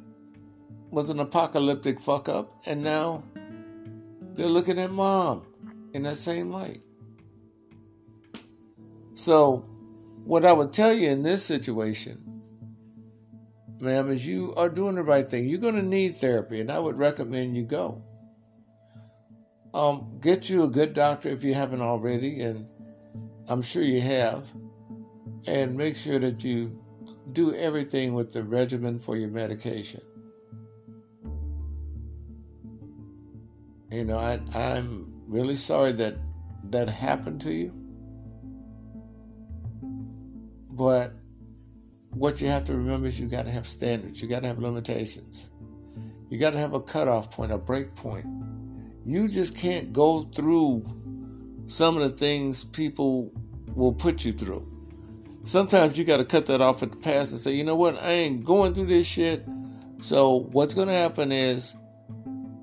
was 0.90 1.10
an 1.10 1.18
apocalyptic 1.18 2.00
fuck 2.00 2.28
up, 2.28 2.62
and 2.66 2.84
now 2.84 3.24
they're 4.34 4.46
looking 4.46 4.78
at 4.78 4.90
mom 4.90 5.42
in 5.94 6.02
that 6.02 6.16
same 6.16 6.50
light. 6.50 6.82
So, 9.14 9.64
what 10.24 10.44
I 10.44 10.52
would 10.52 10.72
tell 10.72 10.92
you 10.92 11.08
in 11.08 11.22
this 11.22 11.44
situation, 11.44 12.42
ma'am, 13.80 14.10
is 14.10 14.26
you 14.26 14.52
are 14.56 14.68
doing 14.68 14.96
the 14.96 15.02
right 15.02 15.28
thing. 15.28 15.48
You're 15.48 15.60
going 15.60 15.76
to 15.76 15.82
need 15.82 16.16
therapy, 16.16 16.60
and 16.60 16.70
I 16.70 16.78
would 16.78 16.98
recommend 16.98 17.56
you 17.56 17.62
go. 17.62 18.02
Um, 19.72 20.18
get 20.20 20.50
you 20.50 20.64
a 20.64 20.68
good 20.68 20.94
doctor 20.94 21.28
if 21.28 21.44
you 21.44 21.54
haven't 21.54 21.80
already, 21.80 22.40
and 22.40 22.66
I'm 23.48 23.62
sure 23.62 23.82
you 23.82 24.00
have. 24.00 24.44
And 25.46 25.76
make 25.76 25.96
sure 25.96 26.18
that 26.18 26.42
you 26.42 26.82
do 27.32 27.54
everything 27.54 28.14
with 28.14 28.32
the 28.32 28.42
regimen 28.42 28.98
for 28.98 29.16
your 29.16 29.28
medication. 29.28 30.00
You 33.90 34.04
know, 34.04 34.18
I, 34.18 34.40
I'm 34.58 35.13
really 35.26 35.56
sorry 35.56 35.92
that 35.92 36.16
that 36.70 36.88
happened 36.88 37.40
to 37.42 37.52
you. 37.52 37.72
But 40.70 41.14
what 42.10 42.40
you 42.40 42.48
have 42.48 42.64
to 42.64 42.74
remember 42.74 43.06
is 43.06 43.18
you 43.18 43.26
got 43.26 43.44
to 43.44 43.50
have 43.50 43.66
standards, 43.68 44.20
you 44.20 44.28
got 44.28 44.40
to 44.40 44.48
have 44.48 44.58
limitations, 44.58 45.48
you 46.30 46.38
got 46.38 46.50
to 46.50 46.58
have 46.58 46.74
a 46.74 46.80
cutoff 46.80 47.30
point, 47.30 47.52
a 47.52 47.58
break 47.58 47.94
point. 47.94 48.26
You 49.04 49.28
just 49.28 49.54
can't 49.56 49.92
go 49.92 50.24
through 50.34 50.84
some 51.66 51.96
of 51.96 52.02
the 52.02 52.16
things 52.16 52.64
people 52.64 53.32
will 53.74 53.92
put 53.92 54.24
you 54.24 54.32
through. 54.32 54.70
Sometimes 55.44 55.98
you 55.98 56.04
got 56.04 56.16
to 56.16 56.24
cut 56.24 56.46
that 56.46 56.60
off 56.60 56.82
at 56.82 56.90
the 56.90 56.96
pass 56.96 57.30
and 57.30 57.40
say, 57.40 57.52
you 57.52 57.64
know 57.64 57.76
what, 57.76 58.02
I 58.02 58.10
ain't 58.10 58.44
going 58.44 58.72
through 58.72 58.86
this 58.86 59.06
shit. 59.06 59.44
So 60.00 60.48
what's 60.52 60.74
going 60.74 60.88
to 60.88 60.94
happen 60.94 61.32
is 61.32 61.74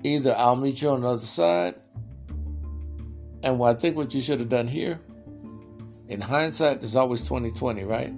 either 0.02 0.36
I'll 0.36 0.56
meet 0.56 0.82
you 0.82 0.90
on 0.90 1.02
the 1.02 1.08
other 1.08 1.24
side, 1.24 1.76
and 3.42 3.58
what 3.58 3.76
I 3.76 3.78
think 3.78 3.96
what 3.96 4.14
you 4.14 4.20
should 4.20 4.40
have 4.40 4.48
done 4.48 4.68
here, 4.68 5.00
in 6.08 6.20
hindsight, 6.20 6.80
there's 6.80 6.96
always 6.96 7.22
2020, 7.22 7.84
right? 7.84 8.12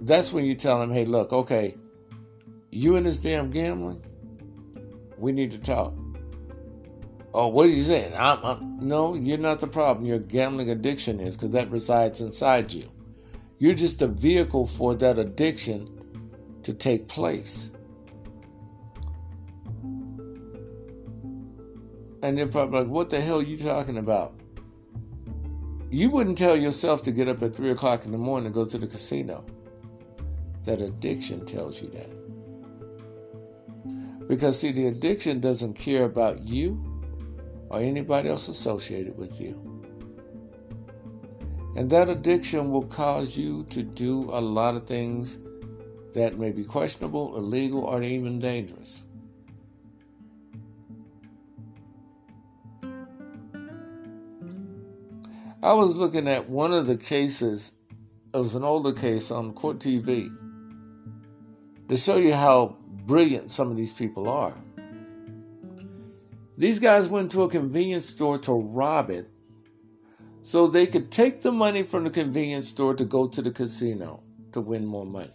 That's 0.00 0.32
when 0.32 0.44
you 0.44 0.54
tell 0.54 0.80
them, 0.80 0.92
hey, 0.92 1.04
look, 1.04 1.32
okay, 1.32 1.76
you 2.70 2.96
and 2.96 3.06
this 3.06 3.18
damn 3.18 3.50
gambling, 3.50 4.02
we 5.18 5.32
need 5.32 5.50
to 5.52 5.58
talk. 5.58 5.94
Oh, 7.34 7.48
what 7.48 7.66
are 7.66 7.70
you 7.70 7.82
saying? 7.82 8.12
I'm, 8.16 8.44
I'm, 8.44 8.78
no, 8.86 9.14
you're 9.14 9.38
not 9.38 9.60
the 9.60 9.66
problem. 9.66 10.04
Your 10.04 10.18
gambling 10.18 10.70
addiction 10.70 11.20
is 11.20 11.36
because 11.36 11.52
that 11.52 11.70
resides 11.70 12.20
inside 12.20 12.72
you. 12.72 12.90
You're 13.58 13.74
just 13.74 14.02
a 14.02 14.08
vehicle 14.08 14.66
for 14.66 14.94
that 14.96 15.18
addiction 15.18 15.88
to 16.62 16.74
take 16.74 17.08
place. 17.08 17.70
And 22.22 22.38
they're 22.38 22.46
probably 22.46 22.80
like, 22.80 22.88
what 22.88 23.10
the 23.10 23.20
hell 23.20 23.40
are 23.40 23.44
you 23.44 23.58
talking 23.58 23.98
about? 23.98 24.34
You 25.90 26.08
wouldn't 26.10 26.38
tell 26.38 26.56
yourself 26.56 27.02
to 27.02 27.12
get 27.12 27.28
up 27.28 27.42
at 27.42 27.54
3 27.54 27.70
o'clock 27.70 28.04
in 28.04 28.12
the 28.12 28.18
morning 28.18 28.46
and 28.46 28.54
go 28.54 28.64
to 28.64 28.78
the 28.78 28.86
casino. 28.86 29.44
That 30.64 30.80
addiction 30.80 31.44
tells 31.44 31.82
you 31.82 31.88
that. 31.88 32.08
Because, 34.28 34.60
see, 34.60 34.70
the 34.70 34.86
addiction 34.86 35.40
doesn't 35.40 35.74
care 35.74 36.04
about 36.04 36.46
you 36.46 36.82
or 37.68 37.80
anybody 37.80 38.28
else 38.28 38.48
associated 38.48 39.18
with 39.18 39.40
you. 39.40 39.82
And 41.74 41.90
that 41.90 42.08
addiction 42.08 42.70
will 42.70 42.86
cause 42.86 43.36
you 43.36 43.64
to 43.70 43.82
do 43.82 44.30
a 44.32 44.40
lot 44.40 44.76
of 44.76 44.86
things 44.86 45.38
that 46.14 46.38
may 46.38 46.52
be 46.52 46.64
questionable, 46.64 47.36
illegal, 47.36 47.80
or 47.84 48.02
even 48.02 48.38
dangerous. 48.38 49.02
I 55.62 55.74
was 55.74 55.96
looking 55.96 56.26
at 56.26 56.48
one 56.48 56.72
of 56.72 56.88
the 56.88 56.96
cases, 56.96 57.70
it 58.34 58.36
was 58.36 58.56
an 58.56 58.64
older 58.64 58.92
case 58.92 59.30
on 59.30 59.52
Court 59.52 59.78
TV, 59.78 60.36
to 61.88 61.96
show 61.96 62.16
you 62.16 62.34
how 62.34 62.78
brilliant 63.06 63.52
some 63.52 63.70
of 63.70 63.76
these 63.76 63.92
people 63.92 64.28
are. 64.28 64.54
These 66.58 66.80
guys 66.80 67.06
went 67.06 67.30
to 67.32 67.42
a 67.42 67.48
convenience 67.48 68.06
store 68.06 68.38
to 68.38 68.52
rob 68.52 69.08
it 69.08 69.28
so 70.42 70.66
they 70.66 70.84
could 70.84 71.12
take 71.12 71.42
the 71.42 71.52
money 71.52 71.84
from 71.84 72.02
the 72.02 72.10
convenience 72.10 72.68
store 72.68 72.94
to 72.94 73.04
go 73.04 73.28
to 73.28 73.40
the 73.40 73.52
casino 73.52 74.24
to 74.50 74.60
win 74.60 74.84
more 74.84 75.06
money. 75.06 75.32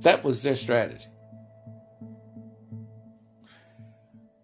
That 0.00 0.24
was 0.24 0.42
their 0.42 0.56
strategy. 0.56 1.08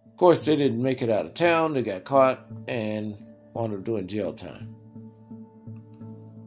Of 0.05 0.17
course, 0.17 0.45
they 0.45 0.55
didn't 0.55 0.83
make 0.83 1.01
it 1.01 1.09
out 1.09 1.25
of 1.25 1.33
town, 1.33 1.73
they 1.73 1.81
got 1.81 2.03
caught, 2.03 2.45
and 2.67 3.17
wound 3.53 3.73
up 3.73 3.83
doing 3.83 4.07
jail 4.07 4.33
time. 4.33 4.75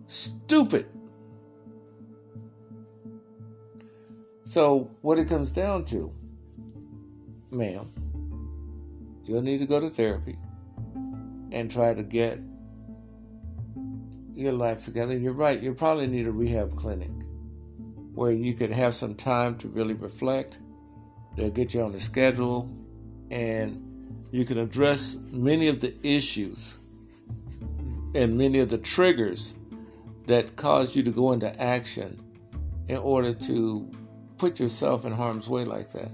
Stupid. 0.06 0.86
So, 4.44 4.90
what 5.00 5.18
it 5.18 5.28
comes 5.28 5.50
down 5.50 5.84
to, 5.86 6.12
ma'am, 7.50 7.90
you'll 9.24 9.42
need 9.42 9.58
to 9.58 9.66
go 9.66 9.80
to 9.80 9.88
therapy 9.88 10.38
and 11.50 11.70
try 11.70 11.94
to 11.94 12.02
get 12.02 12.38
your 14.34 14.52
life 14.52 14.84
together. 14.84 15.16
You're 15.16 15.32
right, 15.32 15.60
you 15.60 15.74
probably 15.74 16.06
need 16.06 16.26
a 16.26 16.32
rehab 16.32 16.76
clinic 16.76 17.10
where 18.14 18.30
you 18.30 18.54
could 18.54 18.70
have 18.70 18.94
some 18.94 19.14
time 19.14 19.56
to 19.58 19.68
really 19.68 19.94
reflect. 19.94 20.58
They'll 21.36 21.50
get 21.50 21.74
you 21.74 21.82
on 21.82 21.92
the 21.92 22.00
schedule 22.00 22.70
and 23.30 24.26
you 24.30 24.44
can 24.44 24.58
address 24.58 25.16
many 25.30 25.68
of 25.68 25.80
the 25.80 25.94
issues 26.06 26.78
and 28.14 28.38
many 28.38 28.60
of 28.60 28.68
the 28.68 28.78
triggers 28.78 29.54
that 30.26 30.56
cause 30.56 30.96
you 30.96 31.02
to 31.02 31.10
go 31.10 31.32
into 31.32 31.60
action 31.60 32.20
in 32.88 32.96
order 32.98 33.34
to 33.34 33.90
put 34.38 34.60
yourself 34.60 35.04
in 35.04 35.12
harm's 35.12 35.48
way 35.48 35.64
like 35.64 35.92
that. 35.92 36.10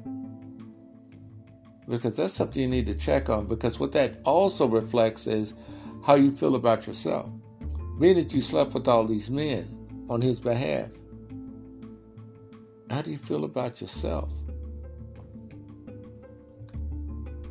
Because 1.88 2.16
that's 2.16 2.34
something 2.34 2.62
you 2.62 2.68
need 2.68 2.86
to 2.86 2.94
check 2.94 3.28
on. 3.28 3.46
Because 3.46 3.80
what 3.80 3.92
that 3.92 4.20
also 4.24 4.66
reflects 4.66 5.26
is 5.26 5.54
how 6.04 6.14
you 6.14 6.30
feel 6.30 6.54
about 6.54 6.86
yourself. 6.86 7.28
Being 7.98 8.16
that 8.16 8.32
you 8.32 8.40
slept 8.40 8.72
with 8.72 8.88
all 8.88 9.04
these 9.04 9.28
men 9.28 10.06
on 10.08 10.20
his 10.20 10.40
behalf, 10.40 10.88
how 12.88 13.02
do 13.02 13.10
you 13.10 13.18
feel 13.18 13.44
about 13.44 13.80
yourself? 13.80 14.30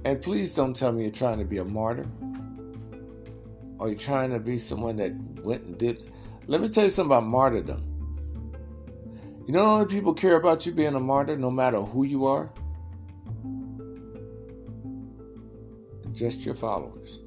And 0.06 0.22
please 0.22 0.54
don't 0.54 0.76
tell 0.76 0.92
me 0.92 1.04
you're 1.04 1.12
trying 1.12 1.40
to 1.40 1.46
be 1.46 1.58
a 1.58 1.66
martyr. 1.66 2.08
Are 3.80 3.88
you 3.88 3.96
trying 3.96 4.32
to 4.32 4.40
be 4.40 4.58
someone 4.58 4.98
that 4.98 5.14
went 5.42 5.64
and 5.64 5.78
did? 5.78 6.12
Let 6.48 6.60
me 6.60 6.68
tell 6.68 6.84
you 6.84 6.90
something 6.90 7.16
about 7.16 7.26
martyrdom. 7.26 7.86
You 9.48 9.54
know 9.54 9.78
many 9.78 9.90
people 9.90 10.14
care 10.14 10.36
about 10.36 10.66
you 10.66 10.74
being 10.74 10.96
a 10.96 11.00
martyr 11.00 11.38
no 11.38 11.50
matter 11.50 11.80
who 11.80 12.04
you 12.04 12.26
are? 12.26 12.52
Just 16.12 16.46
your 16.46 16.56
followers. 16.56 17.20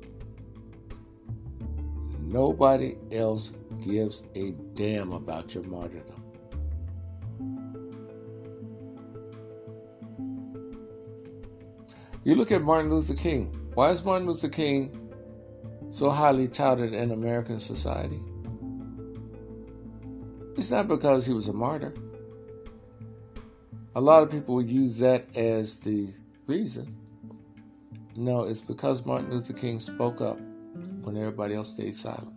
Nobody 2.20 2.96
else 3.10 3.52
gives 3.82 4.22
a 4.34 4.50
damn 4.74 5.12
about 5.12 5.54
your 5.54 5.64
martyrdom. 5.64 6.22
You 12.24 12.36
look 12.36 12.52
at 12.52 12.62
Martin 12.62 12.90
Luther 12.90 13.14
King. 13.14 13.46
Why 13.74 13.90
is 13.90 14.04
Martin 14.04 14.28
Luther 14.28 14.48
King 14.48 15.01
so 15.92 16.08
highly 16.08 16.48
touted 16.48 16.94
in 16.94 17.10
American 17.10 17.60
society? 17.60 18.20
It's 20.56 20.70
not 20.70 20.88
because 20.88 21.26
he 21.26 21.34
was 21.34 21.48
a 21.48 21.52
martyr. 21.52 21.94
A 23.94 24.00
lot 24.00 24.22
of 24.22 24.30
people 24.30 24.54
would 24.54 24.70
use 24.70 24.98
that 24.98 25.26
as 25.36 25.78
the 25.80 26.08
reason. 26.46 26.96
No, 28.16 28.44
it's 28.44 28.60
because 28.62 29.04
Martin 29.04 29.30
Luther 29.30 29.52
King 29.52 29.80
spoke 29.80 30.22
up 30.22 30.38
when 31.02 31.16
everybody 31.16 31.54
else 31.54 31.70
stayed 31.70 31.94
silent. 31.94 32.32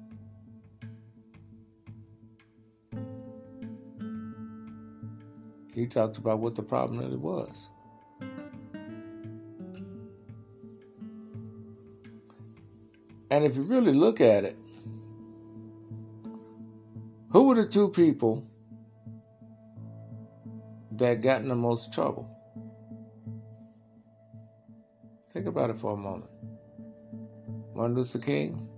He 5.73 5.87
talked 5.87 6.17
about 6.17 6.39
what 6.39 6.55
the 6.55 6.63
problem 6.63 6.99
really 6.99 7.17
was. 7.17 7.69
And 13.35 13.43
if 13.43 13.57
you 13.57 13.63
really 13.63 13.91
look 13.91 14.21
at 14.21 14.45
it, 14.45 14.55
who 17.31 17.49
were 17.49 17.55
the 17.55 17.65
two 17.65 17.89
people 17.89 18.49
that 20.93 21.21
got 21.21 21.41
in 21.41 21.49
the 21.49 21.55
most 21.55 21.91
trouble? 21.91 22.31
Think 25.33 25.47
about 25.47 25.69
it 25.69 25.75
for 25.75 25.95
a 25.95 25.97
moment. 25.97 26.31
Martin 27.75 27.97
Luther 27.97 28.19
King 28.19 28.69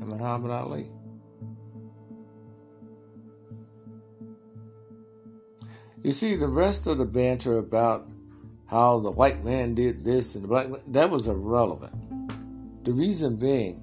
and 0.00 0.08
Muhammad 0.08 0.50
Ali. 0.50 0.90
You 6.02 6.10
see, 6.10 6.34
the 6.34 6.48
rest 6.48 6.88
of 6.88 6.98
the 6.98 7.04
banter 7.04 7.56
about 7.56 8.08
how 8.66 8.98
the 8.98 9.12
white 9.12 9.44
man 9.44 9.74
did 9.74 10.02
this 10.02 10.34
and 10.34 10.42
the 10.42 10.48
black 10.48 10.68
man, 10.68 10.80
that 10.88 11.08
was 11.08 11.28
irrelevant. 11.28 12.05
The 12.86 12.92
reason 12.92 13.34
being, 13.34 13.82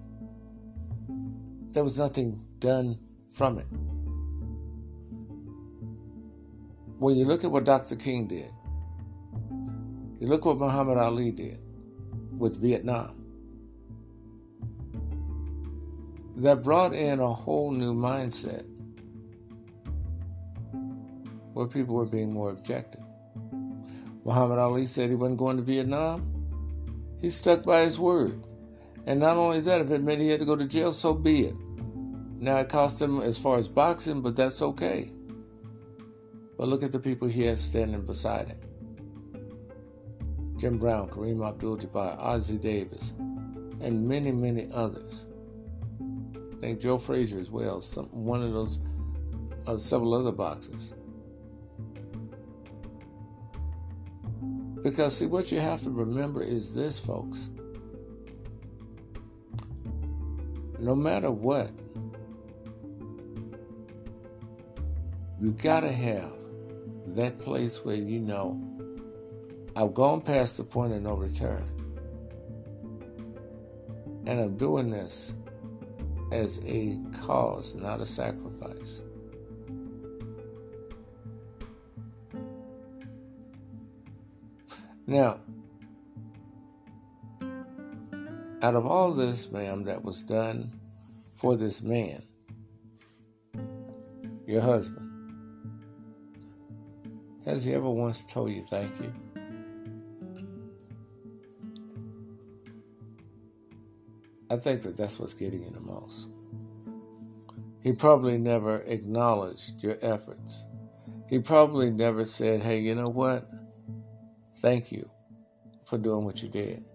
there 1.73 1.83
was 1.83 1.97
nothing 1.97 2.41
done 2.59 2.97
from 3.35 3.57
it. 3.57 3.67
When 6.99 7.17
you 7.17 7.25
look 7.25 7.43
at 7.43 7.51
what 7.51 7.65
Dr. 7.65 7.97
King 7.97 8.27
did, 8.27 8.49
you 10.21 10.27
look 10.27 10.45
what 10.45 10.57
Muhammad 10.57 10.97
Ali 10.97 11.31
did 11.31 11.59
with 12.37 12.61
Vietnam. 12.61 13.21
That 16.37 16.63
brought 16.63 16.93
in 16.93 17.19
a 17.19 17.33
whole 17.33 17.71
new 17.71 17.93
mindset 17.93 18.63
where 21.51 21.67
people 21.67 21.95
were 21.95 22.05
being 22.05 22.31
more 22.31 22.51
objective. 22.51 23.03
Muhammad 24.23 24.59
Ali 24.59 24.85
said 24.85 25.09
he 25.09 25.15
wasn't 25.17 25.39
going 25.39 25.57
to 25.57 25.63
Vietnam. 25.63 26.23
He 27.19 27.29
stuck 27.29 27.65
by 27.65 27.81
his 27.81 27.99
word. 27.99 28.41
And 29.05 29.19
not 29.19 29.37
only 29.37 29.59
that, 29.61 29.81
if 29.81 29.91
it 29.91 30.01
meant 30.01 30.21
he 30.21 30.29
had 30.29 30.39
to 30.39 30.45
go 30.45 30.55
to 30.55 30.65
jail, 30.65 30.93
so 30.93 31.13
be 31.13 31.45
it. 31.45 31.55
Now 32.39 32.57
it 32.57 32.69
cost 32.69 33.01
him 33.01 33.21
as 33.21 33.37
far 33.37 33.57
as 33.57 33.67
boxing, 33.67 34.21
but 34.21 34.35
that's 34.35 34.61
okay. 34.61 35.11
But 36.57 36.67
look 36.67 36.83
at 36.83 36.91
the 36.91 36.99
people 36.99 37.27
he 37.27 37.43
has 37.43 37.61
standing 37.61 38.05
beside 38.05 38.47
him. 38.47 38.59
Jim 40.57 40.77
Brown, 40.77 41.09
Kareem 41.09 41.45
Abdul-Jabbar, 41.45 42.21
Ossie 42.21 42.61
Davis, 42.61 43.13
and 43.81 44.07
many, 44.07 44.31
many 44.31 44.69
others. 44.73 45.25
I 46.53 46.55
think 46.61 46.79
Joe 46.79 46.97
Frazier 46.97 47.39
as 47.39 47.49
well, 47.49 47.81
some, 47.81 48.05
one 48.05 48.41
of 48.41 48.53
those, 48.53 48.79
uh, 49.67 49.77
several 49.77 50.13
other 50.13 50.31
boxers. 50.31 50.93
Because, 54.81 55.17
see, 55.17 55.25
what 55.25 55.51
you 55.51 55.59
have 55.59 55.81
to 55.81 55.89
remember 55.89 56.41
is 56.41 56.73
this, 56.73 56.99
folks. 56.99 57.49
No 60.83 60.95
matter 60.97 61.31
what, 61.31 61.71
you 65.39 65.53
gotta 65.53 65.93
have 65.93 66.33
that 67.05 67.39
place 67.39 67.85
where 67.85 67.95
you 67.95 68.19
know 68.19 68.61
I've 69.77 69.93
gone 69.93 70.19
past 70.19 70.57
the 70.57 70.65
point 70.65 70.91
of 70.91 71.01
no 71.01 71.13
return. 71.13 71.63
And 74.27 74.41
I'm 74.41 74.57
doing 74.57 74.89
this 74.89 75.31
as 76.33 76.59
a 76.65 76.99
cause, 77.21 77.75
not 77.75 78.01
a 78.01 78.05
sacrifice. 78.05 79.03
Now, 85.07 85.39
out 88.63 88.75
of 88.75 88.85
all 88.85 89.13
this, 89.13 89.51
ma'am, 89.51 89.83
that 89.83 90.05
was 90.05 90.21
done 90.23 90.79
for 91.35 91.57
this 91.57 91.81
man, 91.81 92.23
your 94.47 94.61
husband, 94.61 95.09
has 97.43 97.65
he 97.65 97.73
ever 97.73 97.89
once 97.89 98.23
told 98.23 98.51
you 98.51 98.63
thank 98.69 98.89
you? 99.01 99.13
I 104.49 104.55
think 104.55 104.83
that 104.83 104.95
that's 104.95 105.19
what's 105.19 105.33
getting 105.33 105.63
you 105.63 105.69
the 105.69 105.81
most. 105.81 106.29
He 107.81 107.91
probably 107.91 108.37
never 108.37 108.77
acknowledged 108.83 109.83
your 109.83 109.97
efforts. 110.01 110.63
He 111.27 111.39
probably 111.39 111.91
never 111.91 112.23
said, 112.23 112.61
hey, 112.61 112.79
you 112.79 112.95
know 112.95 113.09
what? 113.09 113.49
Thank 114.61 114.89
you 114.93 115.09
for 115.83 115.97
doing 115.97 116.23
what 116.23 116.41
you 116.41 116.47
did. 116.47 116.85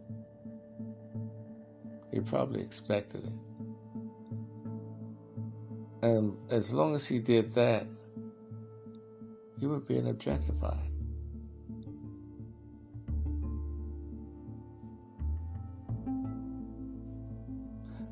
He 2.13 2.21
probably 2.21 2.63
expected 2.63 3.25
it. 3.25 3.33
And 6.03 6.37
as 6.51 6.73
long 6.73 6.95
as 6.95 7.07
he 7.07 7.19
did 7.19 7.51
that, 7.55 7.87
you 9.59 9.69
were 9.69 9.81
being 9.81 10.09
objectified. 10.09 10.89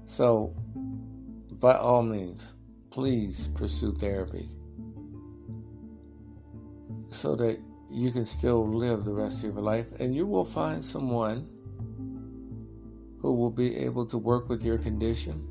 So, 0.07 0.55
by 1.61 1.75
all 1.75 2.03
means, 2.03 2.53
please 2.91 3.49
pursue 3.55 3.93
therapy 3.93 4.49
so 7.11 7.35
that 7.37 7.59
you 7.91 8.11
can 8.11 8.25
still 8.25 8.67
live 8.67 9.05
the 9.05 9.13
rest 9.13 9.45
of 9.45 9.55
your 9.55 9.63
life 9.63 9.93
and 10.01 10.15
you 10.15 10.27
will 10.27 10.45
find 10.45 10.83
someone 10.83 11.49
will 13.33 13.51
be 13.51 13.77
able 13.77 14.07
to 14.07 14.19
work 14.19 14.49
with 14.49 14.65
your 14.65 14.79
condition 14.79 15.47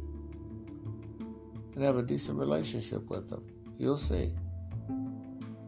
and 1.76 1.84
have 1.84 1.98
a 1.98 2.04
decent 2.04 2.40
relationship 2.40 3.10
with 3.10 3.30
them. 3.30 3.44
You'll 3.78 3.98
see. 3.98 4.32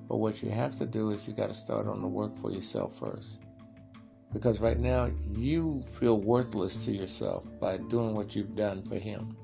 But 0.08 0.18
what 0.18 0.42
you 0.42 0.50
have 0.50 0.78
to 0.80 0.86
do 0.86 1.12
is 1.12 1.28
you 1.28 1.34
got 1.34 1.48
to 1.48 1.54
start 1.54 1.88
on 1.88 2.02
the 2.02 2.08
work 2.08 2.38
for 2.38 2.52
yourself 2.52 2.98
first. 2.98 3.40
Because 4.32 4.60
right 4.60 4.80
now 4.80 5.12
you 5.32 5.84
feel 6.00 6.20
worthless 6.20 6.86
to 6.86 6.92
yourself 6.92 7.46
by 7.60 7.78
doing 7.78 8.16
what 8.16 8.36
you've 8.36 8.56
done 8.56 8.84
for 8.84 8.96
him. 8.96 9.36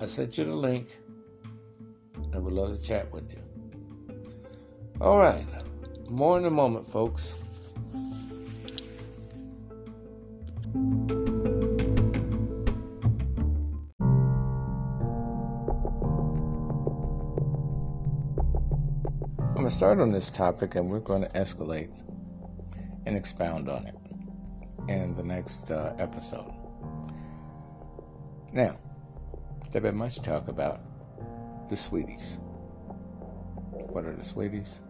I 0.00 0.06
sent 0.06 0.36
you 0.38 0.44
the 0.44 0.54
link. 0.54 0.98
I 2.34 2.38
would 2.38 2.52
love 2.52 2.76
to 2.76 2.82
chat 2.82 3.12
with 3.12 3.32
you. 3.32 3.40
All 5.00 5.18
right. 5.18 5.44
More 6.10 6.36
in 6.38 6.44
a 6.44 6.50
moment, 6.50 6.90
folks. 6.90 7.36
I'm 19.54 19.54
going 19.54 19.70
to 19.70 19.70
start 19.70 20.00
on 20.00 20.12
this 20.12 20.30
topic 20.30 20.74
and 20.74 20.90
we're 20.90 21.00
going 21.00 21.22
to 21.22 21.28
escalate 21.30 21.90
and 23.06 23.16
expound 23.16 23.68
on 23.68 23.86
it 23.86 23.94
in 24.88 25.14
the 25.14 25.22
next 25.22 25.70
uh, 25.70 25.94
episode. 25.98 26.52
Now, 28.52 28.78
there's 29.70 29.82
been 29.82 29.96
much 29.96 30.20
talk 30.20 30.48
about 30.48 30.80
the 31.70 31.76
sweeties. 31.76 32.38
What 33.70 34.04
are 34.04 34.14
the 34.14 34.24
sweeties? 34.24 34.80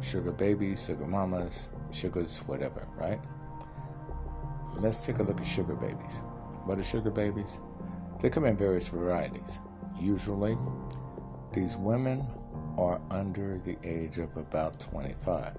Sugar 0.00 0.32
babies, 0.32 0.84
sugar 0.84 1.06
mamas, 1.06 1.68
sugars, 1.90 2.38
whatever, 2.46 2.86
right? 2.96 3.20
Let's 4.76 5.04
take 5.04 5.18
a 5.18 5.22
look 5.22 5.40
at 5.40 5.46
sugar 5.46 5.74
babies. 5.74 6.22
What 6.64 6.78
are 6.78 6.84
sugar 6.84 7.10
babies? 7.10 7.60
They 8.20 8.30
come 8.30 8.44
in 8.44 8.56
various 8.56 8.88
varieties. 8.88 9.58
Usually, 10.00 10.56
these 11.52 11.76
women 11.76 12.28
are 12.76 13.00
under 13.10 13.58
the 13.58 13.76
age 13.82 14.18
of 14.18 14.36
about 14.36 14.78
25. 14.80 15.56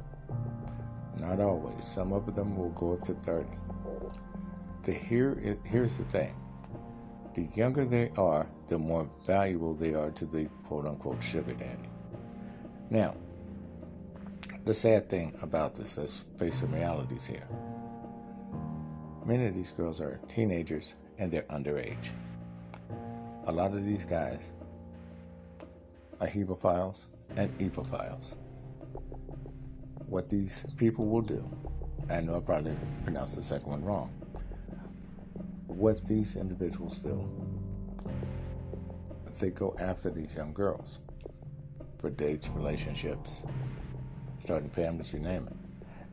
Not 1.17 1.39
always. 1.39 1.83
Some 1.83 2.13
of 2.13 2.33
them 2.35 2.55
will 2.55 2.69
go 2.69 2.93
up 2.93 3.03
to 3.03 3.13
30. 3.13 3.47
The 4.83 4.93
here, 4.93 5.57
here's 5.65 5.97
the 5.97 6.05
thing 6.05 6.35
the 7.35 7.47
younger 7.55 7.85
they 7.85 8.11
are, 8.17 8.47
the 8.67 8.77
more 8.77 9.09
valuable 9.25 9.73
they 9.73 9.93
are 9.93 10.11
to 10.11 10.25
the 10.25 10.45
quote 10.65 10.85
unquote 10.85 11.21
sugar 11.21 11.53
daddy. 11.53 11.89
Now, 12.89 13.15
the 14.69 14.75
sad 14.75 15.09
thing 15.09 15.35
about 15.41 15.73
this, 15.73 15.97
let's 15.97 16.25
face 16.37 16.59
some 16.59 16.71
realities 16.71 17.25
here. 17.25 17.47
Many 19.25 19.47
of 19.47 19.55
these 19.55 19.71
girls 19.71 19.99
are 19.99 20.19
teenagers 20.27 20.93
and 21.17 21.31
they're 21.31 21.41
underage. 21.49 22.11
a 23.47 23.51
lot 23.51 23.71
of 23.71 23.83
these 23.83 24.05
guys 24.05 24.51
are 26.21 26.27
hebophiles 26.27 27.07
and 27.35 27.49
epophiles. 27.57 28.35
What 30.05 30.29
these 30.29 30.63
people 30.77 31.07
will 31.07 31.23
do, 31.23 31.49
I 32.07 32.21
know 32.21 32.37
I 32.37 32.39
probably 32.39 32.75
pronounced 33.03 33.37
the 33.37 33.41
second 33.41 33.71
one 33.71 33.83
wrong. 33.83 34.11
What 35.65 36.05
these 36.05 36.35
individuals 36.35 36.99
do, 36.99 37.27
they 39.39 39.49
go 39.49 39.75
after 39.79 40.11
these 40.11 40.35
young 40.35 40.53
girls 40.53 40.99
for 41.97 42.11
dates, 42.11 42.49
relationships, 42.49 43.41
starting 44.49 44.71
families, 44.71 45.13
you 45.13 45.19
name 45.19 45.45
it. 45.45 45.53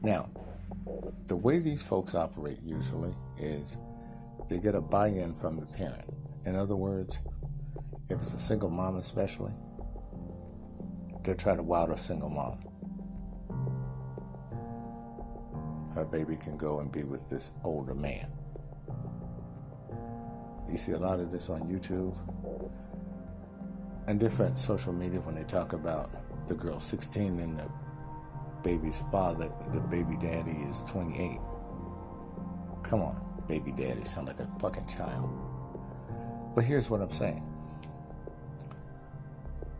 Now, 0.02 0.28
the 1.26 1.34
way 1.34 1.58
these 1.58 1.82
folks 1.82 2.14
operate 2.14 2.58
usually 2.62 3.14
is 3.38 3.78
they 4.50 4.58
get 4.58 4.74
a 4.74 4.80
buy 4.82 5.06
in 5.06 5.34
from 5.36 5.58
the 5.58 5.64
parent. 5.74 6.04
In 6.44 6.54
other 6.54 6.76
words, 6.76 7.18
if 8.10 8.20
it's 8.20 8.34
a 8.34 8.38
single 8.38 8.68
mom, 8.68 8.96
especially, 8.96 9.54
they're 11.24 11.34
trying 11.34 11.56
to 11.56 11.62
wow 11.62 11.86
a 11.86 11.96
single 11.96 12.28
mom. 12.28 12.62
Her 15.94 16.04
baby 16.04 16.36
can 16.36 16.58
go 16.58 16.80
and 16.80 16.92
be 16.92 17.04
with 17.04 17.26
this 17.30 17.52
older 17.64 17.94
man. 17.94 18.30
You 20.70 20.76
see 20.76 20.92
a 20.92 20.98
lot 20.98 21.20
of 21.20 21.32
this 21.32 21.48
on 21.48 21.62
YouTube 21.62 22.18
and 24.08 24.20
different 24.20 24.58
social 24.58 24.92
media 24.92 25.20
when 25.20 25.36
they 25.36 25.44
talk 25.44 25.72
about 25.72 26.10
the 26.48 26.54
girl 26.54 26.78
16 26.78 27.40
and 27.40 27.60
the 27.60 27.85
baby's 28.66 29.00
father, 29.12 29.48
the 29.70 29.80
baby 29.80 30.16
daddy 30.16 30.50
is 30.68 30.82
28. 30.88 31.38
Come 32.82 33.00
on, 33.00 33.44
baby 33.46 33.70
daddy 33.70 34.04
sound 34.04 34.26
like 34.26 34.40
a 34.40 34.48
fucking 34.58 34.88
child. 34.88 35.30
But 36.52 36.64
here's 36.64 36.90
what 36.90 37.00
I'm 37.00 37.12
saying. 37.12 37.46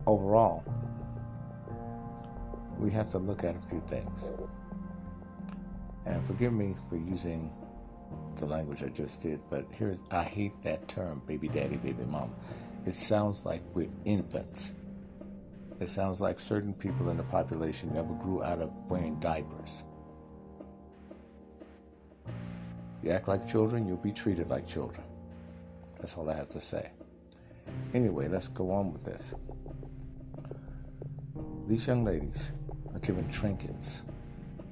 Overall, 0.05 0.63
we 2.79 2.89
have 2.91 3.09
to 3.09 3.17
look 3.17 3.43
at 3.43 3.57
a 3.57 3.61
few 3.67 3.83
things. 3.87 4.31
And 6.05 6.25
forgive 6.25 6.53
me 6.53 6.73
for 6.87 6.95
using 6.95 7.51
the 8.35 8.45
language 8.45 8.83
I 8.83 8.87
just 8.87 9.21
did, 9.21 9.41
but 9.49 9.65
here's 9.75 9.99
I 10.11 10.23
hate 10.23 10.53
that 10.63 10.87
term, 10.87 11.21
baby 11.27 11.49
daddy, 11.49 11.75
baby 11.75 12.05
mama. 12.05 12.33
It 12.85 12.93
sounds 12.93 13.43
like 13.43 13.63
we're 13.73 13.89
infants. 14.05 14.75
It 15.79 15.89
sounds 15.89 16.19
like 16.19 16.39
certain 16.39 16.73
people 16.73 17.09
in 17.09 17.17
the 17.17 17.23
population 17.23 17.93
never 17.93 18.13
grew 18.15 18.43
out 18.43 18.59
of 18.59 18.71
wearing 18.89 19.19
diapers. 19.19 19.83
You 23.03 23.11
act 23.11 23.27
like 23.27 23.47
children, 23.47 23.87
you'll 23.87 23.97
be 23.97 24.11
treated 24.11 24.49
like 24.49 24.67
children. 24.67 25.05
That's 25.99 26.17
all 26.17 26.29
I 26.29 26.33
have 26.33 26.49
to 26.49 26.61
say. 26.61 26.91
Anyway, 27.93 28.27
let's 28.27 28.47
go 28.47 28.71
on 28.71 28.91
with 28.91 29.03
this. 29.03 29.33
These 31.67 31.85
young 31.85 32.03
ladies 32.03 32.51
are 32.93 32.99
given 32.99 33.29
trinkets, 33.29 34.01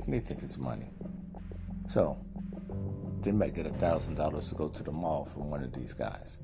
and 0.04 0.14
they 0.14 0.20
think 0.20 0.42
it's 0.42 0.58
money. 0.58 0.90
So, 1.88 2.18
they 3.22 3.32
might 3.32 3.54
get 3.54 3.68
a 3.68 3.70
thousand 3.70 4.16
dollars 4.16 4.50
to 4.50 4.56
go 4.56 4.70
to 4.70 4.84
the 4.84 4.92
mall 4.92 5.26
from 5.26 5.52
one 5.52 5.64
of 5.64 5.74
these 5.74 5.94
guys. 5.94 6.38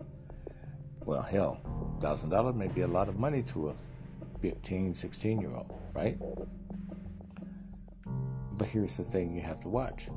Well, 1.03 1.21
hell, 1.23 1.61
thousand 1.99 2.29
dollars 2.29 2.55
may 2.55 2.67
be 2.67 2.81
a 2.81 2.87
lot 2.87 3.09
of 3.09 3.17
money 3.17 3.41
to 3.43 3.69
a 3.69 3.75
15, 4.41 4.93
16 4.93 5.41
year 5.41 5.51
old, 5.55 5.71
right? 5.93 6.17
But 8.53 8.67
here's 8.67 8.97
the 8.97 9.03
thing 9.03 9.35
you 9.35 9.41
have 9.41 9.59
to 9.61 9.69
watch. 9.69 10.07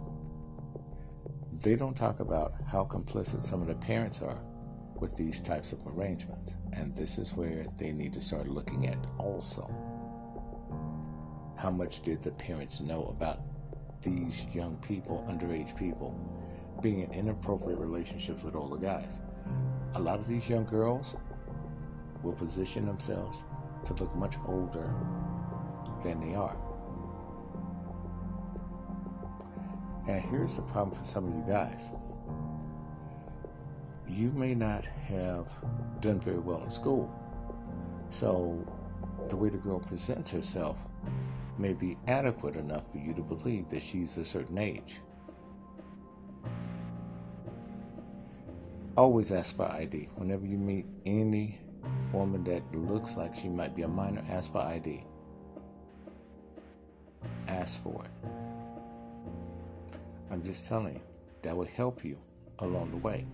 They 1.53 1.77
don't 1.77 1.97
talk 1.97 2.21
about 2.21 2.55
how 2.67 2.85
complicit 2.85 3.43
some 3.43 3.63
of 3.63 3.69
the 3.69 3.75
parents 3.75 4.21
are 4.21 4.39
with 5.01 5.17
these 5.17 5.41
types 5.41 5.73
of 5.73 5.87
arrangements. 5.87 6.57
And 6.73 6.95
this 6.97 7.19
is 7.19 7.35
where 7.35 7.67
they 7.79 7.93
need 7.93 8.13
to 8.15 8.21
start 8.21 8.49
looking 8.49 8.87
at 8.87 8.99
also. 9.19 9.63
How 11.57 11.71
much 11.71 12.03
did 12.03 12.23
the 12.23 12.33
parents 12.33 12.81
know 12.81 13.05
about 13.17 13.41
these 14.03 14.47
young 14.53 14.77
people, 14.79 15.25
underage 15.29 15.77
people, 15.77 16.19
being 16.83 17.01
in 17.01 17.13
inappropriate 17.13 17.79
relationships 17.79 18.43
with 18.43 18.57
older 18.57 18.77
guys? 18.77 19.21
A 19.95 20.01
lot 20.01 20.19
of 20.19 20.27
these 20.27 20.49
young 20.49 20.65
girls 20.65 21.17
will 22.23 22.33
position 22.33 22.87
themselves 22.87 23.45
to 23.85 23.95
look 23.95 24.15
much 24.15 24.37
older 24.47 24.95
than 26.03 26.21
they 26.21 26.35
are. 26.35 26.57
And 30.07 30.23
here's 30.23 30.57
the 30.57 30.63
problem 30.63 30.99
for 30.99 31.05
some 31.05 31.29
of 31.29 31.35
you 31.35 31.45
guys. 31.47 31.91
You 34.07 34.31
may 34.31 34.55
not 34.55 34.85
have 34.85 35.49
done 36.01 36.21
very 36.21 36.39
well 36.39 36.63
in 36.63 36.71
school. 36.71 37.13
So 38.11 38.67
the 39.29 39.37
way 39.37 39.49
the 39.49 39.59
girl 39.59 39.81
presents 39.81 40.31
herself 40.31 40.77
may 41.59 41.73
be 41.73 41.97
adequate 42.07 42.57
enough 42.57 42.91
for 42.93 42.99
you 42.99 43.15
to 43.15 43.23
believe 43.23 43.69
that 43.71 43.83
she's 43.83 44.17
a 44.19 44.25
certain 44.25 44.59
age. 44.59 45.01
Always 48.97 49.33
ask 49.33 49.57
for 49.57 49.65
ID. 49.65 50.09
Whenever 50.17 50.47
you 50.47 50.59
meet 50.59 50.87
any 51.07 51.59
woman 52.13 52.45
that 52.45 52.75
looks 52.75 53.17
like 53.17 53.35
she 53.35 53.49
might 53.49 53.75
be 53.75 53.83
a 53.83 53.89
minor, 53.89 54.25
ask 54.31 54.53
for 54.53 54.59
ID. 54.59 55.05
Ask 57.49 57.83
for 57.83 58.05
it. 58.05 58.29
I'm 60.31 60.43
just 60.43 60.69
telling 60.69 60.95
you, 60.95 61.01
that 61.43 61.57
will 61.57 61.67
help 61.67 62.05
you 62.05 62.19
along 62.59 62.91
the 62.91 62.97
way. 62.97 63.27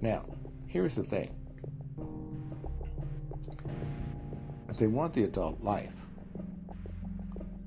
Now, 0.00 0.24
here's 0.66 0.94
the 0.94 1.02
thing 1.02 1.34
they 4.78 4.86
want 4.86 5.12
the 5.12 5.24
adult 5.24 5.60
life, 5.60 5.92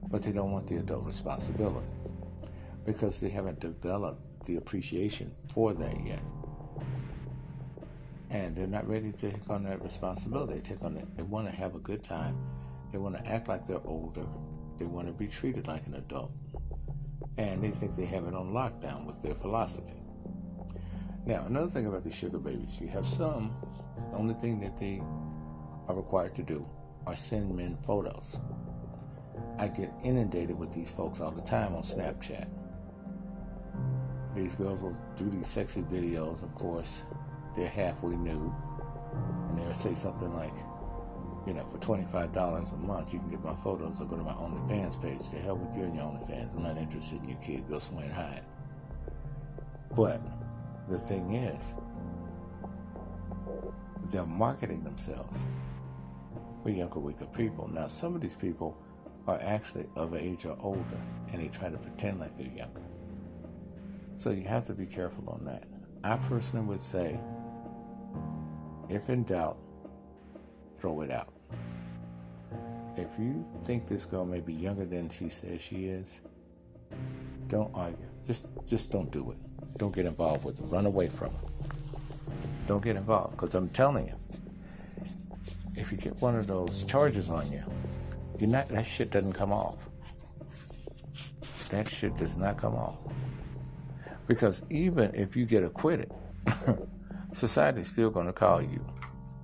but 0.09 0.23
they 0.23 0.31
don't 0.31 0.51
want 0.51 0.67
the 0.67 0.77
adult 0.77 1.05
responsibility 1.05 1.85
because 2.85 3.19
they 3.19 3.29
haven't 3.29 3.59
developed 3.59 4.45
the 4.45 4.55
appreciation 4.55 5.31
for 5.53 5.73
that 5.75 5.95
yet 6.05 6.23
and 8.33 8.55
they're 8.55 8.65
not 8.65 8.87
ready 8.87 9.11
to 9.11 9.31
take 9.31 9.49
on 9.49 9.63
that 9.63 9.81
responsibility. 9.83 10.55
They 10.55 10.61
take 10.61 10.83
on 10.83 10.97
it. 10.97 11.05
They 11.15 11.23
want 11.23 11.47
to 11.47 11.55
have 11.55 11.75
a 11.75 11.79
good 11.79 12.03
time. 12.03 12.37
They 12.91 12.97
want 12.97 13.15
to 13.15 13.27
act 13.27 13.47
like 13.47 13.67
they're 13.67 13.85
older. 13.85 14.25
They 14.79 14.85
want 14.85 15.07
to 15.07 15.13
be 15.13 15.27
treated 15.27 15.67
like 15.67 15.85
an 15.85 15.93
adult, 15.93 16.31
and 17.37 17.63
they 17.63 17.69
think 17.69 17.95
they 17.95 18.05
have 18.05 18.25
it 18.25 18.33
on 18.33 18.51
lockdown 18.51 19.05
with 19.05 19.21
their 19.21 19.35
philosophy. 19.35 20.01
Now, 21.25 21.45
another 21.45 21.69
thing 21.69 21.85
about 21.85 22.03
these 22.03 22.15
sugar 22.15 22.39
babies, 22.39 22.77
you 22.81 22.87
have 22.87 23.07
some. 23.07 23.55
The 24.11 24.17
only 24.17 24.33
thing 24.33 24.59
that 24.61 24.77
they 24.77 25.01
are 25.87 25.95
required 25.95 26.33
to 26.35 26.43
do 26.43 26.67
are 27.05 27.15
send 27.15 27.55
men 27.55 27.77
photos. 27.85 28.39
I 29.59 29.67
get 29.67 29.91
inundated 30.03 30.57
with 30.57 30.73
these 30.73 30.89
folks 30.89 31.21
all 31.21 31.31
the 31.31 31.41
time 31.41 31.75
on 31.75 31.83
Snapchat. 31.83 32.49
These 34.35 34.55
girls 34.55 34.81
will 34.81 34.97
do 35.15 35.29
these 35.29 35.47
sexy 35.47 35.83
videos, 35.83 36.41
of 36.41 36.55
course, 36.55 37.03
they're 37.55 37.67
halfway 37.67 38.15
new, 38.15 38.53
and 39.49 39.57
they'll 39.57 39.73
say 39.73 39.95
something 39.95 40.33
like, 40.33 40.53
you 41.45 41.53
know, 41.53 41.65
for 41.71 41.77
$25 41.77 42.73
a 42.73 42.77
month, 42.77 43.13
you 43.13 43.19
can 43.19 43.27
get 43.27 43.43
my 43.43 43.55
photos 43.55 43.99
or 43.99 44.05
go 44.05 44.15
to 44.15 44.23
my 44.23 44.31
OnlyFans 44.33 45.01
page. 45.01 45.29
To 45.31 45.37
hell 45.37 45.57
with 45.57 45.75
you 45.75 45.83
and 45.83 45.95
your 45.95 46.05
OnlyFans. 46.05 46.55
I'm 46.55 46.63
not 46.63 46.77
interested 46.77 47.21
in 47.21 47.29
your 47.29 47.37
kid. 47.39 47.67
Go 47.67 47.79
somewhere 47.79 48.05
and 48.05 48.13
hide. 48.13 48.43
But 49.95 50.21
the 50.87 50.97
thing 50.97 51.33
is, 51.35 51.75
they're 54.11 54.25
marketing 54.25 54.83
themselves. 54.83 55.43
We're 56.63 56.75
younger, 56.75 56.99
weaker 56.99 57.25
people. 57.25 57.67
Now, 57.67 57.87
some 57.87 58.15
of 58.15 58.21
these 58.21 58.35
people 58.35 58.77
are 59.27 59.39
actually 59.41 59.85
of 59.95 60.15
age 60.15 60.45
or 60.45 60.57
older, 60.61 61.01
and 61.31 61.41
they 61.41 61.47
try 61.49 61.69
to 61.69 61.77
pretend 61.77 62.19
like 62.19 62.37
they're 62.37 62.47
younger. 62.47 62.81
So 64.15 64.31
you 64.31 64.43
have 64.43 64.65
to 64.67 64.73
be 64.73 64.85
careful 64.85 65.27
on 65.29 65.43
that. 65.45 65.65
I 66.03 66.17
personally 66.17 66.65
would 66.65 66.79
say 66.79 67.19
if 68.93 69.09
in 69.09 69.23
doubt, 69.23 69.57
throw 70.79 71.01
it 71.01 71.11
out. 71.11 71.33
If 72.95 73.07
you 73.17 73.45
think 73.63 73.87
this 73.87 74.05
girl 74.05 74.23
may 74.23 74.39
be 74.39 74.53
younger 74.53 74.85
than 74.85 75.09
she 75.09 75.29
says 75.29 75.61
she 75.61 75.85
is, 75.85 76.21
don't 77.47 77.71
argue. 77.73 78.05
Just 78.25 78.47
just 78.67 78.91
don't 78.91 79.11
do 79.11 79.31
it. 79.31 79.37
Don't 79.77 79.93
get 79.93 80.05
involved 80.05 80.45
with 80.45 80.59
her. 80.59 80.65
Run 80.65 80.85
away 80.85 81.07
from 81.07 81.33
her. 81.33 81.41
Don't 82.67 82.83
get 82.83 82.95
involved 82.95 83.31
because 83.31 83.55
I'm 83.55 83.69
telling 83.69 84.07
you, 84.07 84.15
if 85.75 85.91
you 85.91 85.97
get 85.97 86.21
one 86.21 86.35
of 86.35 86.45
those 86.45 86.83
charges 86.83 87.29
on 87.29 87.51
you, 87.51 87.63
you're 88.39 88.49
not 88.49 88.69
that 88.69 88.85
shit 88.85 89.09
doesn't 89.09 89.33
come 89.33 89.51
off. 89.51 89.77
That 91.69 91.89
shit 91.89 92.15
does 92.15 92.37
not 92.37 92.57
come 92.57 92.75
off. 92.75 92.97
Because 94.27 94.61
even 94.69 95.13
if 95.15 95.35
you 95.35 95.45
get 95.45 95.63
acquitted, 95.63 96.11
society's 97.33 97.89
still 97.89 98.09
going 98.09 98.27
to 98.27 98.33
call 98.33 98.61
you. 98.61 98.85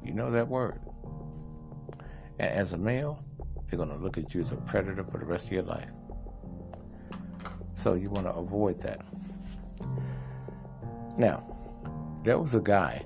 You 0.04 0.14
know 0.14 0.32
that 0.32 0.48
word. 0.48 0.82
And 2.40 2.50
as 2.50 2.74
a 2.74 2.78
male, 2.78 3.24
they're 3.70 3.78
going 3.78 3.90
to 3.90 3.98
look 3.98 4.18
at 4.18 4.34
you 4.34 4.42
as 4.42 4.52
a 4.52 4.58
predator 4.58 5.04
for 5.04 5.18
the 5.18 5.26
rest 5.26 5.48
of 5.48 5.54
your 5.54 5.64
life. 5.64 5.90
So 7.76 7.94
you 7.94 8.10
want 8.10 8.26
to 8.26 8.34
avoid 8.34 8.82
that. 8.82 9.06
Now, 11.18 11.44
there 12.24 12.40
was 12.40 12.56
a 12.56 12.62
guy 12.62 13.06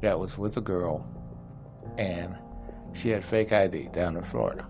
that 0.00 0.18
was 0.18 0.36
with 0.36 0.56
a 0.56 0.60
girl, 0.60 1.06
and 1.96 2.36
she 2.92 3.10
had 3.10 3.24
fake 3.24 3.52
ID 3.52 3.88
down 3.92 4.16
in 4.16 4.24
Florida. 4.24 4.66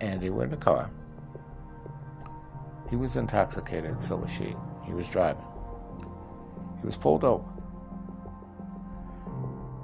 And 0.00 0.20
they 0.20 0.30
were 0.30 0.44
in 0.44 0.50
the 0.50 0.56
car. 0.56 0.90
He 2.90 2.96
was 2.96 3.16
intoxicated, 3.16 4.02
so 4.02 4.16
was 4.16 4.30
she. 4.30 4.54
He 4.84 4.92
was 4.92 5.08
driving. 5.08 5.47
He 6.80 6.86
was 6.86 6.96
pulled 6.96 7.24
over. 7.24 7.44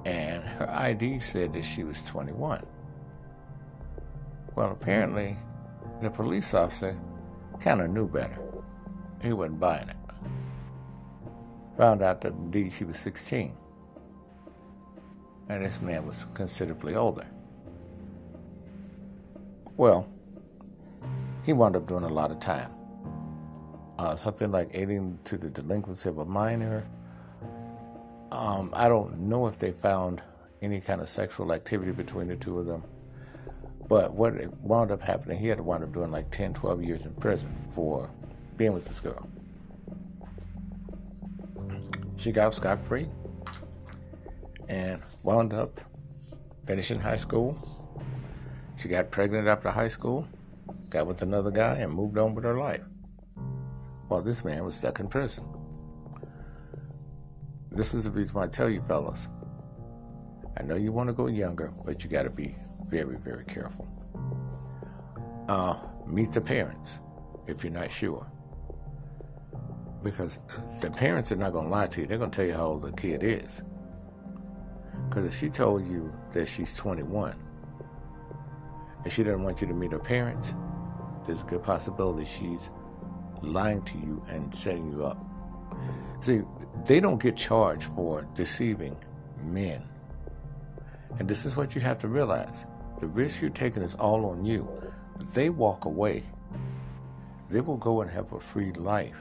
And 0.05 0.43
her 0.45 0.69
ID 0.71 1.21
said 1.21 1.55
that 1.55 1.65
she 1.65 1.85
was 1.85 2.03
21. 2.03 2.67
Well, 4.55 4.71
apparently, 4.71 5.37
the 6.03 6.11
police 6.11 6.55
officer 6.55 6.97
kind 7.61 7.81
of 7.81 7.91
knew 7.91 8.07
better. 8.09 8.39
He 9.23 9.33
wasn't 9.33 9.61
buying 9.61 9.89
it. 9.89 9.97
Found 11.79 12.03
out 12.03 12.21
that 12.21 12.33
indeed 12.33 12.73
she 12.73 12.85
was 12.85 12.99
16. 12.99 13.57
And 15.49 15.65
this 15.65 15.81
man 15.81 16.07
was 16.07 16.27
considerably 16.35 16.95
older. 16.95 17.27
Well, 19.77 20.09
he 21.45 21.53
wound 21.53 21.77
up 21.77 21.87
doing 21.87 22.05
a 22.05 22.09
lot 22.09 22.31
of 22.31 22.41
time. 22.41 22.71
Uh, 23.99 24.17
something 24.17 24.51
like 24.51 24.71
aiding 24.75 25.19
to 25.25 25.37
the 25.37 25.49
delinquency 25.49 26.09
of 26.09 26.19
a 26.19 26.25
minor. 26.25 26.87
Um, 28.33 28.73
I 28.75 28.89
don't 28.89 29.19
know 29.21 29.47
if 29.47 29.59
they 29.59 29.73
found 29.73 30.21
any 30.61 30.81
kind 30.81 31.01
of 31.01 31.09
sexual 31.09 31.53
activity 31.53 31.93
between 31.93 32.29
the 32.29 32.37
two 32.37 32.59
of 32.59 32.67
them. 32.67 32.83
But 33.89 34.15
what 34.15 34.35
wound 34.61 34.91
up 34.91 35.01
happening, 35.01 35.39
he 35.39 35.49
had 35.49 35.59
to 35.59 35.63
wind 35.63 35.85
up 35.85 35.93
doing 35.93 36.11
like 36.11 36.31
10, 36.31 36.55
12 36.55 36.83
years 36.83 37.05
in 37.05 37.15
prison 37.15 37.55
for 37.75 38.11
being 38.57 38.73
with 38.73 38.87
this 38.87 38.99
girl. 38.99 39.29
She 42.17 42.33
got 42.33 42.55
scot 42.55 42.79
free 42.81 43.09
and 44.69 45.03
wound 45.23 45.53
up 45.53 45.71
finishing 46.67 47.01
high 47.01 47.19
school. 47.19 47.59
She 48.77 48.89
got 48.89 49.11
pregnant 49.11 49.47
after 49.47 49.71
high 49.71 49.89
school, 49.89 50.27
got 50.89 51.07
with 51.07 51.23
another 51.23 51.51
guy, 51.51 51.77
and 51.77 51.93
moved 51.93 52.17
on 52.17 52.35
with 52.35 52.45
her 52.45 52.59
life. 52.59 52.81
This 54.23 54.45
man 54.45 54.65
was 54.65 54.77
stuck 54.77 55.01
in 55.01 55.09
prison. 55.09 55.45
This 57.71 57.95
is 57.95 58.05
the 58.05 58.11
reason 58.11 58.35
why 58.35 58.45
I 58.45 58.49
tell 58.49 58.69
you, 58.69 58.83
fellas. 58.83 59.29
I 60.57 60.63
know 60.63 60.77
you 60.77 60.93
want 60.93 61.09
to 61.09 61.13
go 61.13 61.27
younger, 61.27 61.73
but 61.85 62.05
you 62.05 62.11
got 62.11 62.23
to 62.23 62.31
be 62.31 62.55
very, 62.87 63.17
very 63.17 63.45
careful. 63.45 63.89
Uh, 65.49 65.77
meet 66.07 66.31
the 66.31 66.41
parents 66.41 67.01
if 67.47 67.65
you're 67.65 67.73
not 67.73 67.91
sure. 67.91 68.27
Because 70.03 70.39
the 70.81 70.91
parents 70.91 71.33
are 71.33 71.37
not 71.37 71.53
going 71.53 71.65
to 71.65 71.71
lie 71.71 71.87
to 71.89 72.03
you. 72.03 72.07
They're 72.07 72.19
going 72.19 72.31
to 72.31 72.37
tell 72.37 72.47
you 72.47 72.55
how 72.55 72.67
old 72.67 72.83
the 72.83 72.93
kid 72.93 73.23
is. 73.23 73.63
Because 75.09 75.25
if 75.25 75.39
she 75.39 75.49
told 75.49 75.87
you 75.87 76.13
that 76.33 76.47
she's 76.47 76.75
21 76.75 77.35
and 79.03 79.13
she 79.13 79.23
doesn't 79.23 79.43
want 79.43 79.61
you 79.61 79.67
to 79.67 79.75
meet 79.75 79.93
her 79.93 79.99
parents, 79.99 80.55
there's 81.27 81.43
a 81.43 81.45
good 81.45 81.63
possibility 81.63 82.25
she's 82.25 82.71
lying 83.45 83.83
to 83.83 83.99
you 83.99 84.23
and 84.29 84.55
setting 84.55 84.91
you 84.91 85.05
up. 85.05 85.19
See, 86.21 86.43
they 86.87 87.01
don't 87.01 87.23
get 87.23 87.37
charged 87.37 87.85
for 87.95 88.27
deceiving 88.35 88.97
men. 89.43 89.83
And 91.19 91.29
this 91.29 91.45
is 91.45 91.57
what 91.57 91.75
you 91.75 91.81
have 91.81 91.99
to 91.99 92.09
realize. 92.09 92.65
The 93.01 93.07
risk 93.07 93.41
you're 93.41 93.51
taking 93.51 93.83
is 93.83 93.95
all 93.95 94.27
on 94.27 94.45
you. 94.45 94.69
They 95.33 95.51
walk 95.51 95.85
away. 95.85 96.25
They 97.51 97.61
will 97.61 97.77
go 97.77 98.01
and 98.01 98.11
have 98.11 98.33
a 98.33 98.41
free 98.41 98.73
life. 98.73 99.17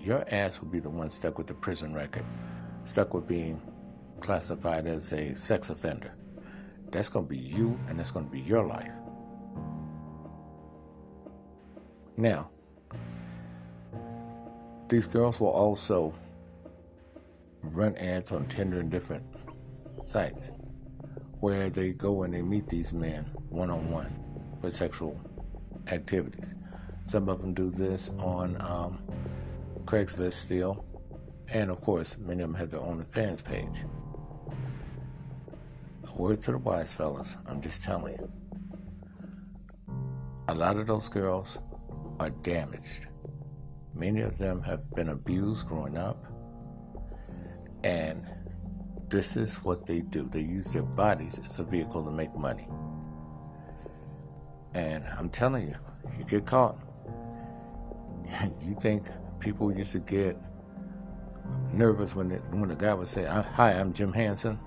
Your 0.00 0.24
ass 0.32 0.60
will 0.60 0.68
be 0.68 0.78
the 0.78 0.90
one 0.90 1.10
stuck 1.10 1.36
with 1.36 1.48
the 1.48 1.54
prison 1.54 1.94
record, 1.94 2.24
stuck 2.84 3.12
with 3.12 3.26
being 3.26 3.60
classified 4.20 4.86
as 4.86 5.12
a 5.12 5.34
sex 5.34 5.68
offender. 5.68 6.14
That's 6.92 7.08
going 7.08 7.26
to 7.26 7.28
be 7.28 7.38
you, 7.38 7.78
and 7.88 7.98
that's 7.98 8.12
going 8.12 8.26
to 8.26 8.30
be 8.30 8.40
your 8.40 8.64
life. 8.64 8.92
Now, 12.16 12.50
these 14.88 15.06
girls 15.06 15.40
will 15.40 15.48
also 15.48 16.14
run 17.62 17.96
ads 17.96 18.30
on 18.30 18.46
Tinder 18.46 18.78
and 18.78 18.90
different 18.90 19.24
sites 20.04 20.50
where 21.40 21.68
they 21.68 21.90
go 21.90 22.22
and 22.22 22.32
they 22.32 22.42
meet 22.42 22.68
these 22.68 22.92
men 22.92 23.24
one 23.48 23.70
on 23.70 23.90
one 23.90 24.24
for 24.60 24.70
sexual 24.70 25.20
activities. 25.88 26.54
Some 27.04 27.28
of 27.28 27.40
them 27.40 27.54
do 27.54 27.70
this 27.70 28.10
on 28.18 28.60
um, 28.60 29.02
Craigslist 29.84 30.34
still, 30.34 30.84
and 31.48 31.70
of 31.70 31.80
course, 31.80 32.16
many 32.18 32.42
of 32.42 32.50
them 32.50 32.58
have 32.58 32.70
their 32.70 32.80
own 32.80 33.04
fans 33.12 33.40
page. 33.40 33.84
A 36.08 36.12
word 36.16 36.42
to 36.44 36.52
the 36.52 36.58
wise 36.58 36.92
fellas, 36.92 37.36
I'm 37.46 37.60
just 37.60 37.82
telling 37.82 38.14
you. 38.14 38.32
A 40.48 40.54
lot 40.54 40.76
of 40.76 40.86
those 40.86 41.08
girls 41.08 41.58
are 42.18 42.30
damaged. 42.30 43.06
Many 43.96 44.20
of 44.20 44.36
them 44.36 44.60
have 44.62 44.90
been 44.94 45.08
abused 45.08 45.66
growing 45.66 45.96
up, 45.96 46.22
and 47.82 48.26
this 49.08 49.36
is 49.36 49.54
what 49.64 49.86
they 49.86 50.00
do. 50.00 50.28
They 50.30 50.42
use 50.42 50.66
their 50.66 50.82
bodies 50.82 51.40
as 51.48 51.58
a 51.58 51.64
vehicle 51.64 52.04
to 52.04 52.10
make 52.10 52.34
money. 52.34 52.68
And 54.74 55.04
I'm 55.16 55.30
telling 55.30 55.68
you, 55.68 55.76
you 56.18 56.24
get 56.24 56.44
caught. 56.44 56.76
you 58.60 58.76
think 58.82 59.06
people 59.40 59.72
used 59.72 59.92
to 59.92 60.00
get 60.00 60.36
nervous 61.72 62.14
when 62.14 62.28
the, 62.28 62.36
when 62.50 62.68
the 62.68 62.74
guy 62.74 62.92
would 62.92 63.08
say, 63.08 63.24
"Hi, 63.24 63.72
I'm 63.72 63.94
Jim 63.94 64.12
Hansen 64.12 64.58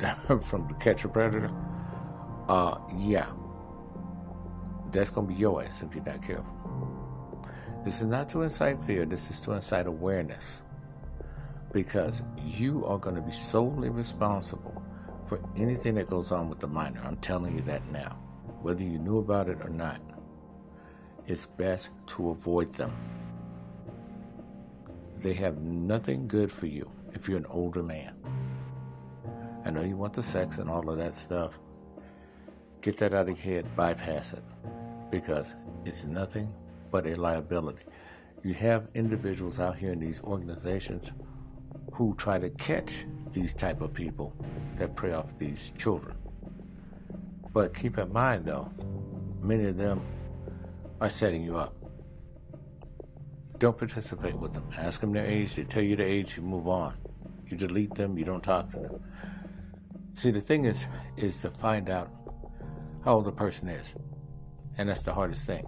from 0.46 0.68
the 0.68 0.74
Catch 0.78 1.04
a 1.04 1.08
Predator." 1.08 1.50
Uh, 2.48 2.78
yeah, 2.96 3.26
that's 4.92 5.10
gonna 5.10 5.26
be 5.26 5.34
your 5.34 5.64
ass 5.64 5.82
if 5.82 5.92
you're 5.92 6.04
not 6.04 6.22
careful. 6.22 6.57
This 7.88 8.02
is 8.02 8.08
not 8.08 8.28
to 8.28 8.42
incite 8.42 8.78
fear. 8.82 9.06
This 9.06 9.30
is 9.30 9.40
to 9.40 9.52
incite 9.52 9.86
awareness 9.86 10.60
because 11.72 12.20
you 12.44 12.84
are 12.84 12.98
going 12.98 13.16
to 13.16 13.22
be 13.22 13.32
solely 13.32 13.88
responsible 13.88 14.82
for 15.26 15.40
anything 15.56 15.94
that 15.94 16.06
goes 16.06 16.30
on 16.30 16.50
with 16.50 16.60
the 16.60 16.66
minor. 16.66 17.00
I'm 17.02 17.16
telling 17.16 17.54
you 17.54 17.62
that 17.62 17.90
now. 17.90 18.18
Whether 18.60 18.82
you 18.82 18.98
knew 18.98 19.20
about 19.20 19.48
it 19.48 19.56
or 19.62 19.70
not, 19.70 20.02
it's 21.26 21.46
best 21.46 21.88
to 22.08 22.28
avoid 22.28 22.74
them. 22.74 22.94
They 25.20 25.32
have 25.32 25.62
nothing 25.62 26.26
good 26.26 26.52
for 26.52 26.66
you 26.66 26.90
if 27.14 27.26
you're 27.26 27.38
an 27.38 27.46
older 27.46 27.82
man. 27.82 28.14
I 29.64 29.70
know 29.70 29.80
you 29.80 29.96
want 29.96 30.12
the 30.12 30.22
sex 30.22 30.58
and 30.58 30.68
all 30.68 30.90
of 30.90 30.98
that 30.98 31.16
stuff. 31.16 31.58
Get 32.82 32.98
that 32.98 33.14
out 33.14 33.30
of 33.30 33.42
your 33.42 33.54
head, 33.62 33.74
bypass 33.74 34.34
it, 34.34 34.44
because 35.10 35.54
it's 35.86 36.04
nothing 36.04 36.52
but 36.90 37.06
a 37.06 37.14
liability. 37.14 37.84
You 38.42 38.54
have 38.54 38.88
individuals 38.94 39.58
out 39.58 39.76
here 39.76 39.92
in 39.92 40.00
these 40.00 40.20
organizations 40.22 41.12
who 41.92 42.14
try 42.16 42.38
to 42.38 42.50
catch 42.50 43.04
these 43.32 43.54
type 43.54 43.80
of 43.80 43.92
people 43.92 44.34
that 44.76 44.94
prey 44.94 45.12
off 45.12 45.36
these 45.38 45.72
children. 45.76 46.16
But 47.52 47.74
keep 47.74 47.98
in 47.98 48.12
mind 48.12 48.46
though, 48.46 48.70
many 49.42 49.64
of 49.64 49.76
them 49.76 50.00
are 51.00 51.10
setting 51.10 51.42
you 51.42 51.56
up. 51.56 51.74
Don't 53.58 53.76
participate 53.76 54.36
with 54.36 54.54
them. 54.54 54.68
Ask 54.76 55.00
them 55.00 55.12
their 55.12 55.26
age. 55.26 55.56
They 55.56 55.64
tell 55.64 55.82
you 55.82 55.96
the 55.96 56.04
age. 56.04 56.36
You 56.36 56.44
move 56.44 56.68
on. 56.68 56.94
You 57.48 57.56
delete 57.56 57.94
them. 57.94 58.16
You 58.16 58.24
don't 58.24 58.42
talk 58.42 58.70
to 58.70 58.78
them. 58.78 59.02
See, 60.14 60.30
the 60.30 60.40
thing 60.40 60.64
is, 60.64 60.86
is 61.16 61.40
to 61.40 61.50
find 61.50 61.90
out 61.90 62.10
how 63.04 63.14
old 63.14 63.24
the 63.24 63.32
person 63.32 63.68
is, 63.68 63.94
and 64.76 64.88
that's 64.88 65.02
the 65.02 65.14
hardest 65.14 65.46
thing. 65.46 65.66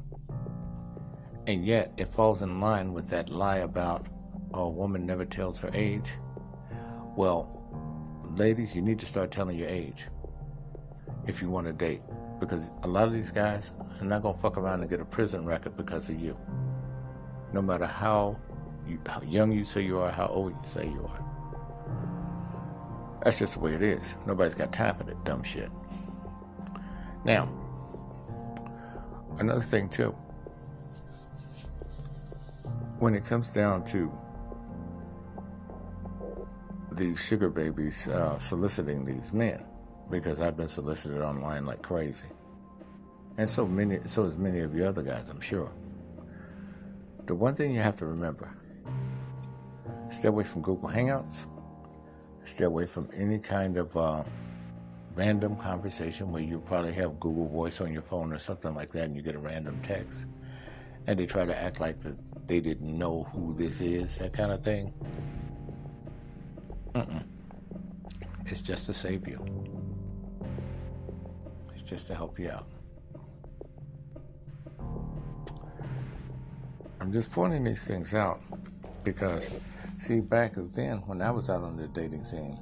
And 1.50 1.66
yet, 1.66 1.92
it 1.96 2.06
falls 2.14 2.42
in 2.42 2.60
line 2.60 2.92
with 2.92 3.08
that 3.08 3.28
lie 3.28 3.56
about 3.56 4.06
oh, 4.54 4.66
a 4.66 4.68
woman 4.68 5.04
never 5.04 5.24
tells 5.24 5.58
her 5.58 5.70
age. 5.74 6.12
Well, 7.16 7.50
ladies, 8.36 8.72
you 8.72 8.82
need 8.82 9.00
to 9.00 9.06
start 9.06 9.32
telling 9.32 9.58
your 9.58 9.68
age 9.68 10.06
if 11.26 11.42
you 11.42 11.50
want 11.50 11.66
to 11.66 11.72
date. 11.72 12.02
Because 12.38 12.70
a 12.84 12.86
lot 12.86 13.08
of 13.08 13.12
these 13.12 13.32
guys 13.32 13.72
are 14.00 14.04
not 14.04 14.22
going 14.22 14.36
to 14.36 14.40
fuck 14.40 14.58
around 14.58 14.82
and 14.82 14.88
get 14.88 15.00
a 15.00 15.04
prison 15.04 15.44
record 15.44 15.76
because 15.76 16.08
of 16.08 16.20
you. 16.20 16.38
No 17.52 17.60
matter 17.60 17.86
how, 17.86 18.38
you, 18.86 19.00
how 19.04 19.20
young 19.22 19.50
you 19.50 19.64
say 19.64 19.80
you 19.82 19.98
are, 19.98 20.12
how 20.12 20.28
old 20.28 20.52
you 20.52 20.68
say 20.68 20.84
you 20.84 21.04
are. 21.04 21.24
That's 23.24 23.40
just 23.40 23.54
the 23.54 23.58
way 23.58 23.74
it 23.74 23.82
is. 23.82 24.14
Nobody's 24.24 24.54
got 24.54 24.72
time 24.72 24.94
for 24.94 25.02
that 25.02 25.24
dumb 25.24 25.42
shit. 25.42 25.68
Now, 27.24 27.48
another 29.40 29.62
thing 29.62 29.88
too. 29.88 30.14
When 33.00 33.14
it 33.14 33.24
comes 33.24 33.48
down 33.48 33.84
to 33.86 34.12
these 36.92 37.18
sugar 37.18 37.48
babies 37.48 38.06
uh, 38.08 38.38
soliciting 38.38 39.04
these 39.06 39.32
men 39.32 39.64
because 40.10 40.40
I've 40.40 40.56
been 40.56 40.68
solicited 40.68 41.22
online 41.22 41.64
like 41.64 41.80
crazy, 41.80 42.26
and 43.38 43.48
so 43.48 43.66
many, 43.66 44.00
so 44.06 44.26
as 44.26 44.36
many 44.36 44.60
of 44.60 44.74
you 44.74 44.84
other 44.84 45.02
guys, 45.02 45.30
I'm 45.30 45.40
sure. 45.40 45.72
The 47.26 47.34
one 47.34 47.54
thing 47.54 47.72
you 47.74 47.80
have 47.80 47.96
to 47.96 48.06
remember: 48.06 48.54
Stay 50.10 50.28
away 50.28 50.44
from 50.44 50.60
Google 50.60 50.90
Hangouts. 50.90 51.46
Stay 52.44 52.64
away 52.64 52.86
from 52.86 53.08
any 53.16 53.38
kind 53.38 53.78
of 53.78 53.96
uh, 53.96 54.24
random 55.14 55.56
conversation 55.56 56.32
where 56.32 56.42
you 56.42 56.60
probably 56.60 56.92
have 56.92 57.18
Google 57.18 57.48
Voice 57.48 57.80
on 57.80 57.92
your 57.92 58.02
phone 58.02 58.32
or 58.32 58.38
something 58.38 58.74
like 58.74 58.90
that 58.92 59.04
and 59.04 59.16
you 59.16 59.22
get 59.22 59.34
a 59.34 59.38
random 59.38 59.80
text. 59.82 60.26
And 61.06 61.18
they 61.18 61.26
try 61.26 61.44
to 61.44 61.56
act 61.56 61.80
like 61.80 61.96
they 62.46 62.60
didn't 62.60 62.96
know 62.96 63.24
who 63.32 63.54
this 63.54 63.80
is, 63.80 64.18
that 64.18 64.32
kind 64.32 64.52
of 64.52 64.62
thing. 64.62 64.92
Mm-mm. 66.94 67.24
It's 68.46 68.60
just 68.60 68.86
to 68.86 68.94
save 68.94 69.26
you. 69.26 69.44
It's 71.74 71.88
just 71.88 72.06
to 72.08 72.14
help 72.14 72.38
you 72.38 72.50
out. 72.50 72.66
I'm 77.00 77.12
just 77.12 77.32
pointing 77.32 77.64
these 77.64 77.84
things 77.84 78.12
out 78.12 78.40
because, 79.04 79.48
see, 79.98 80.20
back 80.20 80.52
then 80.54 80.98
when 81.06 81.22
I 81.22 81.30
was 81.30 81.48
out 81.48 81.62
on 81.62 81.76
the 81.76 81.88
dating 81.88 82.24
scene, 82.24 82.58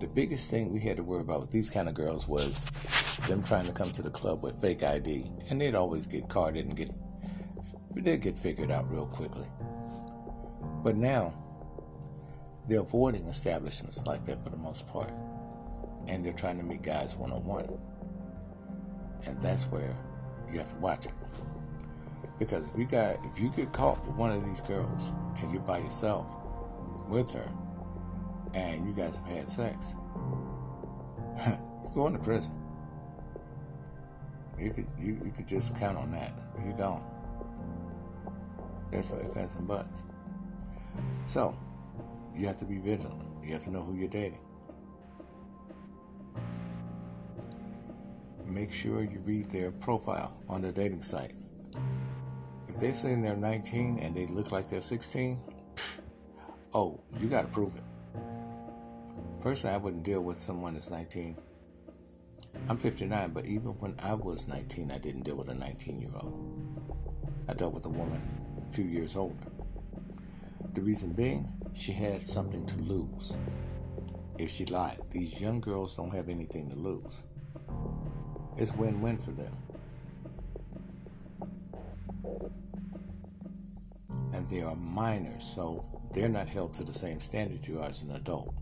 the 0.00 0.06
biggest 0.06 0.50
thing 0.50 0.72
we 0.72 0.80
had 0.80 0.96
to 0.96 1.02
worry 1.02 1.20
about 1.20 1.42
with 1.42 1.50
these 1.50 1.68
kind 1.68 1.88
of 1.88 1.94
girls 1.94 2.26
was 2.26 2.64
them 3.28 3.42
trying 3.42 3.66
to 3.66 3.72
come 3.72 3.90
to 3.92 4.02
the 4.02 4.10
club 4.10 4.42
with 4.42 4.58
fake 4.60 4.82
ID, 4.82 5.30
and 5.50 5.60
they'd 5.60 5.74
always 5.74 6.06
get 6.06 6.26
carded 6.28 6.64
and 6.64 6.74
get 6.74 6.90
they'd 7.94 8.20
get 8.20 8.38
figured 8.38 8.70
out 8.70 8.90
real 8.90 9.06
quickly. 9.06 9.46
But 10.82 10.96
now 10.96 11.34
they're 12.68 12.80
avoiding 12.80 13.26
establishments 13.26 14.06
like 14.06 14.24
that 14.26 14.42
for 14.42 14.50
the 14.50 14.56
most 14.56 14.86
part, 14.86 15.12
and 16.06 16.24
they're 16.24 16.32
trying 16.32 16.58
to 16.58 16.64
meet 16.64 16.82
guys 16.82 17.16
one 17.16 17.32
on 17.32 17.44
one, 17.44 17.68
and 19.26 19.40
that's 19.42 19.64
where 19.64 19.96
you 20.50 20.58
have 20.58 20.70
to 20.70 20.76
watch 20.76 21.06
it. 21.06 21.12
Because 22.38 22.68
if 22.70 22.78
you 22.78 22.86
got 22.86 23.18
if 23.24 23.38
you 23.38 23.50
get 23.50 23.72
caught 23.72 24.04
with 24.06 24.16
one 24.16 24.30
of 24.30 24.44
these 24.46 24.60
girls 24.62 25.12
and 25.40 25.52
you're 25.52 25.60
by 25.60 25.78
yourself 25.78 26.26
with 27.08 27.30
her 27.32 27.52
and 28.54 28.86
you 28.86 28.94
guys 28.94 29.16
have 29.16 29.26
had 29.26 29.48
sex, 29.48 29.94
you're 31.46 31.92
going 31.92 32.14
to 32.14 32.18
prison. 32.18 32.52
You 34.58 34.70
could 34.70 34.86
you, 34.98 35.20
you 35.24 35.32
could 35.36 35.46
just 35.46 35.78
count 35.78 35.98
on 35.98 36.10
that. 36.12 36.32
You're 36.64 36.76
gone. 36.76 37.09
That's 38.90 39.10
why 39.10 39.18
it 39.18 39.36
has 39.36 39.52
some 39.52 39.66
butts. 39.66 40.02
So 41.26 41.56
you 42.34 42.46
have 42.46 42.58
to 42.58 42.64
be 42.64 42.78
vigilant. 42.78 43.22
You 43.42 43.52
have 43.52 43.64
to 43.64 43.70
know 43.70 43.82
who 43.82 43.96
you're 43.96 44.08
dating. 44.08 44.40
Make 48.44 48.72
sure 48.72 49.02
you 49.02 49.20
read 49.24 49.50
their 49.50 49.70
profile 49.70 50.36
on 50.48 50.62
the 50.62 50.72
dating 50.72 51.02
site 51.02 51.34
if 52.70 52.78
they're 52.78 52.94
saying 52.94 53.22
they're 53.22 53.36
19 53.36 53.98
and 53.98 54.14
they 54.14 54.26
look 54.26 54.52
like 54.52 54.68
they're 54.68 54.80
16, 54.80 55.40
oh, 56.72 57.00
you 57.18 57.28
got 57.28 57.42
to 57.42 57.48
prove 57.48 57.74
it. 57.74 57.82
Personally, 59.40 59.74
I 59.74 59.78
wouldn't 59.78 60.04
deal 60.04 60.20
with 60.20 60.40
someone 60.40 60.74
that's 60.74 60.90
19. 60.90 61.36
I'm 62.68 62.76
59, 62.76 63.30
but 63.32 63.46
even 63.46 63.72
when 63.80 63.96
I 64.02 64.14
was 64.14 64.46
19, 64.46 64.92
I 64.92 64.98
didn't 64.98 65.22
deal 65.22 65.36
with 65.36 65.48
a 65.48 65.54
19 65.54 66.00
year 66.00 66.10
old. 66.14 66.96
I 67.48 67.54
dealt 67.54 67.74
with 67.74 67.86
a 67.86 67.90
woman 67.90 68.39
few 68.70 68.84
years 68.84 69.16
older. 69.16 69.50
The 70.74 70.80
reason 70.80 71.12
being, 71.12 71.52
she 71.74 71.92
had 71.92 72.26
something 72.26 72.66
to 72.66 72.76
lose. 72.78 73.36
If 74.38 74.50
she 74.50 74.64
lied, 74.66 75.00
these 75.10 75.40
young 75.40 75.60
girls 75.60 75.96
don't 75.96 76.14
have 76.14 76.28
anything 76.28 76.70
to 76.70 76.76
lose. 76.76 77.24
It's 78.56 78.72
win 78.74 79.00
win 79.00 79.18
for 79.18 79.32
them. 79.32 79.56
and 84.40 84.48
they 84.48 84.62
are 84.62 84.74
minors, 84.74 85.44
so 85.44 85.84
they're 86.14 86.28
not 86.28 86.48
held 86.48 86.72
to 86.72 86.82
the 86.82 86.94
same 86.94 87.20
standard 87.20 87.66
you 87.66 87.78
are 87.78 87.90
as 87.90 88.00
an 88.00 88.12
adult. 88.12 88.54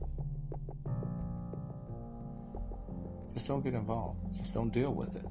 Just 3.32 3.46
don't 3.46 3.62
get 3.62 3.74
involved. 3.74 4.34
Just 4.34 4.54
don't 4.54 4.72
deal 4.72 4.92
with 4.92 5.14
it. 5.14 5.26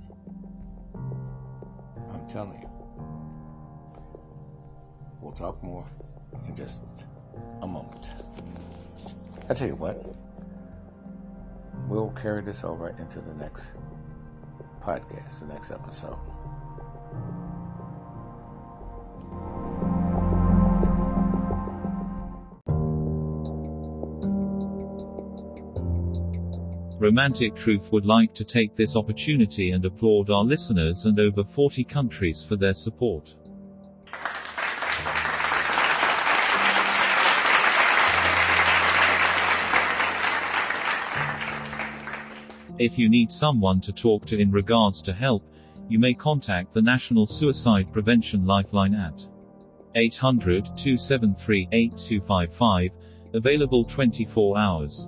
I'm 2.13 2.25
telling 2.29 2.61
you. 2.61 2.76
We'll 5.21 5.33
talk 5.33 5.61
more 5.63 5.85
in 6.47 6.55
just 6.55 6.83
a 7.61 7.67
moment. 7.67 8.13
I 9.49 9.53
tell 9.53 9.67
you 9.67 9.75
what, 9.75 10.03
we'll 11.87 12.11
carry 12.11 12.41
this 12.41 12.63
over 12.63 12.89
into 12.89 13.19
the 13.21 13.33
next 13.35 13.71
podcast, 14.81 15.39
the 15.39 15.47
next 15.47 15.71
episode. 15.71 16.17
Romantic 26.99 27.55
Truth 27.55 27.91
would 27.91 28.07
like 28.07 28.33
to 28.33 28.43
take 28.43 28.75
this 28.75 28.95
opportunity 28.95 29.69
and 29.69 29.85
applaud 29.85 30.31
our 30.31 30.43
listeners 30.43 31.05
and 31.05 31.19
over 31.19 31.43
40 31.43 31.83
countries 31.83 32.43
for 32.43 32.55
their 32.55 32.73
support. 32.73 33.35
If 42.79 42.99
you 42.99 43.09
need 43.09 43.31
someone 43.31 43.81
to 43.81 43.91
talk 43.91 44.25
to 44.27 44.37
in 44.39 44.51
regards 44.51 45.01
to 45.03 45.13
help, 45.13 45.43
you 45.89 45.97
may 45.97 46.13
contact 46.13 46.73
the 46.73 46.81
National 46.81 47.25
Suicide 47.25 47.91
Prevention 47.91 48.45
Lifeline 48.45 48.93
at 48.93 49.25
800 49.95 50.65
273 50.77 51.69
8255, 51.71 52.91
available 53.33 53.83
24 53.83 54.57
hours. 54.57 55.07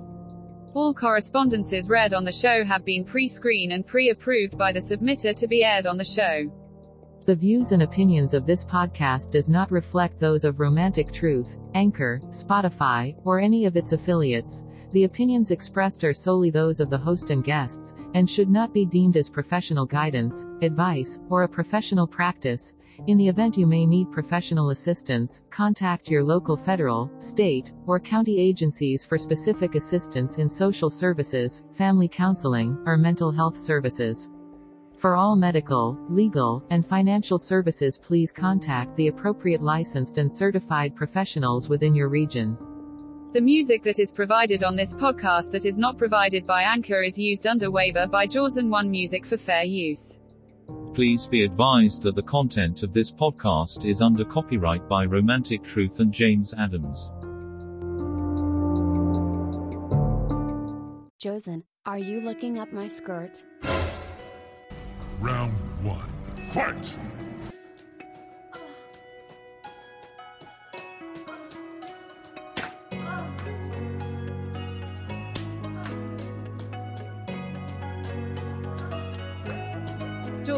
All 0.74 0.94
correspondences 0.94 1.90
read 1.90 2.14
on 2.14 2.24
the 2.24 2.32
show 2.32 2.64
have 2.64 2.86
been 2.86 3.04
pre-screened 3.04 3.72
and 3.72 3.86
pre-approved 3.86 4.58
by 4.58 4.72
the 4.72 4.80
submitter 4.80 5.36
to 5.36 5.48
be 5.48 5.64
aired 5.64 5.86
on 5.86 5.98
the 5.98 6.04
show. 6.04 6.52
The 7.26 7.36
views 7.36 7.72
and 7.72 7.84
opinions 7.84 8.34
of 8.34 8.48
this 8.48 8.66
podcast 8.66 9.30
does 9.30 9.48
not 9.48 9.72
reflect 9.72 10.20
those 10.20 10.44
of 10.44 10.60
Romantic 10.60 11.12
Truth, 11.12 11.56
Anchor, 11.76 12.20
Spotify, 12.30 13.16
or 13.26 13.40
any 13.40 13.66
of 13.66 13.78
its 13.78 13.92
affiliates. 13.92 14.64
The 14.92 15.04
opinions 15.04 15.52
expressed 15.52 16.04
are 16.04 16.14
solely 16.14 16.50
those 16.50 16.80
of 16.80 16.90
the 16.90 16.98
host 16.98 17.30
and 17.30 17.44
guests, 17.44 17.94
and 18.16 18.28
should 18.28 18.50
not 18.50 18.74
be 18.74 18.86
deemed 18.86 19.18
as 19.18 19.30
professional 19.30 19.86
guidance, 19.86 20.48
advice, 20.64 21.20
or 21.30 21.44
a 21.44 21.48
professional 21.50 22.08
practice. 22.08 22.74
In 23.06 23.18
the 23.18 23.28
event 23.28 23.56
you 23.56 23.68
may 23.68 23.86
need 23.86 24.12
professional 24.12 24.72
assistance, 24.72 25.44
contact 25.52 26.10
your 26.10 26.24
local 26.24 26.58
federal, 26.58 27.10
state, 27.20 27.72
or 27.86 28.00
county 28.00 28.40
agencies 28.40 29.06
for 29.06 29.18
specific 29.18 29.76
assistance 29.76 30.38
in 30.40 30.50
social 30.50 30.90
services, 30.90 31.64
family 31.76 32.08
counseling, 32.08 32.78
or 32.86 32.98
mental 32.98 33.32
health 33.32 33.58
services. 33.58 34.28
For 34.98 35.16
all 35.16 35.36
medical, 35.36 35.98
legal, 36.10 36.64
and 36.72 36.86
financial 36.86 37.40
services 37.40 37.98
please 37.98 38.34
contact 38.34 38.98
the 38.98 39.08
appropriate 39.08 39.62
licensed 39.62 40.18
and 40.18 40.34
certified 40.34 40.96
professionals 40.96 41.70
within 41.70 41.96
your 41.96 42.10
region. 42.10 42.58
The 43.32 43.42
music 43.42 43.84
that 43.84 44.00
is 44.00 44.12
provided 44.12 44.64
on 44.64 44.76
this 44.76 44.96
podcast 44.96 45.52
that 45.52 45.64
is 45.64 45.78
not 45.78 46.00
provided 46.00 46.48
by 46.48 46.64
Anchor 46.64 47.04
is 47.04 47.16
used 47.16 47.46
under 47.46 47.70
waiver 47.70 48.08
by 48.08 48.26
Jaws 48.26 48.58
and 48.58 48.72
One 48.72 48.90
Music 48.90 49.24
for 49.24 49.38
fair 49.38 49.64
use. 49.64 50.18
Please 50.96 51.28
be 51.28 51.44
advised 51.44 52.02
that 52.02 52.16
the 52.16 52.24
content 52.24 52.82
of 52.82 52.92
this 52.92 53.12
podcast 53.12 53.88
is 53.88 54.02
under 54.02 54.26
copyright 54.26 54.90
by 54.90 55.06
Romantic 55.06 55.64
Truth 55.64 56.00
and 56.00 56.12
James 56.12 56.56
Adams. 56.58 57.12
Josen, 61.22 61.62
are 61.86 62.00
you 62.00 62.22
looking 62.22 62.58
up 62.58 62.74
my 62.74 62.88
skirt? 62.88 63.44
Round 65.20 65.54
one. 65.84 66.10
Fight! 66.50 66.96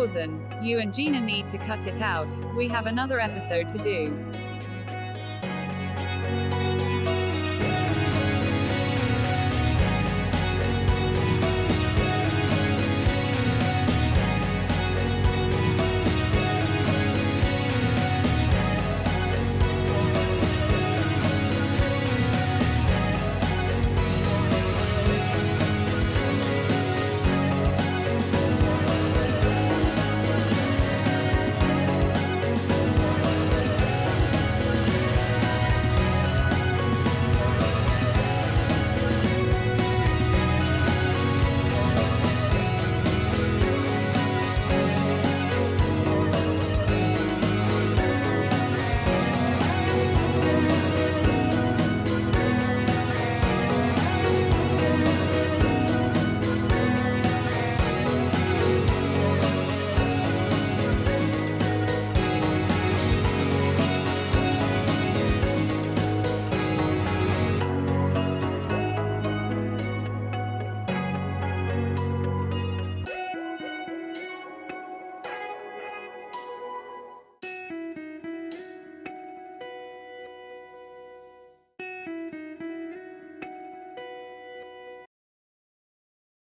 Dawson, 0.01 0.43
you 0.63 0.79
and 0.79 0.91
Gina 0.91 1.21
need 1.21 1.47
to 1.49 1.59
cut 1.59 1.85
it 1.85 2.01
out. 2.01 2.27
We 2.55 2.67
have 2.69 2.87
another 2.87 3.19
episode 3.19 3.69
to 3.69 3.77
do. 3.77 4.11